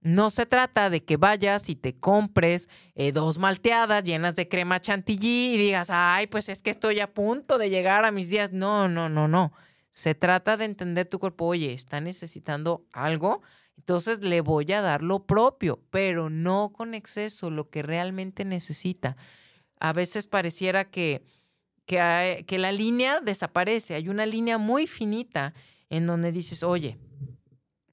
no 0.00 0.30
se 0.30 0.46
trata 0.46 0.90
de 0.90 1.04
que 1.04 1.16
vayas 1.16 1.68
y 1.68 1.76
te 1.76 1.98
compres 1.98 2.68
eh, 2.94 3.12
dos 3.12 3.38
malteadas 3.38 4.02
llenas 4.02 4.34
de 4.34 4.48
crema 4.48 4.80
chantilly 4.80 5.54
y 5.54 5.58
digas, 5.58 5.88
ay, 5.90 6.26
pues 6.26 6.48
es 6.48 6.62
que 6.62 6.70
estoy 6.70 7.00
a 7.00 7.12
punto 7.12 7.58
de 7.58 7.70
llegar 7.70 8.04
a 8.04 8.10
mis 8.10 8.30
días. 8.30 8.52
No, 8.52 8.88
no, 8.88 9.08
no, 9.08 9.28
no. 9.28 9.52
Se 9.90 10.14
trata 10.14 10.56
de 10.56 10.64
entender 10.64 11.06
tu 11.08 11.18
cuerpo, 11.18 11.46
oye, 11.46 11.72
está 11.72 12.00
necesitando 12.00 12.86
algo, 12.92 13.42
entonces 13.80 14.22
le 14.22 14.42
voy 14.42 14.70
a 14.72 14.82
dar 14.82 15.02
lo 15.02 15.24
propio, 15.24 15.80
pero 15.88 16.28
no 16.28 16.70
con 16.70 16.92
exceso, 16.92 17.48
lo 17.50 17.70
que 17.70 17.80
realmente 17.80 18.44
necesita. 18.44 19.16
A 19.80 19.94
veces 19.94 20.26
pareciera 20.26 20.90
que, 20.90 21.24
que, 21.86 22.58
la 22.58 22.72
línea 22.72 23.20
desaparece. 23.20 23.94
Hay 23.94 24.10
una 24.10 24.26
línea 24.26 24.58
muy 24.58 24.86
finita 24.86 25.54
en 25.88 26.06
donde 26.06 26.30
dices, 26.30 26.62
oye, 26.62 26.98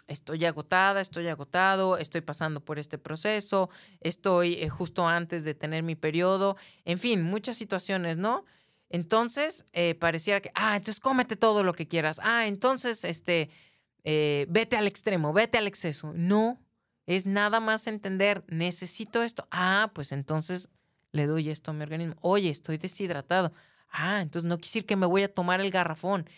estoy 0.07 0.43
agotada, 0.43 0.99
estoy 0.99 1.29
agotado, 1.29 1.97
estoy 1.97 2.19
pasando 2.19 2.59
por 2.59 2.79
este 2.79 2.97
proceso, 2.97 3.69
estoy 4.01 4.55
eh, 4.55 4.67
justo 4.67 5.07
antes 5.07 5.45
de 5.45 5.53
tener 5.53 5.83
mi 5.83 5.95
periodo, 5.95 6.57
en 6.83 6.99
fin, 6.99 7.23
muchas 7.23 7.55
situaciones, 7.55 8.17
¿no? 8.17 8.43
Entonces, 8.89 9.65
eh, 9.71 9.95
pareciera 9.95 10.41
que, 10.41 10.51
ah, 10.53 10.75
entonces 10.75 10.99
cómete 10.99 11.37
todo 11.37 11.63
lo 11.63 11.71
que 11.71 11.87
quieras, 11.87 12.19
ah, 12.23 12.45
entonces, 12.45 13.05
este, 13.05 13.49
eh, 14.09 14.45
vete 14.49 14.77
al 14.77 14.87
extremo, 14.87 15.33
vete 15.33 15.57
al 15.57 15.67
exceso. 15.67 16.13
No, 16.15 16.59
Es 17.07 17.25
nada 17.25 17.59
más 17.61 17.87
entender, 17.87 18.43
necesito 18.47 19.23
esto. 19.23 19.47
Ah, 19.51 19.91
pues 19.93 20.11
entonces 20.13 20.69
le 21.11 21.25
doy 21.25 21.49
esto 21.49 21.71
a 21.71 21.73
mi 21.73 21.83
organismo. 21.83 22.15
Oye, 22.21 22.49
estoy 22.49 22.77
deshidratado. 22.77 23.53
Ah, 23.89 24.21
entonces 24.21 24.47
no 24.47 24.55
quiere 24.57 24.67
decir 24.67 24.85
que 24.85 24.95
me 24.97 25.05
voy 25.07 25.23
a 25.23 25.33
tomar 25.33 25.61
el 25.61 25.71
garrafón. 25.71 26.29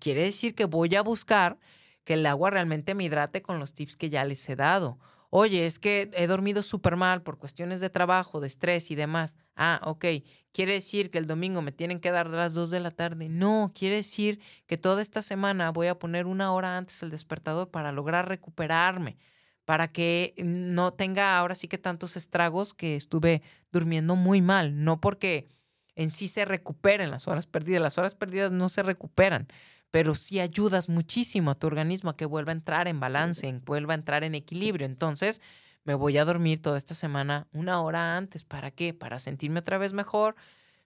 Quiere 0.00 0.22
decir 0.22 0.54
que 0.54 0.66
voy 0.66 0.94
a 0.96 1.02
buscar 1.02 1.58
que 2.04 2.14
el 2.14 2.26
agua 2.26 2.50
realmente 2.50 2.94
me 2.94 3.04
hidrate 3.04 3.42
con 3.42 3.58
los 3.60 3.74
tips 3.74 3.96
que 3.96 4.10
ya 4.10 4.24
les 4.24 4.48
he 4.48 4.56
dado. 4.56 4.98
Oye, 5.30 5.66
es 5.66 5.78
que 5.78 6.10
he 6.14 6.26
dormido 6.26 6.62
súper 6.62 6.96
mal 6.96 7.22
por 7.22 7.38
cuestiones 7.38 7.80
de 7.80 7.90
trabajo, 7.90 8.40
de 8.40 8.46
estrés 8.46 8.90
y 8.90 8.94
demás. 8.94 9.36
Ah, 9.54 9.80
ok. 9.84 10.04
¿Quiere 10.52 10.72
decir 10.72 11.10
que 11.10 11.18
el 11.18 11.26
domingo 11.26 11.62
me 11.62 11.72
tienen 11.72 12.00
que 12.00 12.10
dar 12.10 12.28
las 12.28 12.54
2 12.54 12.70
de 12.70 12.80
la 12.80 12.90
tarde? 12.90 13.28
No, 13.28 13.72
quiere 13.74 13.96
decir 13.96 14.40
que 14.66 14.78
toda 14.78 15.02
esta 15.02 15.22
semana 15.22 15.70
voy 15.70 15.88
a 15.88 15.98
poner 15.98 16.26
una 16.26 16.52
hora 16.52 16.76
antes 16.76 17.02
el 17.02 17.10
despertador 17.10 17.70
para 17.70 17.92
lograr 17.92 18.28
recuperarme, 18.28 19.18
para 19.64 19.88
que 19.88 20.34
no 20.38 20.94
tenga 20.94 21.38
ahora 21.38 21.54
sí 21.54 21.68
que 21.68 21.78
tantos 21.78 22.16
estragos 22.16 22.72
que 22.72 22.96
estuve 22.96 23.42
durmiendo 23.72 24.16
muy 24.16 24.40
mal. 24.40 24.84
No 24.84 25.00
porque 25.00 25.48
en 25.96 26.10
sí 26.10 26.28
se 26.28 26.44
recuperen 26.44 27.10
las 27.10 27.26
horas 27.26 27.46
perdidas. 27.46 27.82
Las 27.82 27.98
horas 27.98 28.14
perdidas 28.14 28.52
no 28.52 28.68
se 28.68 28.82
recuperan 28.82 29.48
pero 29.96 30.14
sí 30.14 30.40
ayudas 30.40 30.90
muchísimo 30.90 31.50
a 31.50 31.54
tu 31.54 31.66
organismo 31.66 32.10
a 32.10 32.18
que 32.18 32.26
vuelva 32.26 32.52
a 32.52 32.56
entrar 32.56 32.86
en 32.86 33.00
balance, 33.00 33.48
en, 33.48 33.64
vuelva 33.64 33.94
a 33.94 33.96
entrar 33.96 34.24
en 34.24 34.34
equilibrio. 34.34 34.84
Entonces, 34.84 35.40
me 35.84 35.94
voy 35.94 36.18
a 36.18 36.26
dormir 36.26 36.60
toda 36.60 36.76
esta 36.76 36.92
semana 36.94 37.46
una 37.54 37.80
hora 37.80 38.14
antes. 38.14 38.44
¿Para 38.44 38.70
qué? 38.70 38.92
Para 38.92 39.18
sentirme 39.18 39.60
otra 39.60 39.78
vez 39.78 39.94
mejor. 39.94 40.36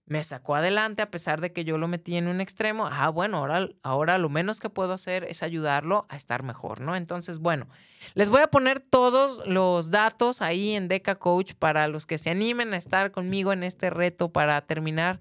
Me 0.07 0.23
sacó 0.23 0.55
adelante 0.55 1.03
a 1.03 1.11
pesar 1.11 1.41
de 1.41 1.53
que 1.53 1.65
yo 1.65 1.77
lo 1.77 1.89
metí 1.89 2.15
en 2.15 2.29
un 2.29 2.41
extremo. 2.41 2.87
Ah, 2.87 3.09
bueno, 3.09 3.39
ahora, 3.39 3.69
ahora 3.83 4.17
lo 4.17 4.29
menos 4.29 4.61
que 4.61 4.71
puedo 4.71 4.93
hacer 4.93 5.25
es 5.25 5.43
ayudarlo 5.43 6.07
a 6.09 6.15
estar 6.15 6.45
mejor, 6.45 6.81
¿no? 6.81 6.95
Entonces, 6.95 7.39
bueno, 7.41 7.67
les 8.15 8.31
voy 8.31 8.43
a 8.43 8.47
poner 8.47 8.79
todos 8.79 9.45
los 9.45 9.91
datos 9.91 10.41
ahí 10.41 10.77
en 10.77 10.87
Deca 10.87 11.17
Coach 11.17 11.55
para 11.55 11.89
los 11.89 12.07
que 12.07 12.17
se 12.17 12.31
animen 12.31 12.75
a 12.75 12.77
estar 12.77 13.11
conmigo 13.11 13.53
en 13.53 13.65
este 13.65 13.91
reto 13.91 14.31
para 14.31 14.61
terminar 14.61 15.19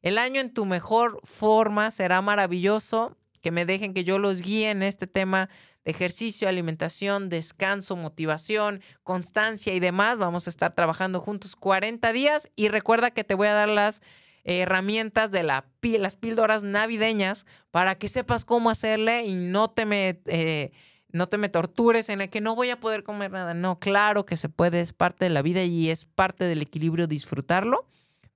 el 0.00 0.18
año 0.18 0.40
en 0.40 0.54
tu 0.54 0.64
mejor 0.64 1.20
forma. 1.24 1.90
Será 1.90 2.22
maravilloso 2.22 3.16
que 3.42 3.50
me 3.50 3.66
dejen 3.66 3.92
que 3.92 4.04
yo 4.04 4.18
los 4.18 4.40
guíe 4.40 4.70
en 4.70 4.82
este 4.82 5.06
tema 5.06 5.50
de 5.84 5.90
ejercicio, 5.90 6.48
alimentación, 6.48 7.28
descanso, 7.28 7.96
motivación, 7.96 8.80
constancia 9.02 9.74
y 9.74 9.80
demás. 9.80 10.16
Vamos 10.16 10.46
a 10.46 10.50
estar 10.50 10.74
trabajando 10.74 11.20
juntos 11.20 11.56
40 11.56 12.12
días 12.12 12.50
y 12.56 12.68
recuerda 12.68 13.10
que 13.10 13.24
te 13.24 13.34
voy 13.34 13.48
a 13.48 13.54
dar 13.54 13.68
las 13.68 14.00
herramientas 14.44 15.30
de 15.30 15.42
la, 15.42 15.66
las 15.82 16.16
píldoras 16.16 16.62
navideñas 16.62 17.46
para 17.70 17.96
que 17.96 18.08
sepas 18.08 18.44
cómo 18.44 18.70
hacerle 18.70 19.26
y 19.26 19.34
no 19.34 19.68
te 19.68 19.84
me... 19.84 20.20
Eh, 20.26 20.72
no 21.14 21.28
te 21.28 21.36
me 21.36 21.50
tortures 21.50 22.08
en 22.08 22.22
el 22.22 22.30
que 22.30 22.40
no 22.40 22.56
voy 22.56 22.70
a 22.70 22.80
poder 22.80 23.02
comer 23.02 23.30
nada. 23.32 23.52
No, 23.52 23.78
claro 23.78 24.24
que 24.24 24.38
se 24.38 24.48
puede, 24.48 24.80
es 24.80 24.94
parte 24.94 25.26
de 25.26 25.30
la 25.30 25.42
vida 25.42 25.62
y 25.62 25.90
es 25.90 26.06
parte 26.06 26.44
del 26.46 26.62
equilibrio 26.62 27.06
disfrutarlo, 27.06 27.86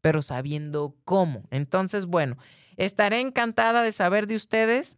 pero 0.02 0.20
sabiendo 0.20 0.94
cómo. 1.07 1.44
Entonces, 1.50 2.04
bueno, 2.04 2.36
Estaré 2.77 3.20
encantada 3.20 3.83
de 3.83 3.93
saber 3.93 4.27
de 4.27 4.37
ustedes 4.37 4.97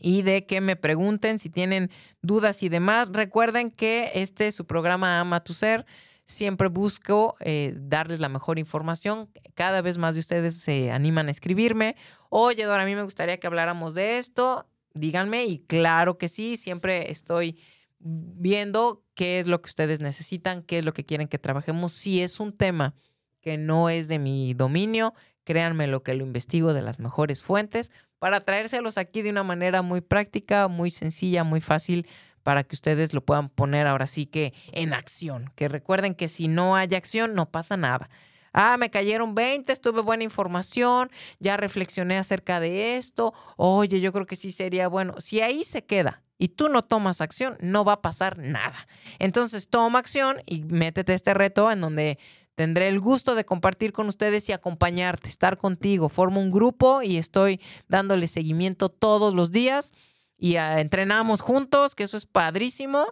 y 0.00 0.22
de 0.22 0.46
que 0.46 0.60
me 0.60 0.76
pregunten 0.76 1.38
si 1.38 1.50
tienen 1.50 1.90
dudas 2.22 2.62
y 2.62 2.68
demás. 2.68 3.08
Recuerden 3.12 3.70
que 3.70 4.10
este 4.14 4.48
es 4.48 4.54
su 4.54 4.66
programa 4.66 5.20
Ama 5.20 5.44
tu 5.44 5.52
Ser. 5.52 5.86
Siempre 6.26 6.68
busco 6.68 7.36
eh, 7.40 7.74
darles 7.76 8.20
la 8.20 8.28
mejor 8.28 8.58
información. 8.58 9.30
Cada 9.54 9.82
vez 9.82 9.98
más 9.98 10.14
de 10.14 10.20
ustedes 10.20 10.56
se 10.56 10.90
animan 10.90 11.28
a 11.28 11.30
escribirme. 11.30 11.96
Oye, 12.30 12.64
Dora, 12.64 12.82
a 12.82 12.86
mí 12.86 12.94
me 12.94 13.02
gustaría 13.02 13.38
que 13.38 13.46
habláramos 13.46 13.94
de 13.94 14.18
esto. 14.18 14.66
Díganme 14.94 15.44
y 15.44 15.58
claro 15.58 16.18
que 16.18 16.28
sí, 16.28 16.56
siempre 16.56 17.10
estoy 17.10 17.58
viendo 17.98 19.02
qué 19.14 19.38
es 19.38 19.46
lo 19.46 19.60
que 19.60 19.68
ustedes 19.68 20.00
necesitan, 20.00 20.62
qué 20.62 20.78
es 20.78 20.84
lo 20.84 20.92
que 20.92 21.04
quieren 21.04 21.28
que 21.28 21.38
trabajemos. 21.38 21.92
Si 21.92 22.22
es 22.22 22.40
un 22.40 22.56
tema 22.56 22.94
que 23.40 23.58
no 23.58 23.90
es 23.90 24.08
de 24.08 24.18
mi 24.18 24.54
dominio, 24.54 25.14
Créanme 25.44 25.86
lo 25.86 26.02
que 26.02 26.14
lo 26.14 26.24
investigo 26.24 26.74
de 26.74 26.82
las 26.82 26.98
mejores 26.98 27.42
fuentes 27.42 27.90
para 28.18 28.40
traérselos 28.40 28.98
aquí 28.98 29.22
de 29.22 29.30
una 29.30 29.44
manera 29.44 29.82
muy 29.82 30.00
práctica, 30.00 30.68
muy 30.68 30.90
sencilla, 30.90 31.44
muy 31.44 31.60
fácil 31.60 32.06
para 32.42 32.62
que 32.62 32.74
ustedes 32.74 33.12
lo 33.12 33.24
puedan 33.24 33.48
poner 33.48 33.86
ahora 33.86 34.06
sí 34.06 34.26
que 34.26 34.54
en 34.72 34.92
acción. 34.92 35.50
Que 35.56 35.68
recuerden 35.68 36.14
que 36.14 36.28
si 36.28 36.46
no 36.46 36.76
hay 36.76 36.94
acción, 36.94 37.34
no 37.34 37.50
pasa 37.50 37.76
nada. 37.76 38.08
Ah, 38.52 38.76
me 38.76 38.88
cayeron 38.88 39.34
20, 39.34 39.72
estuve 39.72 40.00
buena 40.00 40.22
información, 40.22 41.10
ya 41.40 41.56
reflexioné 41.56 42.18
acerca 42.18 42.60
de 42.60 42.96
esto. 42.96 43.34
Oye, 43.56 44.00
yo 44.00 44.12
creo 44.12 44.26
que 44.26 44.36
sí 44.36 44.52
sería 44.52 44.86
bueno. 44.86 45.14
Si 45.18 45.40
ahí 45.40 45.64
se 45.64 45.84
queda 45.84 46.22
y 46.38 46.48
tú 46.48 46.68
no 46.68 46.82
tomas 46.82 47.20
acción, 47.20 47.56
no 47.60 47.84
va 47.84 47.94
a 47.94 48.02
pasar 48.02 48.38
nada. 48.38 48.86
Entonces, 49.18 49.68
toma 49.68 49.98
acción 49.98 50.40
y 50.46 50.62
métete 50.62 51.14
este 51.14 51.34
reto 51.34 51.72
en 51.72 51.80
donde 51.80 52.18
Tendré 52.54 52.88
el 52.88 53.00
gusto 53.00 53.34
de 53.34 53.44
compartir 53.44 53.92
con 53.92 54.06
ustedes 54.06 54.48
y 54.48 54.52
acompañarte, 54.52 55.28
estar 55.28 55.58
contigo. 55.58 56.08
Formo 56.08 56.40
un 56.40 56.50
grupo 56.50 57.02
y 57.02 57.16
estoy 57.16 57.60
dándole 57.88 58.28
seguimiento 58.28 58.88
todos 58.88 59.34
los 59.34 59.50
días 59.50 59.92
y 60.38 60.56
ah, 60.56 60.80
entrenamos 60.80 61.40
juntos, 61.40 61.94
que 61.94 62.04
eso 62.04 62.16
es 62.16 62.26
padrísimo. 62.26 63.06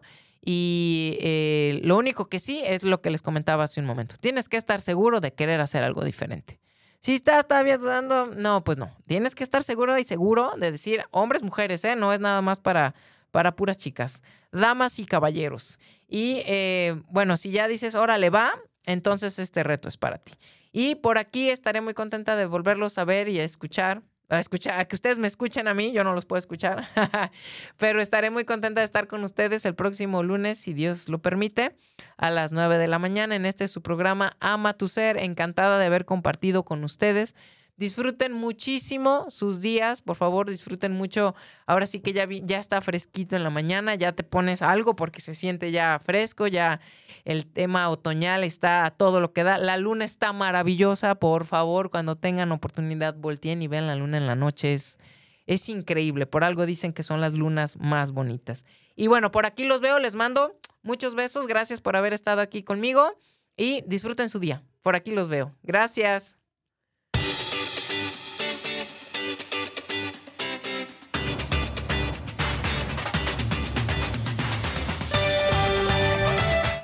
Y 0.45 1.17
eh, 1.21 1.81
lo 1.85 1.97
único 1.97 2.29
que 2.29 2.39
sí 2.39 2.61
es 2.65 2.83
lo 2.83 3.01
que 3.01 3.11
les 3.11 3.23
comentaba 3.23 3.65
hace 3.65 3.81
un 3.81 3.87
momento. 3.87 4.17
Tienes 4.21 4.49
que 4.49 4.57
estar 4.57 4.81
seguro 4.81 5.21
de 5.21 5.33
querer 5.33 5.61
hacer 5.61 5.83
algo 5.83 6.05
diferente. 6.05 6.61
Si 6.99 7.15
estás 7.15 7.47
todavía 7.47 7.79
dudando, 7.79 8.27
no, 8.27 8.63
pues 8.63 8.79
no. 8.79 8.95
Tienes 9.07 9.35
que 9.35 9.45
estar 9.45 9.63
seguro 9.63 9.99
y 9.99 10.05
seguro 10.05 10.53
de 10.57 10.71
decir 10.71 11.05
hombres, 11.11 11.43
mujeres, 11.43 11.85
¿eh? 11.85 11.97
No 11.97 12.13
es 12.13 12.21
nada 12.21 12.43
más 12.43 12.61
para, 12.61 12.95
para 13.31 13.57
puras 13.57 13.77
chicas. 13.77 14.23
Damas 14.53 14.99
y 14.99 15.07
caballeros. 15.07 15.81
Y 16.09 16.43
eh, 16.47 17.01
bueno, 17.09 17.37
si 17.37 17.51
ya 17.51 17.67
dices, 17.67 17.95
órale, 17.95 18.31
va, 18.31 18.53
entonces 18.87 19.39
este 19.39 19.63
reto 19.63 19.89
es 19.89 19.97
para 19.97 20.19
ti. 20.19 20.33
Y 20.73 20.95
por 20.95 21.19
aquí 21.19 21.51
estaré 21.51 21.81
muy 21.81 21.95
contenta 21.95 22.37
de 22.37 22.47
volverlos 22.47 22.99
a 22.99 23.05
ver 23.05 23.29
y 23.29 23.39
a 23.39 23.45
escuchar. 23.45 24.03
A 24.29 24.39
escuchar, 24.39 24.81
a 24.81 24.87
que 24.87 24.97
ustedes 24.97 25.19
me 25.19 25.27
escuchen 25.27 25.69
a 25.69 25.75
mí, 25.75 25.93
yo 25.93 26.05
no 26.05 26.15
los 26.15 26.25
puedo 26.25 26.39
escuchar, 26.39 26.89
pero 27.77 28.01
estaré 28.01 28.31
muy 28.31 28.47
contenta 28.47 28.81
de 28.81 28.87
estar 28.87 29.07
con 29.07 29.23
ustedes 29.25 29.67
el 29.67 29.75
próximo 29.75 30.23
lunes, 30.23 30.59
si 30.59 30.73
Dios 30.73 31.11
lo 31.11 31.21
permite, 31.21 31.77
a 32.17 32.31
las 32.31 32.51
9 32.51 32.79
de 32.79 32.87
la 32.87 32.99
mañana 32.99 33.37
en 33.37 33.45
este 33.45 33.69
su 33.69 33.83
programa 33.83 34.39
Ama 34.41 34.73
tu 34.73 34.89
Ser. 34.89 35.19
Encantada 35.19 35.79
de 35.79 35.85
haber 35.85 36.07
compartido 36.07 36.65
con 36.65 36.83
ustedes 36.83 37.35
Disfruten 37.77 38.35
muchísimo 38.35 39.27
sus 39.31 39.63
días, 39.63 40.03
por 40.03 40.17
favor, 40.17 40.49
disfruten 40.49 40.93
mucho. 40.93 41.35
Ahora 41.67 41.87
sí 41.87 42.01
que 42.01 42.13
ya, 42.13 42.29
ya 42.29 42.59
está 42.59 42.81
fresquito 42.83 43.35
en 43.35 43.43
la 43.43 43.51
mañana, 43.51 43.95
ya 43.95 44.13
te 44.13 44.25
pones 44.25 44.61
algo 44.61 44.95
porque 44.95 45.21
se 45.21 45.35
siente 45.35 45.73
ya 45.73 45.99
fresco, 45.99 46.47
ya 46.47 46.81
el 47.25 47.47
tema 47.47 47.89
otoñal 47.89 48.45
está 48.45 48.95
todo 48.97 49.21
lo 49.21 49.33
que 49.33 49.43
da. 49.43 49.57
La 49.57 49.79
luna 49.79 50.05
está 50.05 50.33
maravillosa, 50.33 51.15
por 51.15 51.47
favor, 51.47 51.91
cuando 51.91 52.17
tengan 52.17 52.53
oportunidad, 52.53 53.15
volteen 53.17 53.63
y 53.63 53.69
vean 53.69 53.87
la 53.87 53.97
luna 53.97 54.19
en 54.19 54.27
la 54.27 54.37
noche. 54.37 54.75
Es, 54.75 54.99
es 55.47 55.69
increíble, 55.71 56.27
por 56.27 56.45
algo 56.45 56.67
dicen 56.67 56.93
que 56.93 57.03
son 57.03 57.21
las 57.23 57.33
lunas 57.33 57.77
más 57.79 58.13
bonitas. 58.13 58.67
Y 58.95 59.07
bueno, 59.07 59.33
por 59.33 59.47
aquí 59.47 59.65
los 59.65 59.81
veo, 59.81 59.99
les 59.99 60.15
mando 60.15 60.59
muchos 60.83 61.15
besos, 61.15 61.47
gracias 61.47 61.81
por 61.81 61.97
haber 61.97 62.13
estado 62.13 62.43
aquí 62.43 62.63
conmigo 62.63 63.17
y 63.57 63.83
disfruten 63.87 64.29
su 64.29 64.39
día. 64.39 64.63
Por 64.83 64.95
aquí 64.95 65.13
los 65.13 65.29
veo. 65.29 65.55
Gracias. 65.63 66.42